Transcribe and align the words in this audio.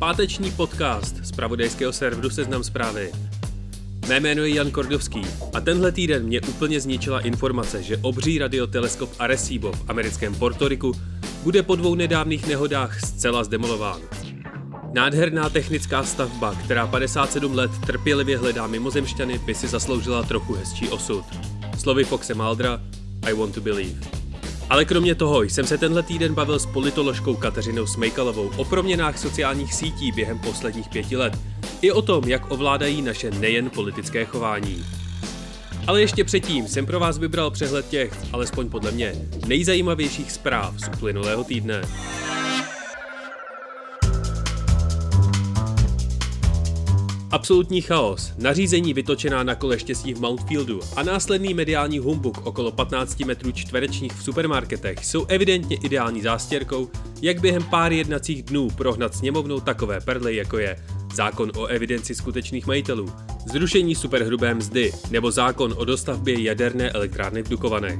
Páteční 0.00 0.50
podcast 0.50 1.16
z 1.16 1.32
pravodajského 1.32 1.92
serveru 1.92 2.30
Seznam 2.30 2.64
zprávy. 2.64 3.12
Mé 4.08 4.20
jméno 4.20 4.42
je 4.42 4.54
Jan 4.54 4.70
Kordovský 4.70 5.22
a 5.54 5.60
tenhle 5.60 5.92
týden 5.92 6.26
mě 6.26 6.40
úplně 6.40 6.80
zničila 6.80 7.20
informace, 7.20 7.82
že 7.82 7.96
obří 7.96 8.38
radioteleskop 8.38 9.10
Arecibo 9.18 9.72
v 9.72 9.90
americkém 9.90 10.34
Portoriku 10.34 10.92
bude 11.42 11.62
po 11.62 11.76
dvou 11.76 11.94
nedávných 11.94 12.46
nehodách 12.46 13.00
zcela 13.00 13.44
zdemolován. 13.44 14.00
Nádherná 14.92 15.50
technická 15.50 16.04
stavba, 16.04 16.54
která 16.54 16.86
57 16.86 17.54
let 17.54 17.70
trpělivě 17.86 18.38
hledá 18.38 18.66
mimozemšťany, 18.66 19.38
by 19.38 19.54
si 19.54 19.68
zasloužila 19.68 20.22
trochu 20.22 20.54
hezčí 20.54 20.88
osud. 20.88 21.24
Slovy 21.78 22.04
Foxe 22.04 22.34
Maldra, 22.34 22.80
I 23.26 23.32
want 23.32 23.54
to 23.54 23.60
believe. 23.60 24.19
Ale 24.70 24.84
kromě 24.84 25.14
toho 25.14 25.42
jsem 25.42 25.66
se 25.66 25.78
tenhle 25.78 26.02
týden 26.02 26.34
bavil 26.34 26.58
s 26.58 26.66
politoložkou 26.66 27.36
Kateřinou 27.36 27.86
Smejkalovou 27.86 28.50
o 28.56 28.64
proměnách 28.64 29.18
sociálních 29.18 29.74
sítí 29.74 30.12
během 30.12 30.38
posledních 30.38 30.88
pěti 30.88 31.16
let 31.16 31.38
i 31.82 31.92
o 31.92 32.02
tom, 32.02 32.24
jak 32.28 32.50
ovládají 32.50 33.02
naše 33.02 33.30
nejen 33.30 33.70
politické 33.70 34.24
chování. 34.24 34.84
Ale 35.86 36.00
ještě 36.00 36.24
předtím 36.24 36.68
jsem 36.68 36.86
pro 36.86 37.00
vás 37.00 37.18
vybral 37.18 37.50
přehled 37.50 37.88
těch, 37.88 38.12
alespoň 38.32 38.68
podle 38.68 38.90
mě, 38.90 39.12
nejzajímavějších 39.46 40.32
zpráv 40.32 40.74
z 40.78 40.88
uplynulého 40.96 41.44
týdne. 41.44 41.82
Absolutní 47.30 47.80
chaos, 47.80 48.32
nařízení 48.38 48.94
vytočená 48.94 49.42
na 49.42 49.54
kole 49.54 49.78
štěstí 49.78 50.14
v 50.14 50.20
Mountfieldu 50.20 50.80
a 50.96 51.02
následný 51.02 51.54
mediální 51.54 51.98
humbuk 51.98 52.46
okolo 52.46 52.72
15 52.72 53.20
metrů 53.20 53.52
čtverečních 53.52 54.12
v 54.12 54.22
supermarketech 54.22 55.06
jsou 55.06 55.24
evidentně 55.24 55.76
ideální 55.76 56.22
zástěrkou, 56.22 56.90
jak 57.22 57.40
během 57.40 57.62
pár 57.62 57.92
jednacích 57.92 58.42
dnů 58.42 58.70
prohnat 58.70 59.14
sněmovnou 59.14 59.60
takové 59.60 60.00
perly, 60.00 60.36
jako 60.36 60.58
je 60.58 60.76
zákon 61.14 61.52
o 61.56 61.66
evidenci 61.66 62.14
skutečných 62.14 62.66
majitelů, 62.66 63.12
zrušení 63.46 63.94
superhrubé 63.94 64.54
mzdy 64.54 64.92
nebo 65.10 65.30
zákon 65.30 65.74
o 65.76 65.84
dostavbě 65.84 66.42
jaderné 66.42 66.90
elektrárny 66.90 67.42
v 67.42 67.48
Dukovanech. 67.48 67.98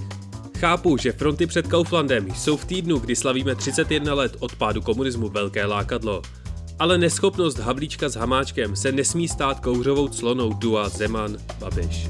Chápu, 0.58 0.96
že 0.96 1.12
fronty 1.12 1.46
před 1.46 1.66
Kauflandem 1.66 2.34
jsou 2.34 2.56
v 2.56 2.64
týdnu, 2.64 2.98
kdy 2.98 3.16
slavíme 3.16 3.54
31 3.54 4.14
let 4.14 4.36
od 4.38 4.56
pádu 4.56 4.82
komunismu 4.82 5.28
velké 5.28 5.66
lákadlo– 5.66 6.22
ale 6.80 6.98
neschopnost 6.98 7.58
Havlíčka 7.58 8.08
s 8.08 8.14
Hamáčkem 8.14 8.76
se 8.76 8.92
nesmí 8.92 9.28
stát 9.28 9.60
kouřovou 9.60 10.08
clonou 10.08 10.52
Dua 10.52 10.88
Zeman 10.88 11.36
Babiš. 11.58 12.08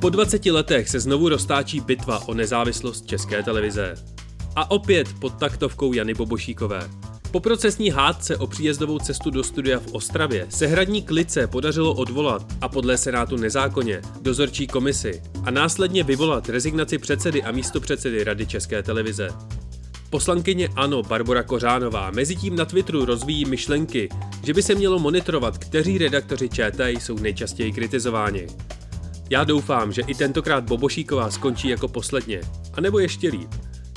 Po 0.00 0.08
20 0.08 0.46
letech 0.46 0.88
se 0.88 1.00
znovu 1.00 1.28
roztáčí 1.28 1.80
bitva 1.80 2.28
o 2.28 2.34
nezávislost 2.34 3.06
České 3.06 3.42
televize. 3.42 3.94
A 4.56 4.70
opět 4.70 5.08
pod 5.20 5.34
taktovkou 5.34 5.92
Jany 5.92 6.14
Bobošíkové. 6.14 6.90
Po 7.30 7.40
procesní 7.40 7.90
hádce 7.90 8.36
o 8.36 8.46
příjezdovou 8.46 8.98
cestu 8.98 9.30
do 9.30 9.44
studia 9.44 9.78
v 9.78 9.92
Ostravě 9.92 10.46
se 10.50 10.66
hradní 10.66 11.02
klice 11.02 11.46
podařilo 11.46 11.94
odvolat 11.94 12.46
a 12.60 12.68
podle 12.68 12.98
Senátu 12.98 13.36
nezákonně 13.36 14.02
dozorčí 14.22 14.66
komisi 14.66 15.22
a 15.44 15.50
následně 15.50 16.02
vyvolat 16.02 16.48
rezignaci 16.48 16.98
předsedy 16.98 17.42
a 17.42 17.52
místopředsedy 17.52 18.24
Rady 18.24 18.46
České 18.46 18.82
televize. 18.82 19.28
Poslankyně 20.10 20.68
ANO 20.76 21.02
Barbara 21.02 21.42
Kořánová 21.42 22.10
mezitím 22.10 22.56
na 22.56 22.64
Twitteru 22.64 23.04
rozvíjí 23.04 23.44
myšlenky, 23.44 24.08
že 24.44 24.54
by 24.54 24.62
se 24.62 24.74
mělo 24.74 24.98
monitorovat, 24.98 25.58
kteří 25.58 25.98
redaktoři 25.98 26.48
ČT 26.48 26.90
jsou 26.90 27.18
nejčastěji 27.18 27.72
kritizováni. 27.72 28.46
Já 29.30 29.44
doufám, 29.44 29.92
že 29.92 30.02
i 30.06 30.14
tentokrát 30.14 30.64
Bobošíková 30.64 31.30
skončí 31.30 31.68
jako 31.68 31.88
posledně, 31.88 32.40
anebo 32.72 32.98
ještě 32.98 33.28
líp, 33.28 33.50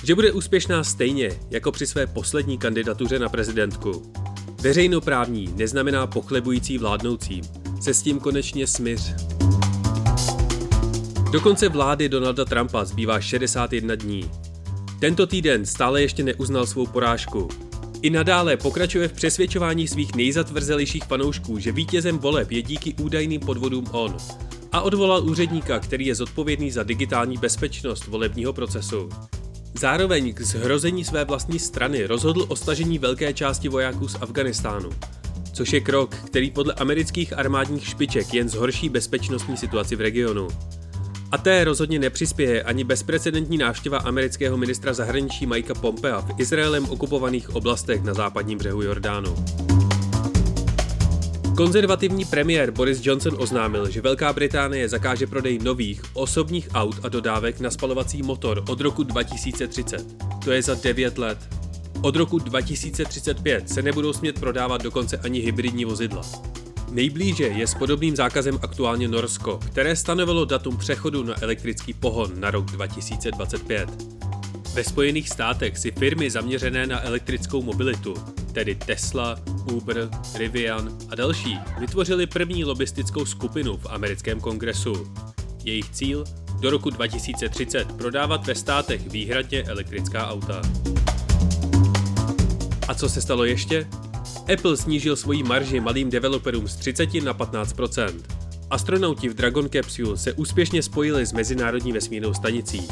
že 0.03 0.15
bude 0.15 0.31
úspěšná 0.31 0.83
stejně 0.83 1.29
jako 1.49 1.71
při 1.71 1.87
své 1.87 2.07
poslední 2.07 2.57
kandidatuře 2.57 3.19
na 3.19 3.29
prezidentku. 3.29 4.13
Veřejnoprávní 4.61 5.53
neznamená 5.55 6.07
pochlebující 6.07 6.77
vládnoucím. 6.77 7.41
Se 7.81 7.93
s 7.93 8.01
tím 8.01 8.19
konečně 8.19 8.67
smíř. 8.67 9.15
Do 11.31 11.41
konce 11.41 11.69
vlády 11.69 12.09
Donalda 12.09 12.45
Trumpa 12.45 12.85
zbývá 12.85 13.21
61 13.21 13.95
dní 13.95 14.31
tento 15.01 15.27
týden 15.27 15.65
stále 15.65 16.01
ještě 16.01 16.23
neuznal 16.23 16.65
svou 16.65 16.87
porážku. 16.87 17.47
I 18.01 18.09
nadále 18.09 18.57
pokračuje 18.57 19.07
v 19.07 19.13
přesvědčování 19.13 19.87
svých 19.87 20.15
nejzatvrzelějších 20.15 21.03
fanoušků, 21.03 21.59
že 21.59 21.71
vítězem 21.71 22.17
voleb 22.17 22.51
je 22.51 22.61
díky 22.61 22.93
údajným 22.93 23.41
podvodům 23.41 23.85
on. 23.91 24.17
A 24.71 24.81
odvolal 24.81 25.23
úředníka, 25.29 25.79
který 25.79 26.05
je 26.05 26.15
zodpovědný 26.15 26.71
za 26.71 26.83
digitální 26.83 27.37
bezpečnost 27.37 28.07
volebního 28.07 28.53
procesu. 28.53 29.09
Zároveň 29.79 30.33
k 30.33 30.41
zhrození 30.41 31.03
své 31.03 31.25
vlastní 31.25 31.59
strany 31.59 32.05
rozhodl 32.05 32.45
o 32.47 32.55
stažení 32.55 32.99
velké 32.99 33.33
části 33.33 33.69
vojáků 33.69 34.07
z 34.07 34.15
Afganistánu, 34.15 34.89
což 35.53 35.73
je 35.73 35.81
krok, 35.81 36.15
který 36.15 36.51
podle 36.51 36.73
amerických 36.73 37.37
armádních 37.37 37.87
špiček 37.87 38.33
jen 38.33 38.49
zhorší 38.49 38.89
bezpečnostní 38.89 39.57
situaci 39.57 39.95
v 39.95 40.01
regionu. 40.01 40.47
A 41.31 41.37
té 41.37 41.63
rozhodně 41.63 41.99
nepřispěje 41.99 42.63
ani 42.63 42.83
bezprecedentní 42.83 43.57
návštěva 43.57 43.97
amerického 43.97 44.57
ministra 44.57 44.93
zahraničí 44.93 45.45
Mikea 45.45 45.75
Pompea 45.75 46.21
v 46.21 46.39
Izraelem 46.39 46.85
okupovaných 46.89 47.55
oblastech 47.55 48.03
na 48.03 48.13
západním 48.13 48.57
břehu 48.57 48.81
Jordánu. 48.81 49.35
Konzervativní 51.57 52.25
premiér 52.25 52.71
Boris 52.71 53.05
Johnson 53.05 53.35
oznámil, 53.37 53.89
že 53.89 54.01
Velká 54.01 54.33
Británie 54.33 54.89
zakáže 54.89 55.27
prodej 55.27 55.59
nových 55.59 56.01
osobních 56.13 56.69
aut 56.73 56.95
a 57.03 57.09
dodávek 57.09 57.59
na 57.59 57.71
spalovací 57.71 58.21
motor 58.21 58.63
od 58.69 58.81
roku 58.81 59.03
2030. 59.03 60.05
To 60.43 60.51
je 60.51 60.61
za 60.61 60.75
9 60.75 61.17
let. 61.17 61.37
Od 62.01 62.15
roku 62.15 62.39
2035 62.39 63.69
se 63.69 63.81
nebudou 63.81 64.13
smět 64.13 64.39
prodávat 64.39 64.83
dokonce 64.83 65.17
ani 65.17 65.39
hybridní 65.39 65.85
vozidla. 65.85 66.21
Nejblíže 66.91 67.43
je 67.43 67.67
s 67.67 67.73
podobným 67.73 68.15
zákazem 68.15 68.59
aktuálně 68.61 69.07
Norsko, 69.07 69.57
které 69.57 69.95
stanovilo 69.95 70.45
datum 70.45 70.77
přechodu 70.77 71.23
na 71.23 71.43
elektrický 71.43 71.93
pohon 71.93 72.39
na 72.39 72.51
rok 72.51 72.65
2025. 72.65 73.89
Ve 74.73 74.83
Spojených 74.83 75.29
státech 75.29 75.77
si 75.77 75.91
firmy 75.91 76.29
zaměřené 76.29 76.87
na 76.87 77.05
elektrickou 77.05 77.61
mobilitu, 77.61 78.13
tedy 78.53 78.75
Tesla, 78.75 79.39
Uber, 79.73 80.09
Rivian 80.35 80.97
a 81.09 81.15
další, 81.15 81.59
vytvořili 81.79 82.27
první 82.27 82.65
lobistickou 82.65 83.25
skupinu 83.25 83.77
v 83.77 83.85
americkém 83.89 84.39
kongresu. 84.39 85.13
Jejich 85.63 85.89
cíl? 85.89 86.23
Do 86.59 86.69
roku 86.69 86.89
2030 86.89 87.91
prodávat 87.91 88.47
ve 88.47 88.55
státech 88.55 89.07
výhradně 89.07 89.63
elektrická 89.63 90.29
auta. 90.29 90.61
A 92.87 92.93
co 92.93 93.09
se 93.09 93.21
stalo 93.21 93.45
ještě? 93.45 93.87
Apple 94.53 94.77
snížil 94.77 95.15
svoji 95.15 95.43
marži 95.43 95.79
malým 95.79 96.09
developerům 96.09 96.67
z 96.67 96.75
30 96.75 97.13
na 97.13 97.33
15% 97.33 98.41
Astronauti 98.71 99.29
v 99.29 99.33
Dragon 99.33 99.69
Capsule 99.69 100.17
se 100.17 100.33
úspěšně 100.33 100.83
spojili 100.83 101.25
s 101.25 101.33
Mezinárodní 101.33 101.91
vesmírnou 101.91 102.33
stanicí. 102.33 102.87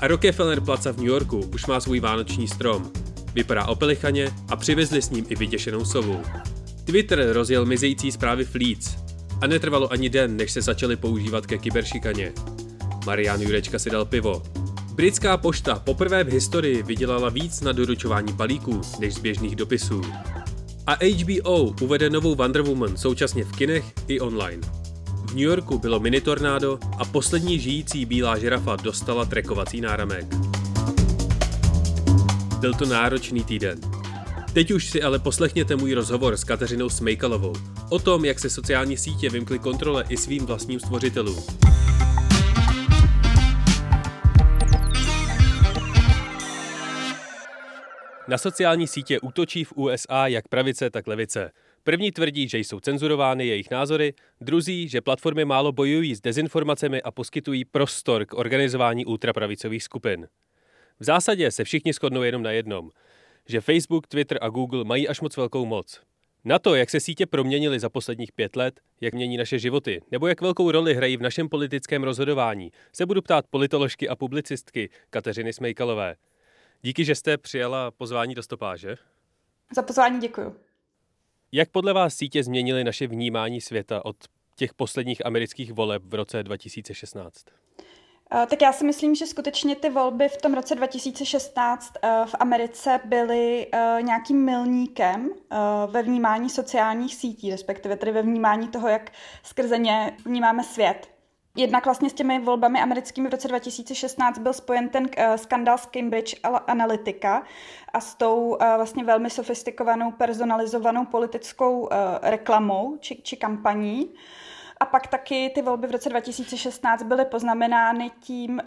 A 0.00 0.06
Rockefeller 0.06 0.60
Plaza 0.60 0.92
v 0.92 0.96
New 0.96 1.06
Yorku 1.06 1.38
už 1.54 1.66
má 1.66 1.80
svůj 1.80 2.00
vánoční 2.00 2.48
strom. 2.48 2.90
Vypadá 3.34 3.66
opelichaně 3.66 4.30
a 4.48 4.56
přivezli 4.56 5.02
s 5.02 5.10
ním 5.10 5.26
i 5.28 5.34
vyděšenou 5.34 5.84
sovu. 5.84 6.22
Twitter 6.84 7.32
rozjel 7.32 7.66
mizející 7.66 8.12
zprávy 8.12 8.44
Fleets 8.44 8.96
a 9.40 9.46
netrvalo 9.46 9.92
ani 9.92 10.08
den, 10.08 10.36
než 10.36 10.52
se 10.52 10.62
začaly 10.62 10.96
používat 10.96 11.46
ke 11.46 11.58
kyberšikaně. 11.58 12.32
Marian 13.06 13.40
Jurečka 13.40 13.78
si 13.78 13.90
dal 13.90 14.04
pivo. 14.04 14.42
Britská 14.92 15.36
pošta 15.36 15.78
poprvé 15.78 16.24
v 16.24 16.32
historii 16.32 16.82
vydělala 16.82 17.28
víc 17.28 17.60
na 17.60 17.72
doručování 17.72 18.32
balíků 18.32 18.80
než 19.00 19.14
z 19.14 19.18
běžných 19.18 19.56
dopisů. 19.56 20.02
A 20.86 20.94
HBO 20.94 21.74
uvede 21.80 22.10
novou 22.10 22.34
Wonder 22.34 22.62
Woman 22.62 22.96
současně 22.96 23.44
v 23.44 23.52
kinech 23.52 23.84
i 24.08 24.20
online. 24.20 24.62
V 25.24 25.30
New 25.30 25.44
Yorku 25.44 25.78
bylo 25.78 26.00
mini 26.00 26.20
tornádo 26.20 26.78
a 26.98 27.04
poslední 27.04 27.58
žijící 27.58 28.06
bílá 28.06 28.38
žirafa 28.38 28.76
dostala 28.76 29.24
trekovací 29.24 29.80
náramek. 29.80 30.26
Byl 32.60 32.74
to 32.74 32.86
náročný 32.86 33.44
týden. 33.44 33.80
Teď 34.52 34.70
už 34.70 34.90
si 34.90 35.02
ale 35.02 35.18
poslechněte 35.18 35.76
můj 35.76 35.94
rozhovor 35.94 36.36
s 36.36 36.44
Kateřinou 36.44 36.88
Smejkalovou 36.88 37.52
o 37.88 37.98
tom, 37.98 38.24
jak 38.24 38.38
se 38.38 38.50
sociální 38.50 38.96
sítě 38.96 39.30
vymkly 39.30 39.58
kontrole 39.58 40.04
i 40.08 40.16
svým 40.16 40.46
vlastním 40.46 40.80
stvořitelům. 40.80 41.44
Na 48.28 48.38
sociální 48.38 48.86
sítě 48.86 49.20
útočí 49.20 49.64
v 49.64 49.72
USA 49.76 50.26
jak 50.26 50.48
pravice, 50.48 50.90
tak 50.90 51.06
levice. 51.06 51.50
První 51.84 52.12
tvrdí, 52.12 52.48
že 52.48 52.58
jsou 52.58 52.80
cenzurovány 52.80 53.46
jejich 53.46 53.70
názory, 53.70 54.14
druzí, 54.40 54.88
že 54.88 55.00
platformy 55.00 55.44
málo 55.44 55.72
bojují 55.72 56.14
s 56.14 56.20
dezinformacemi 56.20 57.02
a 57.02 57.10
poskytují 57.10 57.64
prostor 57.64 58.26
k 58.26 58.34
organizování 58.34 59.06
ultrapravicových 59.06 59.82
skupin. 59.82 60.28
V 61.00 61.04
zásadě 61.04 61.50
se 61.50 61.64
všichni 61.64 61.92
shodnou 61.92 62.22
jenom 62.22 62.42
na 62.42 62.50
jednom, 62.50 62.90
že 63.48 63.60
Facebook, 63.60 64.06
Twitter 64.06 64.38
a 64.40 64.48
Google 64.48 64.84
mají 64.84 65.08
až 65.08 65.20
moc 65.20 65.36
velkou 65.36 65.66
moc. 65.66 66.00
Na 66.44 66.58
to, 66.58 66.74
jak 66.74 66.90
se 66.90 67.00
sítě 67.00 67.26
proměnily 67.26 67.80
za 67.80 67.88
posledních 67.88 68.32
pět 68.32 68.56
let, 68.56 68.80
jak 69.00 69.14
mění 69.14 69.36
naše 69.36 69.58
životy, 69.58 70.02
nebo 70.10 70.26
jak 70.26 70.40
velkou 70.40 70.70
roli 70.70 70.94
hrají 70.94 71.16
v 71.16 71.22
našem 71.22 71.48
politickém 71.48 72.02
rozhodování, 72.02 72.72
se 72.92 73.06
budu 73.06 73.22
ptát 73.22 73.44
politoložky 73.50 74.08
a 74.08 74.16
publicistky 74.16 74.90
Kateřiny 75.10 75.52
Smejkalové. 75.52 76.16
Díky, 76.82 77.04
že 77.04 77.14
jste 77.14 77.38
přijala 77.38 77.90
pozvání 77.90 78.34
do 78.34 78.42
stopáže. 78.42 78.96
Za 79.74 79.82
pozvání 79.82 80.20
děkuju. 80.20 80.56
Jak 81.52 81.70
podle 81.70 81.92
vás 81.92 82.14
sítě 82.14 82.42
změnily 82.42 82.84
naše 82.84 83.06
vnímání 83.06 83.60
světa 83.60 84.04
od 84.04 84.16
těch 84.56 84.74
posledních 84.74 85.26
amerických 85.26 85.72
voleb 85.72 86.02
v 86.06 86.14
roce 86.14 86.42
2016? 86.42 87.44
Eh, 88.32 88.46
tak 88.46 88.62
já 88.62 88.72
si 88.72 88.84
myslím, 88.84 89.14
že 89.14 89.26
skutečně 89.26 89.76
ty 89.76 89.90
volby 89.90 90.28
v 90.28 90.36
tom 90.36 90.54
roce 90.54 90.74
2016 90.74 91.92
eh, 92.02 92.24
v 92.26 92.34
Americe 92.40 93.00
byly 93.04 93.66
eh, 93.72 93.98
nějakým 94.02 94.44
milníkem 94.44 95.30
ve 95.86 96.02
vnímání 96.02 96.50
sociálních 96.50 97.14
sítí, 97.14 97.50
respektive 97.50 97.96
tedy 97.96 98.12
ve 98.12 98.22
vnímání 98.22 98.68
toho, 98.68 98.88
jak 98.88 99.12
skrze 99.42 99.78
ně 99.78 100.16
vnímáme 100.24 100.64
svět. 100.64 101.15
Jednak 101.56 101.84
vlastně 101.84 102.10
s 102.10 102.12
těmi 102.12 102.38
volbami 102.38 102.80
americkými 102.80 103.28
v 103.28 103.32
roce 103.32 103.48
2016 103.48 104.38
byl 104.38 104.52
spojen 104.52 104.88
ten 104.88 105.08
skandál 105.36 105.78
z 105.78 105.86
Cambridge 105.86 106.34
Analytica 106.66 107.42
a 107.92 108.00
s 108.00 108.14
tou 108.14 108.58
vlastně 108.76 109.04
velmi 109.04 109.30
sofistikovanou 109.30 110.10
personalizovanou 110.10 111.04
politickou 111.04 111.88
reklamou 112.22 112.96
či, 113.00 113.20
či 113.22 113.36
kampaní. 113.36 114.10
A 114.80 114.86
pak 114.86 115.06
taky 115.06 115.50
ty 115.54 115.62
volby 115.62 115.86
v 115.86 115.90
roce 115.90 116.08
2016 116.08 117.02
byly 117.02 117.24
poznamenány 117.24 118.10
tím 118.20 118.62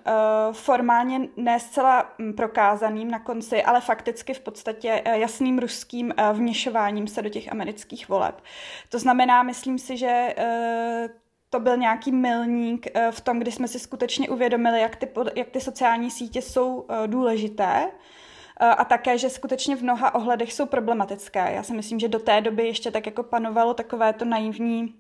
formálně 0.52 1.22
ne 1.38 1.60
zcela 1.60 2.14
mm, 2.18 2.34
prokázaným 2.34 3.12
na 3.12 3.20
konci, 3.20 3.64
ale 3.64 3.82
fakticky 3.82 4.34
v 4.34 4.40
podstatě 4.40 5.02
jasným 5.06 5.60
ruským 5.60 6.14
vměšováním 6.34 7.08
se 7.08 7.22
do 7.22 7.30
těch 7.30 7.52
amerických 7.52 8.10
voleb. 8.10 8.42
To 8.90 9.00
znamená, 9.00 9.44
myslím 9.44 9.80
si, 9.80 9.98
že 9.98 10.36
to 11.50 11.60
byl 11.60 11.78
nějaký 11.78 12.12
milník 12.12 12.88
v 13.12 13.22
tom, 13.22 13.40
kdy 13.40 13.52
jsme 13.52 13.68
si 13.68 13.80
skutečně 13.80 14.30
uvědomili, 14.30 14.82
jak 14.82 14.96
ty, 14.96 15.10
jak 15.36 15.50
ty 15.50 15.62
sociální 15.62 16.12
sítě 16.12 16.42
jsou 16.42 16.86
důležité 17.08 17.92
a 18.58 18.86
také, 18.86 19.18
že 19.18 19.30
skutečně 19.30 19.76
v 19.76 19.82
mnoha 19.82 20.16
ohledech 20.16 20.54
jsou 20.54 20.66
problematické. 20.66 21.52
Já 21.54 21.64
si 21.64 21.74
myslím, 21.74 22.00
že 22.00 22.08
do 22.08 22.20
té 22.20 22.42
doby 22.42 22.68
ještě 22.68 22.92
tak 22.92 23.06
jako 23.06 23.24
panovalo 23.24 23.74
takové 23.74 24.14
to 24.14 24.26
naivní 24.26 24.96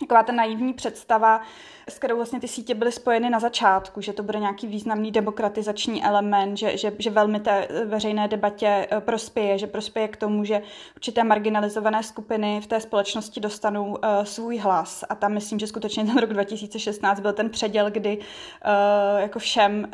taková 0.00 0.22
ta 0.22 0.32
naivní 0.32 0.72
představa, 0.72 1.40
s 1.88 1.98
kterou 1.98 2.16
vlastně 2.16 2.40
ty 2.40 2.48
sítě 2.48 2.74
byly 2.74 2.92
spojeny 2.92 3.30
na 3.30 3.40
začátku, 3.40 4.00
že 4.00 4.12
to 4.12 4.22
bude 4.22 4.38
nějaký 4.38 4.66
významný 4.66 5.12
demokratizační 5.12 6.04
element, 6.04 6.58
že, 6.58 6.76
že, 6.76 6.92
že 6.98 7.10
velmi 7.10 7.40
té 7.40 7.68
veřejné 7.84 8.28
debatě 8.28 8.88
eh, 8.90 9.00
prospěje, 9.00 9.58
že 9.58 9.66
prospěje 9.66 10.08
k 10.08 10.16
tomu, 10.16 10.44
že 10.44 10.62
určité 10.96 11.24
marginalizované 11.24 12.02
skupiny 12.02 12.60
v 12.60 12.66
té 12.66 12.80
společnosti 12.80 13.40
dostanou 13.40 13.86
uh, 13.86 13.96
svůj 14.22 14.58
hlas. 14.58 15.04
A 15.08 15.14
tam 15.14 15.32
myslím, 15.32 15.58
že 15.58 15.66
skutečně 15.66 16.04
ten 16.04 16.18
rok 16.18 16.32
2016 16.32 17.20
byl 17.20 17.32
ten 17.32 17.50
předěl, 17.50 17.90
kdy 17.90 18.18
uh, 18.18 19.20
jako 19.20 19.38
všem 19.38 19.84
uh, 19.84 19.90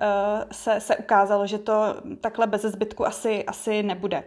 se, 0.53 0.81
se 0.81 0.97
ukázalo, 0.97 1.47
že 1.47 1.59
to 1.59 1.73
takhle 2.21 2.47
bez 2.47 2.62
zbytku 2.62 3.06
asi, 3.06 3.45
asi 3.45 3.83
nebude. 3.83 4.25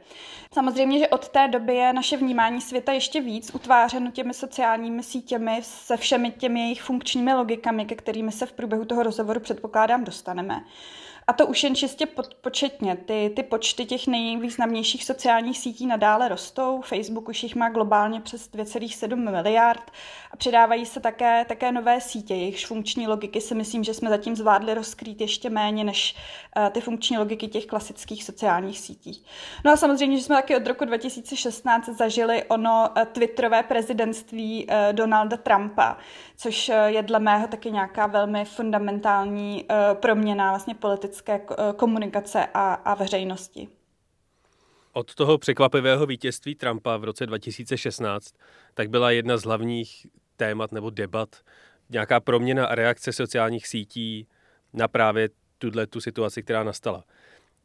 Samozřejmě, 0.53 0.99
že 0.99 1.07
od 1.07 1.29
té 1.29 1.47
doby 1.47 1.75
je 1.75 1.93
naše 1.93 2.17
vnímání 2.17 2.61
světa 2.61 2.91
ještě 2.91 3.21
víc 3.21 3.55
utvářeno 3.55 4.11
těmi 4.11 4.33
sociálními 4.33 5.03
sítěmi 5.03 5.59
se 5.61 5.97
všemi 5.97 6.31
těmi 6.31 6.59
jejich 6.59 6.81
funkčními 6.81 7.33
logikami, 7.33 7.85
ke 7.85 7.95
kterými 7.95 8.31
se 8.31 8.45
v 8.45 8.51
průběhu 8.51 8.85
toho 8.85 9.03
rozhovoru 9.03 9.39
předpokládám 9.39 10.03
dostaneme. 10.03 10.63
A 11.29 11.33
to 11.33 11.47
už 11.47 11.63
jen 11.63 11.75
čistě 11.75 12.07
početně. 12.41 12.95
Ty, 12.95 13.31
ty 13.35 13.43
počty 13.43 13.85
těch 13.85 14.07
nejvýznamnějších 14.07 15.03
sociálních 15.03 15.57
sítí 15.57 15.87
nadále 15.87 16.27
rostou. 16.27 16.81
Facebook 16.81 17.29
už 17.29 17.43
jich 17.43 17.55
má 17.55 17.69
globálně 17.69 18.21
přes 18.21 18.51
2,7 18.51 19.15
miliard 19.15 19.91
a 20.31 20.37
přidávají 20.37 20.85
se 20.85 20.99
také, 20.99 21.45
také 21.45 21.71
nové 21.71 22.01
sítě. 22.01 22.35
Jejichž 22.35 22.65
funkční 22.65 23.07
logiky 23.07 23.41
si 23.41 23.55
myslím, 23.55 23.83
že 23.83 23.93
jsme 23.93 24.09
zatím 24.09 24.35
zvládli 24.35 24.73
rozkrýt 24.73 25.21
ještě 25.21 25.49
méně 25.49 25.83
než 25.83 26.15
uh, 26.57 26.69
ty 26.69 26.81
funkční 26.81 27.17
logiky 27.17 27.47
těch 27.47 27.65
klasických 27.65 28.23
sociálních 28.23 28.79
sítí. 28.79 29.25
No 29.65 29.71
a 29.71 29.77
samozřejmě, 29.77 30.17
že 30.17 30.23
jsme 30.23 30.35
taky 30.35 30.55
od 30.55 30.67
roku 30.67 30.85
2016 30.85 31.89
zažili 31.89 32.43
ono 32.43 32.89
uh, 32.97 33.03
twitterové 33.03 33.63
prezidentství 33.63 34.65
uh, 34.65 34.73
Donalda 34.91 35.37
Trumpa, 35.37 35.97
což 36.37 36.71
je 36.87 37.03
dle 37.03 37.19
mého 37.19 37.47
taky 37.47 37.71
nějaká 37.71 38.07
velmi 38.07 38.45
fundamentální 38.45 39.65
proměna 39.93 40.49
vlastně 40.49 40.75
politické 40.75 41.41
eh, 41.51 41.73
komunikace 41.75 42.47
a, 42.53 42.73
a 42.73 42.93
veřejnosti. 42.93 43.67
Od 44.93 45.15
toho 45.15 45.37
překvapivého 45.37 46.05
vítězství 46.05 46.55
Trumpa 46.55 46.97
v 46.97 47.03
roce 47.03 47.25
2016 47.25 48.33
tak 48.73 48.89
byla 48.89 49.11
jedna 49.11 49.37
z 49.37 49.43
hlavních 49.43 50.07
témat 50.37 50.71
nebo 50.71 50.89
debat 50.89 51.35
nějaká 51.89 52.19
proměna 52.19 52.65
a 52.65 52.75
reakce 52.75 53.13
sociálních 53.13 53.67
sítí 53.67 54.27
na 54.73 54.87
právě 54.87 55.29
tuhle 55.57 55.87
tu 55.87 56.01
situaci, 56.01 56.43
která 56.43 56.63
nastala. 56.63 57.03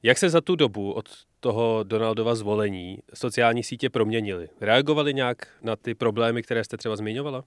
Jak 0.03 0.19
se 0.19 0.31
za 0.31 0.41
tu 0.41 0.57
dobu 0.57 0.93
od 0.93 1.09
toho 1.41 1.83
Donaldova 1.83 2.35
zvolení 2.35 2.99
sociální 3.15 3.63
sítě 3.63 3.91
proměnily? 3.91 4.49
Reagovali 4.61 5.15
nějak 5.15 5.49
na 5.63 5.77
ty 5.77 5.95
problémy, 5.95 6.43
které 6.43 6.65
jste 6.65 6.77
třeba 6.77 6.97
zmiňovala? 6.97 7.45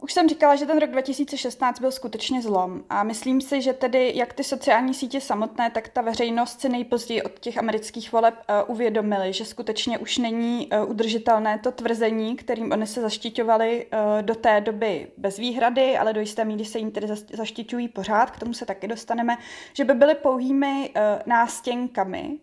Už 0.00 0.12
jsem 0.12 0.28
říkala, 0.28 0.56
že 0.56 0.66
ten 0.66 0.78
rok 0.78 0.90
2016 0.90 1.80
byl 1.80 1.90
skutečně 1.90 2.42
zlom 2.42 2.84
a 2.90 3.02
myslím 3.02 3.40
si, 3.40 3.62
že 3.62 3.72
tedy 3.72 4.12
jak 4.14 4.32
ty 4.32 4.44
sociální 4.44 4.94
sítě 4.94 5.20
samotné, 5.20 5.70
tak 5.70 5.88
ta 5.88 6.02
veřejnost 6.02 6.60
si 6.60 6.68
nejpozději 6.68 7.22
od 7.22 7.38
těch 7.38 7.58
amerických 7.58 8.12
voleb 8.12 8.34
uh, 8.34 8.74
uvědomili, 8.74 9.32
že 9.32 9.44
skutečně 9.44 9.98
už 9.98 10.18
není 10.18 10.68
uh, 10.68 10.90
udržitelné 10.90 11.58
to 11.58 11.72
tvrzení, 11.72 12.36
kterým 12.36 12.72
oni 12.72 12.86
se 12.86 13.00
zaštiťovali 13.00 13.86
uh, 13.86 14.22
do 14.22 14.34
té 14.34 14.60
doby 14.60 15.08
bez 15.16 15.36
výhrady, 15.36 15.98
ale 15.98 16.12
do 16.12 16.20
jisté 16.20 16.44
míry 16.44 16.64
se 16.64 16.78
jim 16.78 16.90
tedy 16.90 17.06
zaštiťují 17.36 17.88
pořád, 17.88 18.30
k 18.30 18.38
tomu 18.38 18.54
se 18.54 18.66
taky 18.66 18.88
dostaneme, 18.88 19.36
že 19.72 19.84
by 19.84 19.94
byly 19.94 20.14
pouhými 20.14 20.90
uh, 20.96 21.02
nástěnkami 21.26 22.38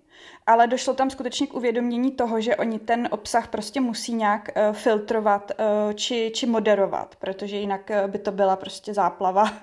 ale 0.48 0.68
došlo 0.68 0.94
tam 0.94 1.10
skutečně 1.10 1.48
k 1.48 1.54
uvědomění 1.54 2.12
toho, 2.12 2.42
že 2.42 2.56
oni 2.56 2.80
ten 2.80 3.08
obsah 3.12 3.48
prostě 3.48 3.82
musí 3.82 4.14
nějak 4.14 4.50
uh, 4.56 4.76
filtrovat 4.76 5.52
uh, 5.60 5.94
či, 5.94 6.32
či 6.36 6.46
moderovat, 6.46 7.16
protože 7.16 7.58
jinak 7.58 7.90
uh, 7.90 8.12
by 8.12 8.20
to 8.20 8.32
byla 8.32 8.56
prostě 8.56 8.94
záplava 8.94 9.54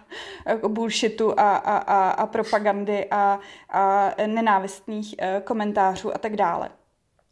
bullshitu 0.69 1.41
a, 1.41 1.57
a, 1.57 1.77
a, 1.77 2.11
a 2.11 2.27
propagandy 2.27 3.07
a, 3.11 3.39
a 3.71 4.11
nenávistných 4.27 5.15
komentářů 5.45 6.15
a 6.15 6.19
tak 6.19 6.37
dále. 6.37 6.69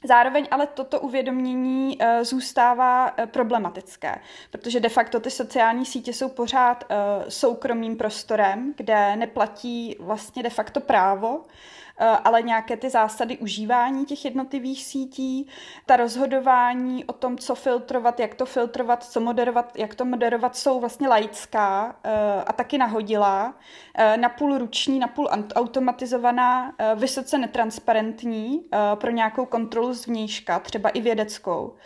Zároveň 0.05 0.49
ale 0.51 0.67
toto 0.67 1.01
uvědomění 1.01 1.99
zůstává 2.23 3.11
problematické, 3.27 4.21
protože 4.51 4.81
de 4.81 4.89
facto 4.89 5.21
ty 5.21 5.31
sociální 5.31 5.87
sítě 5.87 6.13
jsou 6.13 6.29
pořád 6.29 6.85
soukromým 7.29 7.97
prostorem, 7.97 8.75
kde 8.77 9.17
neplatí 9.17 9.97
vlastně 10.01 10.43
de 10.43 10.51
facto 10.51 10.81
právo, 10.81 11.41
Eh, 11.90 11.90
ale 12.25 12.43
nějaké 12.43 12.77
ty 12.77 12.91
zásady 12.91 13.39
užívání 13.39 14.05
těch 14.05 14.25
jednotlivých 14.25 14.85
sítí, 14.85 15.49
ta 15.87 15.97
rozhodování 15.97 17.05
o 17.05 17.13
tom, 17.13 17.39
co 17.39 17.55
filtrovat, 17.55 18.21
jak 18.21 18.35
to 18.35 18.47
filtrovat, 18.47 19.05
co 19.05 19.21
moderovat, 19.21 19.79
jak 19.79 19.95
to 19.95 20.05
moderovat, 20.05 20.57
jsou 20.57 20.81
vlastně 20.81 21.09
laická 21.09 21.97
eh, 22.05 22.11
a 22.47 22.53
taky 22.53 22.79
nahodilá, 22.79 23.55
eh, 23.95 24.17
napůl 24.17 24.59
ruční, 24.59 24.99
napůl 24.99 25.29
automatizovaná, 25.55 26.75
vysoce 26.95 27.39
netransparentní 27.39 28.65
pro 28.95 29.11
nějakou 29.11 29.47
kontrolu 29.47 29.93
zvnějška, 29.93 30.59
třeba 30.59 30.89
i 30.89 31.01
vědeckou. 31.01 31.77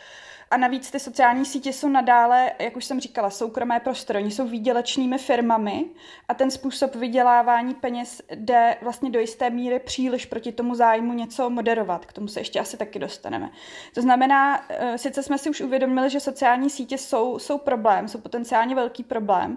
A 0.54 0.56
navíc 0.56 0.90
ty 0.90 1.00
sociální 1.00 1.44
sítě 1.44 1.72
jsou 1.72 1.88
nadále, 1.88 2.52
jak 2.58 2.76
už 2.76 2.84
jsem 2.84 3.00
říkala, 3.00 3.30
soukromé 3.30 3.80
prostory. 3.80 4.18
Oni 4.18 4.30
jsou 4.30 4.48
výdělečnými 4.48 5.18
firmami 5.18 5.84
a 6.28 6.34
ten 6.34 6.50
způsob 6.50 6.94
vydělávání 6.94 7.74
peněz 7.74 8.22
jde 8.34 8.76
vlastně 8.82 9.10
do 9.10 9.20
jisté 9.20 9.50
míry 9.50 9.78
příliš 9.78 10.26
proti 10.26 10.52
tomu 10.52 10.74
zájmu 10.74 11.12
něco 11.12 11.50
moderovat. 11.50 12.06
K 12.06 12.12
tomu 12.12 12.28
se 12.28 12.40
ještě 12.40 12.60
asi 12.60 12.76
taky 12.76 12.98
dostaneme. 12.98 13.50
To 13.94 14.02
znamená, 14.02 14.64
eh, 14.68 14.98
sice 14.98 15.22
jsme 15.22 15.38
si 15.38 15.50
už 15.50 15.60
uvědomili, 15.60 16.10
že 16.10 16.20
sociální 16.20 16.70
sítě 16.70 16.98
jsou, 16.98 17.38
jsou 17.38 17.58
problém, 17.58 18.08
jsou 18.08 18.20
potenciálně 18.20 18.74
velký 18.74 19.04
problém, 19.04 19.56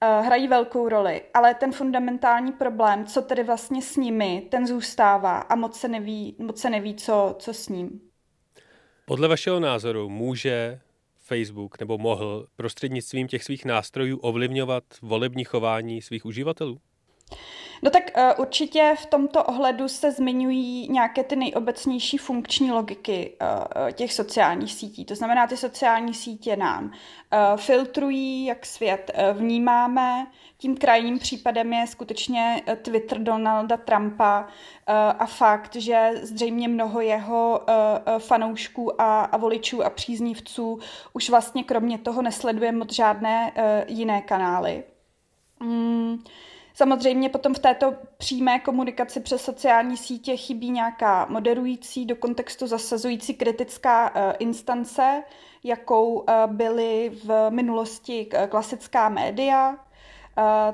eh, 0.00 0.20
hrají 0.22 0.48
velkou 0.48 0.88
roli, 0.88 1.22
ale 1.34 1.54
ten 1.54 1.72
fundamentální 1.72 2.52
problém, 2.52 3.04
co 3.06 3.22
tedy 3.22 3.42
vlastně 3.42 3.82
s 3.82 3.96
nimi, 3.96 4.48
ten 4.50 4.66
zůstává 4.66 5.38
a 5.38 5.54
moc 5.54 5.80
se 5.80 5.88
neví, 5.88 6.36
moc 6.38 6.60
se 6.60 6.70
neví 6.70 6.94
co, 6.94 7.36
co 7.38 7.54
s 7.54 7.68
ním. 7.68 8.09
Podle 9.10 9.28
vašeho 9.28 9.60
názoru 9.60 10.08
může 10.08 10.80
Facebook 11.18 11.80
nebo 11.80 11.98
mohl 11.98 12.46
prostřednictvím 12.56 13.28
těch 13.28 13.44
svých 13.44 13.64
nástrojů 13.64 14.18
ovlivňovat 14.18 14.84
volební 15.02 15.44
chování 15.44 16.02
svých 16.02 16.24
uživatelů? 16.24 16.80
No 17.82 17.90
tak 17.90 18.02
uh, 18.16 18.40
určitě 18.40 18.94
v 18.98 19.06
tomto 19.06 19.44
ohledu 19.44 19.88
se 19.88 20.12
zmiňují 20.12 20.88
nějaké 20.90 21.24
ty 21.24 21.36
nejobecnější 21.36 22.18
funkční 22.18 22.72
logiky 22.72 23.36
uh, 23.40 23.90
těch 23.90 24.12
sociálních 24.12 24.72
sítí. 24.72 25.04
To 25.04 25.14
znamená, 25.14 25.46
ty 25.46 25.56
sociální 25.56 26.14
sítě 26.14 26.56
nám 26.56 26.84
uh, 26.84 26.90
filtrují, 27.56 28.44
jak 28.44 28.66
svět 28.66 29.10
vnímáme. 29.32 30.26
Tím 30.58 30.76
krajním 30.76 31.18
případem 31.18 31.72
je 31.72 31.86
skutečně 31.86 32.62
Twitter 32.82 33.18
Donalda 33.18 33.76
Trumpa 33.76 34.46
a 35.18 35.26
fakt, 35.26 35.76
že 35.76 36.10
zřejmě 36.22 36.68
mnoho 36.68 37.00
jeho 37.00 37.60
fanoušků 38.18 39.00
a, 39.00 39.20
a 39.20 39.36
voličů 39.36 39.84
a 39.84 39.90
příznivců 39.90 40.78
už 41.12 41.30
vlastně 41.30 41.64
kromě 41.64 41.98
toho 41.98 42.22
nesleduje 42.22 42.72
moc 42.72 42.92
žádné 42.94 43.52
jiné 43.88 44.22
kanály. 44.22 44.84
Mm. 45.60 46.18
Samozřejmě 46.80 47.28
potom 47.28 47.54
v 47.54 47.58
této 47.58 47.94
přímé 48.16 48.58
komunikaci 48.58 49.20
přes 49.20 49.44
sociální 49.44 49.96
sítě 49.96 50.36
chybí 50.36 50.70
nějaká 50.70 51.26
moderující, 51.28 52.06
do 52.06 52.16
kontextu 52.16 52.66
zasazující 52.66 53.34
kritická 53.34 54.10
uh, 54.10 54.32
instance, 54.38 55.22
jakou 55.64 56.12
uh, 56.12 56.24
byly 56.46 57.12
v 57.24 57.50
minulosti 57.50 58.28
klasická 58.48 59.08
média. 59.08 59.76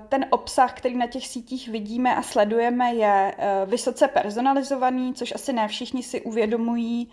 Ten 0.08 0.26
obsah, 0.30 0.74
který 0.74 0.96
na 0.96 1.06
těch 1.06 1.26
sítích 1.26 1.68
vidíme 1.68 2.16
a 2.16 2.22
sledujeme, 2.22 2.94
je 2.94 3.34
vysoce 3.66 4.08
personalizovaný, 4.08 5.14
což 5.14 5.34
asi 5.34 5.52
ne 5.52 5.68
všichni 5.68 6.02
si 6.02 6.20
uvědomují. 6.20 7.10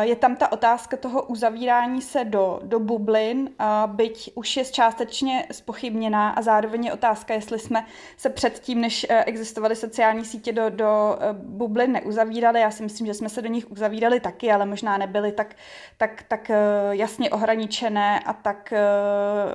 Je 0.00 0.16
tam 0.16 0.36
ta 0.36 0.52
otázka 0.52 0.96
toho 0.96 1.22
uzavírání 1.22 2.02
se 2.02 2.24
do, 2.24 2.60
do 2.62 2.80
bublin, 2.80 3.50
byť 3.86 4.30
už 4.34 4.56
je 4.56 4.64
částečně 4.64 5.46
spochybněná 5.52 6.30
a 6.30 6.42
zároveň 6.42 6.84
je 6.84 6.92
otázka, 6.92 7.34
jestli 7.34 7.58
jsme 7.58 7.86
se 8.16 8.30
předtím, 8.30 8.80
než 8.80 9.06
e, 9.08 9.24
existovaly 9.24 9.76
sociální 9.76 10.24
sítě, 10.24 10.52
do, 10.52 10.70
do 10.70 11.18
bublin 11.32 11.92
neuzavírali. 11.92 12.60
Já 12.60 12.70
si 12.70 12.82
myslím, 12.82 13.06
že 13.06 13.14
jsme 13.14 13.28
se 13.28 13.42
do 13.42 13.48
nich 13.48 13.70
uzavírali 13.70 14.20
taky, 14.20 14.52
ale 14.52 14.66
možná 14.66 14.98
nebyly 14.98 15.32
tak, 15.32 15.56
tak, 15.96 16.22
tak 16.28 16.50
jasně 16.90 17.30
ohraničené 17.30 18.20
a 18.20 18.32
tak 18.32 18.72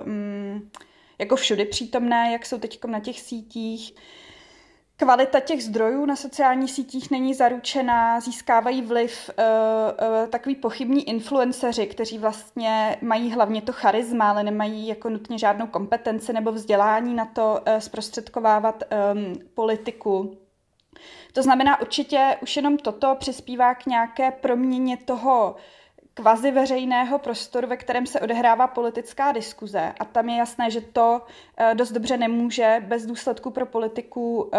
mm, 0.05 0.69
jako 1.19 1.35
všudy 1.35 1.65
přítomné, 1.65 2.31
jak 2.31 2.45
jsou 2.45 2.57
teď 2.57 2.85
na 2.85 2.99
těch 2.99 3.19
sítích. 3.19 3.95
Kvalita 5.01 5.39
těch 5.39 5.63
zdrojů 5.63 6.05
na 6.05 6.15
sociálních 6.15 6.71
sítích 6.71 7.11
není 7.11 7.33
zaručená, 7.33 8.19
získávají 8.19 8.81
vliv 8.81 9.29
uh, 9.29 9.43
uh, 9.43 10.29
takový 10.29 10.55
pochybní 10.55 11.09
influenceři, 11.09 11.87
kteří 11.87 12.17
vlastně 12.17 12.97
mají 13.01 13.31
hlavně 13.31 13.61
to 13.61 13.73
charisma, 13.73 14.29
ale 14.29 14.43
nemají 14.43 14.87
jako 14.87 15.09
nutně 15.09 15.37
žádnou 15.37 15.67
kompetenci 15.67 16.33
nebo 16.33 16.51
vzdělání 16.51 17.13
na 17.13 17.25
to 17.25 17.61
uh, 17.67 17.79
zprostředkovávat 17.79 18.83
um, 19.13 19.33
politiku. 19.55 20.37
To 21.33 21.43
znamená 21.43 21.81
určitě 21.81 22.37
už 22.41 22.55
jenom 22.55 22.77
toto 22.77 23.15
přispívá 23.15 23.75
k 23.75 23.85
nějaké 23.85 24.31
proměně 24.31 24.97
toho 24.97 25.55
kvazi 26.13 26.51
veřejného 26.51 27.19
prostoru, 27.19 27.67
ve 27.67 27.77
kterém 27.77 28.05
se 28.05 28.19
odehrává 28.19 28.67
politická 28.67 29.31
diskuze. 29.31 29.93
A 29.99 30.05
tam 30.05 30.29
je 30.29 30.37
jasné, 30.37 30.71
že 30.71 30.81
to 30.81 31.21
eh, 31.57 31.75
dost 31.75 31.91
dobře 31.91 32.17
nemůže 32.17 32.83
bez 32.87 33.05
důsledku 33.05 33.51
pro 33.51 33.65
politiku 33.65 34.49
eh, 34.53 34.57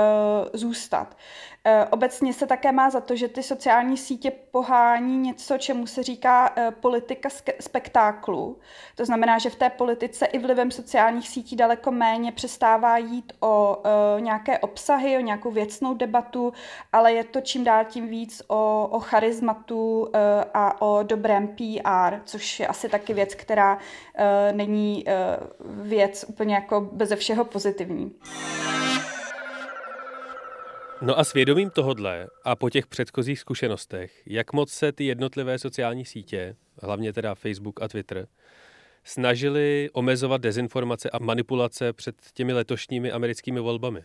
zůstat. 0.52 1.16
Eh, 1.64 1.86
obecně 1.90 2.32
se 2.32 2.46
také 2.46 2.72
má 2.72 2.90
za 2.90 3.00
to, 3.00 3.16
že 3.16 3.28
ty 3.28 3.42
sociální 3.42 3.96
sítě 3.96 4.32
pohání 4.50 5.18
něco, 5.18 5.58
čemu 5.58 5.86
se 5.86 6.02
říká 6.02 6.54
politika 6.80 7.28
spektáklu. 7.60 8.58
To 8.94 9.04
znamená, 9.04 9.38
že 9.38 9.50
v 9.50 9.56
té 9.56 9.70
politice 9.70 10.26
i 10.26 10.38
vlivem 10.38 10.70
sociálních 10.70 11.28
sítí 11.28 11.56
daleko 11.56 11.90
méně 11.90 12.32
přestává 12.32 12.98
jít 12.98 13.32
o 13.40 13.82
nějaké 14.18 14.58
obsahy, 14.58 15.16
o 15.16 15.20
nějakou 15.20 15.50
věcnou 15.50 15.94
debatu, 15.94 16.52
ale 16.92 17.12
je 17.12 17.24
to 17.24 17.40
čím 17.40 17.64
dál 17.64 17.84
tím 17.84 18.08
víc 18.08 18.42
o, 18.48 18.88
o 18.90 19.00
charizmatu 19.00 20.08
a 20.54 20.82
o 20.82 21.02
dobrém 21.02 21.41
PR, 21.48 22.16
což 22.24 22.60
je 22.60 22.66
asi 22.66 22.88
taky 22.88 23.14
věc, 23.14 23.34
která 23.34 23.76
uh, 23.76 24.56
není 24.56 25.04
uh, 25.04 25.86
věc 25.86 26.24
úplně 26.28 26.54
jako 26.54 26.80
beze 26.92 27.16
všeho 27.16 27.44
pozitivní. 27.44 28.12
No 31.02 31.18
a 31.18 31.24
svědomím 31.24 31.70
tohodle 31.70 32.26
a 32.44 32.56
po 32.56 32.70
těch 32.70 32.86
předchozích 32.86 33.40
zkušenostech, 33.40 34.22
jak 34.26 34.52
moc 34.52 34.72
se 34.72 34.92
ty 34.92 35.04
jednotlivé 35.04 35.58
sociální 35.58 36.04
sítě, 36.04 36.56
hlavně 36.82 37.12
teda 37.12 37.34
Facebook 37.34 37.82
a 37.82 37.88
Twitter, 37.88 38.26
snažili 39.04 39.90
omezovat 39.92 40.40
dezinformace 40.40 41.10
a 41.10 41.18
manipulace 41.18 41.92
před 41.92 42.14
těmi 42.34 42.52
letošními 42.52 43.12
americkými 43.12 43.60
volbami? 43.60 44.04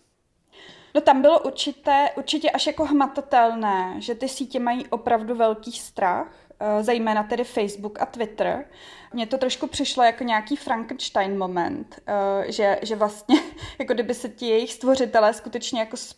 No 0.96 1.02
tam 1.02 1.22
bylo 1.22 1.40
určité, 1.40 2.10
určitě 2.18 2.52
až 2.52 2.68
jako 2.68 2.86
hmatatelné, 2.86 3.96
že 4.00 4.16
ty 4.16 4.30
sítě 4.30 4.60
mají 4.60 4.88
opravdu 4.88 5.36
velký 5.36 5.72
strach 5.72 6.47
zejména 6.82 7.24
tedy 7.24 7.44
Facebook 7.44 8.02
a 8.02 8.06
Twitter. 8.06 8.66
Mně 9.14 9.28
to 9.28 9.38
trošku 9.38 9.68
přišlo 9.68 10.04
jako 10.04 10.24
nějaký 10.24 10.56
Frankenstein 10.56 11.38
moment, 11.38 12.00
eh, 12.08 12.52
že, 12.52 12.80
že 12.82 12.96
vlastně, 12.96 13.36
jako 13.80 13.94
kdyby 13.94 14.14
se 14.14 14.30
ti 14.30 14.46
jejich 14.46 14.74
stvořitelé 14.74 15.34
skutečně 15.34 15.80
jako 15.80 15.98
s 15.98 16.16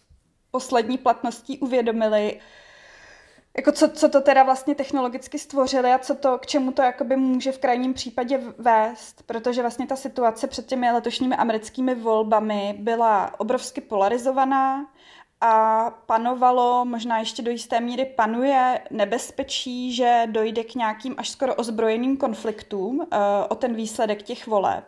poslední 0.51 0.98
platností 0.98 1.60
uvědomili, 1.60 2.39
jako 3.58 3.72
co, 3.72 3.89
co 3.89 4.10
to 4.10 4.22
teda 4.22 4.43
vlastně 4.43 4.75
technologicky 4.75 5.39
stvořili 5.39 5.91
a 5.91 6.00
co 6.00 6.15
to, 6.15 6.38
k 6.38 6.46
čemu 6.46 6.72
to 6.72 6.81
jakoby 6.81 7.15
může 7.15 7.51
v 7.51 7.60
krajním 7.60 7.93
případě 7.93 8.41
vést, 8.58 9.24
protože 9.25 9.62
vlastně 9.62 9.88
ta 9.88 9.96
situace 9.96 10.48
před 10.48 10.65
těmi 10.65 10.91
letošními 10.91 11.36
americkými 11.36 11.96
volbami 11.96 12.75
byla 12.79 13.39
obrovsky 13.39 13.81
polarizovaná, 13.81 14.86
a 15.41 15.89
panovalo, 16.05 16.86
možná 16.86 17.19
ještě 17.19 17.41
do 17.41 17.51
jisté 17.51 17.79
míry 17.79 18.05
panuje 18.05 18.81
nebezpečí, 18.91 19.93
že 19.93 20.24
dojde 20.25 20.63
k 20.63 20.75
nějakým 20.75 21.15
až 21.17 21.29
skoro 21.29 21.55
ozbrojeným 21.55 22.17
konfliktům 22.17 23.00
uh, 23.00 23.05
o 23.50 23.55
ten 23.55 23.75
výsledek 23.75 24.22
těch 24.22 24.48
voleb. 24.48 24.84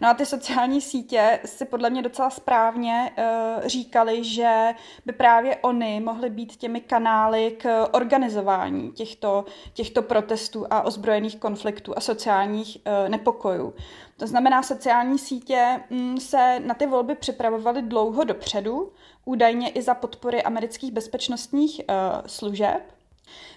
No 0.00 0.08
a 0.08 0.14
ty 0.14 0.26
sociální 0.26 0.80
sítě 0.80 1.40
si 1.44 1.64
podle 1.64 1.90
mě 1.90 2.02
docela 2.02 2.30
správně 2.30 3.12
uh, 3.18 3.66
říkali, 3.66 4.24
že 4.24 4.74
by 5.06 5.12
právě 5.12 5.56
oni 5.56 6.00
mohly 6.00 6.30
být 6.30 6.56
těmi 6.56 6.80
kanály 6.80 7.56
k 7.58 7.86
organizování 7.92 8.92
těchto, 8.92 9.44
těchto 9.72 10.02
protestů 10.02 10.66
a 10.70 10.82
ozbrojených 10.82 11.36
konfliktů 11.36 11.98
a 11.98 12.00
sociálních 12.00 12.76
uh, 12.76 13.08
nepokojů. 13.08 13.74
To 14.16 14.26
znamená, 14.26 14.62
sociální 14.62 15.18
sítě 15.18 15.80
mm, 15.90 16.20
se 16.20 16.60
na 16.60 16.74
ty 16.74 16.86
volby 16.86 17.14
připravovaly 17.14 17.82
dlouho 17.82 18.24
dopředu, 18.24 18.92
údajně 19.24 19.68
i 19.70 19.82
za 19.82 19.94
podpory 19.94 20.42
amerických 20.42 20.92
bezpečnostních 20.92 21.80
uh, 21.88 22.26
služeb. 22.26 22.93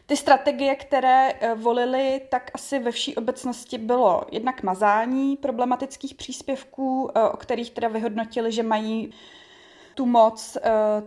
Ty 0.05 0.17
strategie, 0.17 0.75
které 0.75 1.33
uh, 1.33 1.61
volili, 1.61 2.21
tak 2.29 2.51
asi 2.53 2.79
ve 2.79 2.91
vší 2.91 3.15
obecnosti 3.15 3.77
bylo 3.77 4.23
jednak 4.31 4.63
mazání 4.63 5.37
problematických 5.37 6.15
příspěvků, 6.15 7.03
uh, 7.03 7.09
o 7.33 7.37
kterých 7.37 7.71
teda 7.71 7.87
vyhodnotili, 7.87 8.51
že 8.51 8.63
mají 8.63 9.13
tu 9.95 10.05
moc 10.05 10.57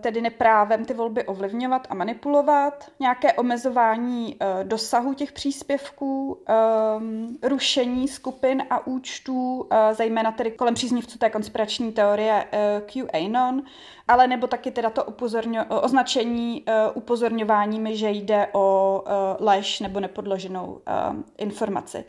tedy 0.00 0.21
neprávem 0.21 0.85
ty 0.85 0.95
volby 0.95 1.25
ovlivňovat 1.25 1.87
a 1.90 1.95
manipulovat, 1.95 2.90
nějaké 3.00 3.33
omezování 3.33 4.37
dosahu 4.62 5.14
těch 5.14 5.33
příspěvků, 5.33 6.45
rušení 7.43 8.09
skupin 8.09 8.62
a 8.71 8.87
účtů, 8.87 9.69
zejména 9.93 10.33
tedy 10.33 10.50
kolem 10.50 10.75
příznivců 10.75 11.19
té 11.19 11.31
konspirační 11.31 11.93
teorie 11.93 12.45
QAnon, 12.87 13.62
ale 14.11 14.26
nebo 14.26 14.47
taky 14.47 14.71
teda 14.71 14.90
to 14.90 15.05
upozorňo, 15.05 15.64
označení 15.81 16.64
uh, 16.69 16.75
upozorňováními, 16.95 17.97
že 17.97 18.11
jde 18.11 18.49
o 18.52 19.02
uh, 19.07 19.47
lež 19.47 19.81
nebo 19.81 20.00
nepodloženou 20.00 20.67
uh, 20.67 20.81
informaci. 21.38 22.05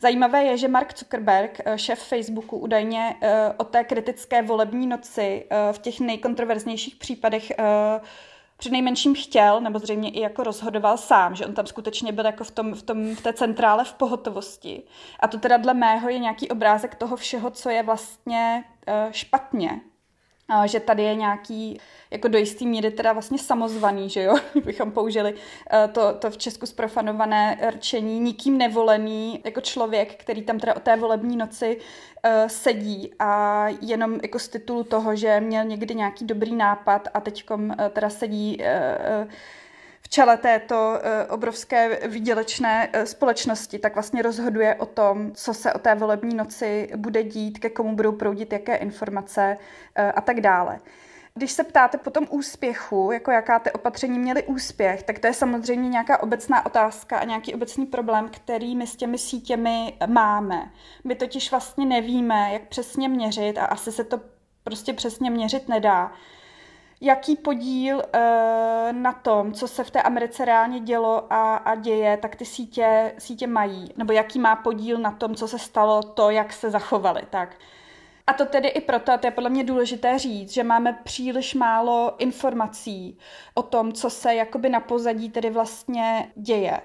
Zajímavé 0.00 0.44
je, 0.44 0.56
že 0.56 0.68
Mark 0.68 0.98
Zuckerberg, 0.98 1.60
šéf 1.76 1.98
Facebooku, 1.98 2.58
údajně 2.58 3.16
uh, 3.22 3.28
o 3.56 3.64
té 3.64 3.84
kritické 3.84 4.42
volební 4.42 4.86
noci 4.86 5.44
uh, 5.50 5.72
v 5.72 5.78
těch 5.78 6.00
nejkontroverznějších 6.00 6.96
případech 6.96 7.52
uh, 7.58 8.06
při 8.56 8.70
nejmenším 8.70 9.14
chtěl, 9.14 9.60
nebo 9.60 9.78
zřejmě 9.78 10.10
i 10.10 10.20
jako 10.20 10.42
rozhodoval 10.42 10.96
sám, 10.96 11.34
že 11.34 11.46
on 11.46 11.54
tam 11.54 11.66
skutečně 11.66 12.12
byl 12.12 12.26
jako 12.26 12.44
v, 12.44 12.50
tom, 12.50 12.74
v, 12.74 12.82
tom, 12.82 13.14
v 13.14 13.20
té 13.20 13.32
centrále 13.32 13.84
v 13.84 13.92
pohotovosti. 13.92 14.82
A 15.20 15.28
to 15.28 15.38
teda 15.38 15.56
dle 15.56 15.74
mého 15.74 16.08
je 16.08 16.18
nějaký 16.18 16.48
obrázek 16.48 16.94
toho 16.94 17.16
všeho, 17.16 17.50
co 17.50 17.70
je 17.70 17.82
vlastně 17.82 18.64
špatně 19.10 19.80
že 20.64 20.80
tady 20.80 21.02
je 21.02 21.14
nějaký, 21.14 21.80
jako 22.10 22.28
do 22.28 22.38
jistý 22.38 22.66
míry 22.66 22.90
teda 22.90 23.12
vlastně 23.12 23.38
samozvaný, 23.38 24.10
že 24.10 24.22
jo, 24.22 24.36
bychom 24.64 24.92
použili 24.92 25.34
eh, 25.70 25.88
to, 25.88 26.14
to 26.14 26.30
v 26.30 26.36
Česku 26.36 26.66
zprofanované 26.66 27.58
rčení, 27.70 28.20
nikým 28.20 28.58
nevolený, 28.58 29.40
jako 29.44 29.60
člověk, 29.60 30.14
který 30.14 30.42
tam 30.42 30.58
teda 30.58 30.76
o 30.76 30.80
té 30.80 30.96
volební 30.96 31.36
noci 31.36 31.76
uh, 31.76 32.48
sedí 32.48 33.10
a 33.18 33.64
jenom 33.80 34.18
jako 34.22 34.38
z 34.38 34.48
titulu 34.48 34.84
toho, 34.84 35.16
že 35.16 35.40
měl 35.40 35.64
někdy 35.64 35.94
nějaký 35.94 36.24
dobrý 36.24 36.54
nápad 36.54 37.08
a 37.14 37.20
teďkom 37.20 37.70
uh, 37.70 37.74
teda 37.88 38.10
sedí 38.10 38.58
uh, 38.58 39.30
v 40.06 40.08
čele 40.08 40.36
této 40.36 40.74
uh, 40.74 41.34
obrovské 41.34 42.08
výdělečné 42.08 42.88
uh, 42.88 43.04
společnosti, 43.04 43.78
tak 43.78 43.94
vlastně 43.94 44.22
rozhoduje 44.22 44.74
o 44.74 44.86
tom, 44.86 45.32
co 45.32 45.54
se 45.54 45.72
o 45.72 45.78
té 45.78 45.94
volební 45.94 46.34
noci 46.34 46.88
bude 46.96 47.22
dít, 47.22 47.58
ke 47.58 47.70
komu 47.70 47.96
budou 47.96 48.12
proudit 48.12 48.52
jaké 48.52 48.76
informace 48.76 49.56
uh, 49.98 50.04
a 50.14 50.20
tak 50.20 50.40
dále. 50.40 50.78
Když 51.34 51.52
se 51.52 51.64
ptáte 51.64 51.98
po 51.98 52.10
tom 52.10 52.26
úspěchu, 52.30 53.10
jako 53.12 53.30
jaká 53.30 53.58
ty 53.58 53.72
opatření 53.72 54.18
měly 54.18 54.42
úspěch, 54.42 55.02
tak 55.02 55.18
to 55.18 55.26
je 55.26 55.32
samozřejmě 55.32 55.88
nějaká 55.88 56.22
obecná 56.22 56.66
otázka 56.66 57.18
a 57.18 57.24
nějaký 57.24 57.54
obecný 57.54 57.86
problém, 57.86 58.28
který 58.28 58.76
my 58.76 58.86
s 58.86 58.96
těmi 58.96 59.18
sítěmi 59.18 59.96
máme. 60.06 60.70
My 61.04 61.14
totiž 61.14 61.50
vlastně 61.50 61.86
nevíme, 61.86 62.52
jak 62.52 62.62
přesně 62.62 63.08
měřit 63.08 63.58
a 63.58 63.64
asi 63.64 63.92
se 63.92 64.04
to 64.04 64.20
prostě 64.64 64.92
přesně 64.92 65.30
měřit 65.30 65.68
nedá 65.68 66.12
jaký 67.00 67.36
podíl 67.36 67.96
uh, 67.96 68.02
na 68.92 69.12
tom, 69.12 69.52
co 69.52 69.68
se 69.68 69.84
v 69.84 69.90
té 69.90 70.02
Americe 70.02 70.44
reálně 70.44 70.80
dělo 70.80 71.32
a, 71.32 71.56
a 71.56 71.74
děje, 71.74 72.16
tak 72.16 72.36
ty 72.36 72.44
sítě, 72.44 73.14
sítě 73.18 73.46
mají, 73.46 73.92
nebo 73.96 74.12
jaký 74.12 74.38
má 74.38 74.56
podíl 74.56 74.98
na 74.98 75.10
tom, 75.10 75.34
co 75.34 75.48
se 75.48 75.58
stalo, 75.58 76.02
to, 76.02 76.30
jak 76.30 76.52
se 76.52 76.70
zachovali. 76.70 77.22
Tak. 77.30 77.56
A 78.26 78.32
to 78.32 78.46
tedy 78.46 78.68
i 78.68 78.80
proto, 78.80 79.12
a 79.12 79.18
to 79.18 79.26
je 79.26 79.30
podle 79.30 79.50
mě 79.50 79.64
důležité 79.64 80.18
říct, 80.18 80.52
že 80.52 80.64
máme 80.64 80.92
příliš 81.04 81.54
málo 81.54 82.14
informací 82.18 83.18
o 83.54 83.62
tom, 83.62 83.92
co 83.92 84.10
se 84.10 84.34
jakoby 84.34 84.68
na 84.68 84.80
pozadí 84.80 85.30
tedy 85.30 85.50
vlastně 85.50 86.32
děje. 86.34 86.80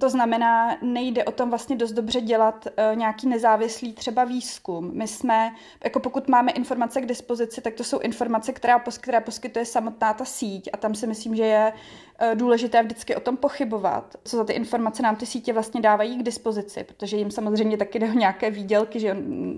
To 0.00 0.10
znamená, 0.10 0.78
nejde 0.82 1.24
o 1.24 1.32
tom 1.32 1.50
vlastně 1.50 1.76
dost 1.76 1.92
dobře 1.92 2.20
dělat 2.20 2.66
uh, 2.66 2.96
nějaký 2.96 3.28
nezávislý 3.28 3.92
třeba 3.92 4.24
výzkum. 4.24 4.90
My 4.94 5.08
jsme, 5.08 5.54
jako 5.84 6.00
pokud 6.00 6.28
máme 6.28 6.52
informace 6.52 7.00
k 7.00 7.06
dispozici, 7.06 7.60
tak 7.60 7.74
to 7.74 7.84
jsou 7.84 7.98
informace, 7.98 8.52
která, 8.52 8.82
které 9.00 9.20
poskytuje 9.20 9.64
samotná 9.64 10.14
ta 10.14 10.24
síť 10.24 10.70
a 10.72 10.76
tam 10.76 10.94
si 10.94 11.06
myslím, 11.06 11.36
že 11.36 11.44
je 11.44 11.72
uh, 11.72 12.38
důležité 12.38 12.82
vždycky 12.82 13.16
o 13.16 13.20
tom 13.20 13.36
pochybovat, 13.36 14.16
co 14.24 14.36
za 14.36 14.44
ty 14.44 14.52
informace 14.52 15.02
nám 15.02 15.16
ty 15.16 15.26
sítě 15.26 15.52
vlastně 15.52 15.80
dávají 15.80 16.18
k 16.18 16.22
dispozici, 16.22 16.84
protože 16.84 17.16
jim 17.16 17.30
samozřejmě 17.30 17.76
taky 17.76 17.98
jde 17.98 18.06
o 18.10 18.18
nějaké 18.18 18.50
výdělky, 18.50 19.00
že 19.00 19.16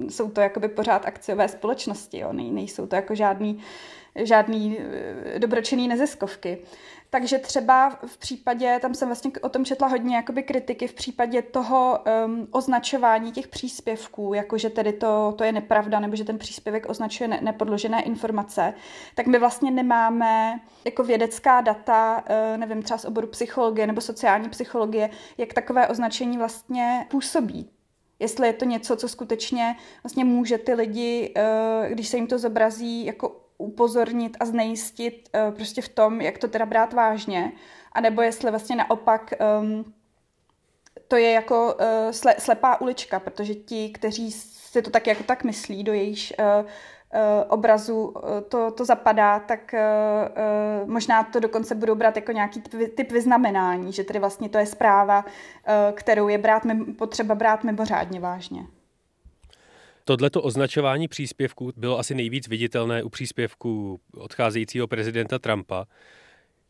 jsou 0.08 0.30
to 0.30 0.40
jakoby 0.40 0.68
pořád 0.68 1.06
akciové 1.06 1.48
společnosti, 1.48 2.18
jo? 2.18 2.32
nejsou 2.32 2.86
to 2.86 2.96
jako 2.96 3.14
žádný 3.14 3.60
žádný 4.16 4.78
eh, 4.78 5.38
dobročinný 5.38 5.88
neziskovky. 5.88 6.58
Takže 7.10 7.38
třeba 7.38 7.90
v 8.06 8.18
případě, 8.18 8.78
tam 8.82 8.94
jsem 8.94 9.08
vlastně 9.08 9.30
o 9.42 9.48
tom 9.48 9.64
četla 9.64 9.88
hodně 9.88 10.16
jakoby 10.16 10.42
kritiky, 10.42 10.86
v 10.86 10.94
případě 10.94 11.42
toho 11.42 11.98
um, 12.26 12.48
označování 12.50 13.32
těch 13.32 13.48
příspěvků, 13.48 14.34
jakože 14.34 14.70
tedy 14.70 14.92
to, 14.92 15.34
to 15.38 15.44
je 15.44 15.52
nepravda, 15.52 16.00
nebo 16.00 16.16
že 16.16 16.24
ten 16.24 16.38
příspěvek 16.38 16.88
označuje 16.88 17.28
ne, 17.28 17.38
nepodložené 17.42 18.02
informace, 18.02 18.74
tak 19.14 19.26
my 19.26 19.38
vlastně 19.38 19.70
nemáme 19.70 20.60
jako 20.84 21.04
vědecká 21.04 21.60
data, 21.60 22.24
uh, 22.30 22.56
nevím, 22.56 22.82
třeba 22.82 22.98
z 22.98 23.04
oboru 23.04 23.26
psychologie 23.26 23.86
nebo 23.86 24.00
sociální 24.00 24.48
psychologie, 24.48 25.10
jak 25.38 25.54
takové 25.54 25.88
označení 25.88 26.38
vlastně 26.38 27.06
působí 27.10 27.70
jestli 28.22 28.46
je 28.46 28.52
to 28.52 28.64
něco, 28.64 28.96
co 28.96 29.08
skutečně 29.08 29.76
vlastně 30.02 30.24
může 30.24 30.58
ty 30.58 30.74
lidi, 30.74 31.32
eh, 31.36 31.88
když 31.90 32.08
se 32.08 32.16
jim 32.16 32.26
to 32.26 32.38
zobrazí, 32.38 33.06
jako 33.06 33.40
upozornit 33.60 34.36
a 34.40 34.44
znejistit 34.44 35.28
uh, 35.34 35.54
prostě 35.54 35.82
v 35.82 35.88
tom, 35.88 36.20
jak 36.20 36.38
to 36.38 36.48
teda 36.48 36.66
brát 36.66 36.92
vážně, 36.92 37.52
anebo 37.92 38.22
jestli 38.22 38.50
vlastně 38.50 38.76
naopak 38.76 39.34
um, 39.60 39.94
to 41.08 41.16
je 41.16 41.30
jako 41.30 41.74
uh, 41.74 42.10
sle, 42.10 42.34
slepá 42.38 42.80
ulička, 42.80 43.20
protože 43.20 43.54
ti, 43.54 43.90
kteří 43.90 44.32
si 44.32 44.82
to 44.82 44.90
tak 44.90 45.06
jako 45.06 45.22
tak 45.22 45.44
myslí, 45.44 45.84
do 45.84 45.92
jejich 45.92 46.32
uh, 46.38 46.70
obrazu 47.48 48.14
to, 48.48 48.70
to 48.70 48.84
zapadá, 48.84 49.38
tak 49.40 49.74
možná 50.84 51.24
to 51.24 51.40
dokonce 51.40 51.74
budou 51.74 51.94
brát 51.94 52.16
jako 52.16 52.32
nějaký 52.32 52.60
typ, 52.60 52.94
typ 52.96 53.12
vyznamenání, 53.12 53.92
že 53.92 54.04
tedy 54.04 54.18
vlastně 54.18 54.48
to 54.48 54.58
je 54.58 54.66
zpráva, 54.66 55.24
kterou 55.92 56.28
je 56.28 56.38
brát, 56.38 56.62
potřeba 56.98 57.34
brát 57.34 57.64
mimořádně 57.64 58.20
vážně. 58.20 58.66
Tohleto 60.04 60.42
označování 60.42 61.08
příspěvků 61.08 61.72
bylo 61.76 61.98
asi 61.98 62.14
nejvíc 62.14 62.48
viditelné 62.48 63.02
u 63.02 63.08
příspěvků 63.08 64.00
odcházejícího 64.14 64.86
prezidenta 64.86 65.38
Trumpa. 65.38 65.86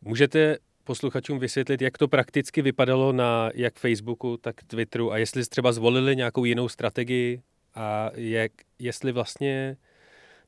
Můžete 0.01 0.57
posluchačům 0.83 1.39
vysvětlit, 1.39 1.81
jak 1.81 1.97
to 1.97 2.07
prakticky 2.07 2.61
vypadalo 2.61 3.11
na 3.11 3.49
jak 3.53 3.79
Facebooku, 3.79 4.37
tak 4.37 4.55
Twitteru 4.67 5.11
a 5.11 5.17
jestli 5.17 5.45
třeba 5.45 5.71
zvolili 5.71 6.15
nějakou 6.15 6.45
jinou 6.45 6.69
strategii 6.69 7.41
a 7.75 8.11
jak, 8.15 8.51
jestli 8.79 9.11
vlastně 9.11 9.77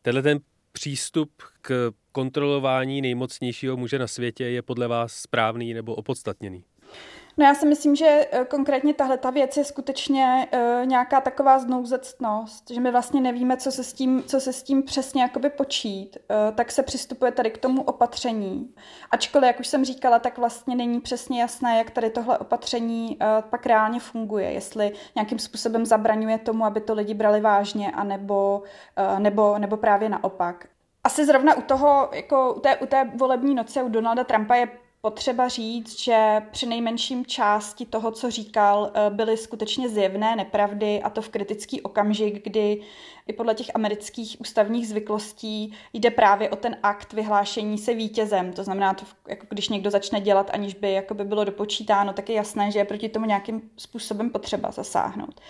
tenhle 0.01 0.21
ten 0.21 0.39
přístup 0.71 1.31
k 1.62 1.91
kontrolování 2.12 3.01
nejmocnějšího 3.01 3.77
muže 3.77 3.99
na 3.99 4.07
světě 4.07 4.43
je 4.43 4.62
podle 4.62 4.88
vás 4.88 5.13
správný 5.13 5.73
nebo 5.73 5.95
opodstatněný? 5.95 6.63
No 7.37 7.45
já 7.45 7.53
si 7.53 7.67
myslím, 7.67 7.95
že 7.95 8.27
eh, 8.31 8.45
konkrétně 8.45 8.93
tahle 8.93 9.17
ta 9.17 9.29
věc 9.29 9.57
je 9.57 9.63
skutečně 9.63 10.47
uh, 10.53 10.85
nějaká 10.85 11.21
taková 11.21 11.59
znouzectnost, 11.59 12.69
že 12.71 12.81
my 12.81 12.91
vlastně 12.91 13.21
nevíme, 13.21 13.57
co 13.57 13.71
se 13.71 13.83
s 13.83 13.93
tím, 13.93 14.23
co 14.23 14.39
se 14.39 14.53
s 14.53 14.63
tím 14.63 14.83
přesně 14.83 15.21
jakoby 15.21 15.49
počít, 15.49 16.17
uh, 16.17 16.55
tak 16.55 16.71
se 16.71 16.83
přistupuje 16.83 17.31
tady 17.31 17.51
k 17.51 17.57
tomu 17.57 17.83
opatření. 17.83 18.73
Ačkoliv, 19.11 19.47
jak 19.47 19.59
už 19.59 19.67
jsem 19.67 19.85
říkala, 19.85 20.19
tak 20.19 20.37
vlastně 20.37 20.75
není 20.75 21.01
přesně 21.01 21.41
jasné, 21.41 21.77
jak 21.77 21.91
tady 21.91 22.09
tohle 22.09 22.37
opatření 22.37 23.17
pak 23.49 23.65
reálně 23.65 23.99
funguje, 23.99 24.51
jestli 24.51 24.91
nějakým 25.15 25.39
způsobem 25.39 25.85
zabraňuje 25.85 26.37
tomu, 26.37 26.65
aby 26.65 26.81
to 26.81 26.93
lidi 26.93 27.13
brali 27.13 27.41
vážně, 27.41 27.91
anebo, 27.91 28.63
nebo, 29.19 29.57
nebo 29.57 29.77
právě 29.77 30.09
naopak. 30.09 30.67
Asi 31.03 31.25
zrovna 31.25 31.55
u 31.55 31.61
toho, 31.61 32.09
jako 32.13 32.53
u 32.53 32.59
té, 32.59 32.77
u 32.77 32.85
té 32.85 33.11
volební 33.15 33.55
noci 33.55 33.81
u 33.81 33.89
Donalda 33.89 34.23
Trumpa 34.23 34.55
je 34.55 34.67
potřeba 35.05 35.47
říct, 35.47 35.99
že 35.99 36.41
při 36.51 36.65
nejmenším 36.65 37.25
části 37.25 37.85
toho, 37.85 38.11
co 38.11 38.31
říkal, 38.31 38.91
eh, 38.93 39.09
byly 39.09 39.37
skutečně 39.37 39.89
zjevné 39.89 40.35
nepravdy 40.35 41.01
a 41.01 41.09
to 41.09 41.21
v 41.21 41.29
kritický 41.29 41.81
okamžik, 41.81 42.43
kdy 42.43 42.81
i 43.27 43.33
podle 43.33 43.55
těch 43.55 43.67
amerických 43.73 44.37
ústavních 44.39 44.87
zvyklostí 44.87 45.73
jde 45.93 46.11
právě 46.11 46.49
o 46.49 46.55
ten 46.55 46.77
akt 46.83 47.13
vyhlášení 47.13 47.77
se 47.77 47.93
vítězem. 47.93 48.53
To 48.53 48.63
znamená, 48.63 48.93
to, 48.93 49.05
jako 49.27 49.45
když 49.49 49.69
někdo 49.69 49.91
začne 49.91 50.21
dělat, 50.21 50.49
aniž 50.53 50.73
by 50.73 51.05
bylo 51.23 51.43
dopočítáno, 51.43 52.13
tak 52.13 52.29
je 52.29 52.35
jasné, 52.35 52.71
že 52.71 52.79
je 52.79 52.85
proti 52.85 53.09
tomu 53.09 53.25
nějakým 53.25 53.69
způsobem 53.77 54.29
potřeba 54.29 54.71
zasáhnout. 54.71 55.41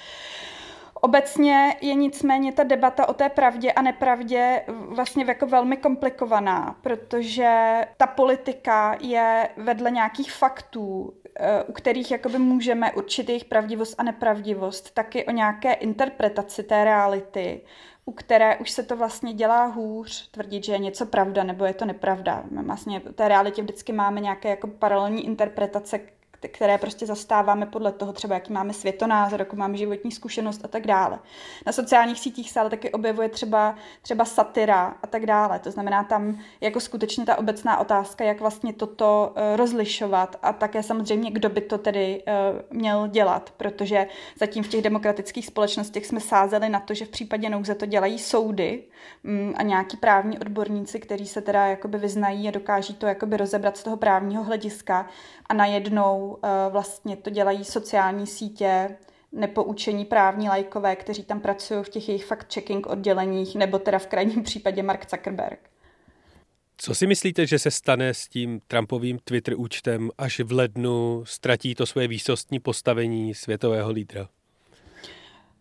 Obecně 1.05 1.75
je 1.81 1.93
nicméně 1.93 2.53
ta 2.53 2.63
debata 2.63 3.09
o 3.09 3.13
té 3.13 3.29
pravdě 3.29 3.71
a 3.71 3.81
nepravdě 3.81 4.63
vlastně 4.67 5.25
jako 5.25 5.47
velmi 5.47 5.77
komplikovaná, 5.77 6.75
protože 6.81 7.81
ta 7.97 8.07
politika 8.07 8.97
je 9.01 9.49
vedle 9.57 9.91
nějakých 9.91 10.33
faktů, 10.33 11.13
eh, 11.39 11.63
u 11.63 11.73
kterých 11.73 12.11
jakoby 12.11 12.39
můžeme 12.39 12.91
určit 12.91 13.29
jejich 13.29 13.45
pravdivost 13.45 13.95
a 13.97 14.03
nepravdivost, 14.03 14.93
taky 14.93 15.25
o 15.25 15.31
nějaké 15.31 15.73
interpretaci 15.73 16.63
té 16.63 16.83
reality, 16.83 17.61
u 18.05 18.11
které 18.11 18.57
už 18.57 18.71
se 18.71 18.83
to 18.83 18.95
vlastně 18.95 19.33
dělá 19.33 19.65
hůř, 19.65 20.31
tvrdit, 20.31 20.63
že 20.63 20.71
je 20.71 20.79
něco 20.79 21.05
pravda 21.05 21.43
nebo 21.43 21.65
je 21.65 21.73
to 21.73 21.85
nepravda. 21.85 22.43
Vlastně 22.65 22.99
v 22.99 23.13
té 23.13 23.27
realitě 23.27 23.61
vždycky 23.61 23.93
máme 23.93 24.21
nějaké 24.21 24.49
jako 24.49 24.67
paralelní 24.67 25.25
interpretace, 25.25 25.99
které 26.47 26.77
prostě 26.77 27.05
zastáváme 27.05 27.65
podle 27.65 27.91
toho 27.91 28.13
třeba, 28.13 28.35
jaký 28.35 28.53
máme 28.53 28.73
světonázor, 28.73 29.39
jakou 29.39 29.55
máme 29.55 29.77
životní 29.77 30.11
zkušenost 30.11 30.65
a 30.65 30.67
tak 30.67 30.87
dále. 30.87 31.19
Na 31.65 31.71
sociálních 31.71 32.19
sítích 32.19 32.51
se 32.51 32.59
ale 32.59 32.69
taky 32.69 32.91
objevuje 32.91 33.29
třeba, 33.29 33.75
třeba 34.01 34.25
satyra 34.25 34.95
a 35.03 35.07
tak 35.07 35.25
dále. 35.25 35.59
To 35.59 35.71
znamená 35.71 36.03
tam 36.03 36.39
jako 36.61 36.79
skutečně 36.79 37.25
ta 37.25 37.37
obecná 37.37 37.77
otázka, 37.77 38.23
jak 38.23 38.39
vlastně 38.39 38.73
toto 38.73 39.33
uh, 39.35 39.57
rozlišovat 39.57 40.39
a 40.41 40.53
také 40.53 40.83
samozřejmě, 40.83 41.31
kdo 41.31 41.49
by 41.49 41.61
to 41.61 41.77
tedy 41.77 42.23
uh, 42.27 42.77
měl 42.77 43.07
dělat, 43.07 43.53
protože 43.57 44.07
zatím 44.39 44.63
v 44.63 44.67
těch 44.67 44.81
demokratických 44.81 45.45
společnostech 45.45 46.05
jsme 46.05 46.19
sázeli 46.19 46.69
na 46.69 46.79
to, 46.79 46.93
že 46.93 47.05
v 47.05 47.09
případě 47.09 47.49
nouze 47.49 47.75
to 47.75 47.85
dělají 47.85 48.19
soudy 48.19 48.83
um, 49.23 49.53
a 49.57 49.63
nějaký 49.63 49.97
právní 49.97 50.39
odborníci, 50.39 50.99
kteří 50.99 51.27
se 51.27 51.41
teda 51.41 51.65
jakoby 51.65 51.97
vyznají 51.97 52.47
a 52.47 52.51
dokáží 52.51 52.93
to 52.93 53.05
jakoby 53.05 53.37
rozebrat 53.37 53.77
z 53.77 53.83
toho 53.83 53.97
právního 53.97 54.43
hlediska 54.43 55.07
a 55.49 55.53
najednou 55.53 56.33
Eh, 56.43 56.69
vlastně 56.69 57.17
to 57.17 57.29
dělají 57.29 57.65
sociální 57.65 58.27
sítě, 58.27 58.97
nepoučení 59.31 60.05
právní 60.05 60.49
lajkové, 60.49 60.95
kteří 60.95 61.23
tam 61.23 61.39
pracují 61.39 61.83
v 61.83 61.89
těch 61.89 62.09
jejich 62.09 62.31
fact-checking 62.31 62.81
odděleních, 62.91 63.55
nebo 63.55 63.79
teda 63.79 63.99
v 63.99 64.07
krajním 64.07 64.43
případě 64.49 64.83
Mark 64.83 65.09
Zuckerberg. 65.09 65.59
Co 66.77 66.95
si 66.95 67.07
myslíte, 67.07 67.47
že 67.47 67.59
se 67.59 67.71
stane 67.71 68.13
s 68.13 68.27
tím 68.27 68.61
Trumpovým 68.67 69.19
Twitter 69.23 69.53
účtem, 69.57 70.09
až 70.17 70.39
v 70.39 70.51
lednu 70.51 71.23
ztratí 71.25 71.75
to 71.75 71.85
svoje 71.85 72.07
výsostní 72.07 72.59
postavení 72.59 73.33
světového 73.33 73.91
lídra? 73.91 74.27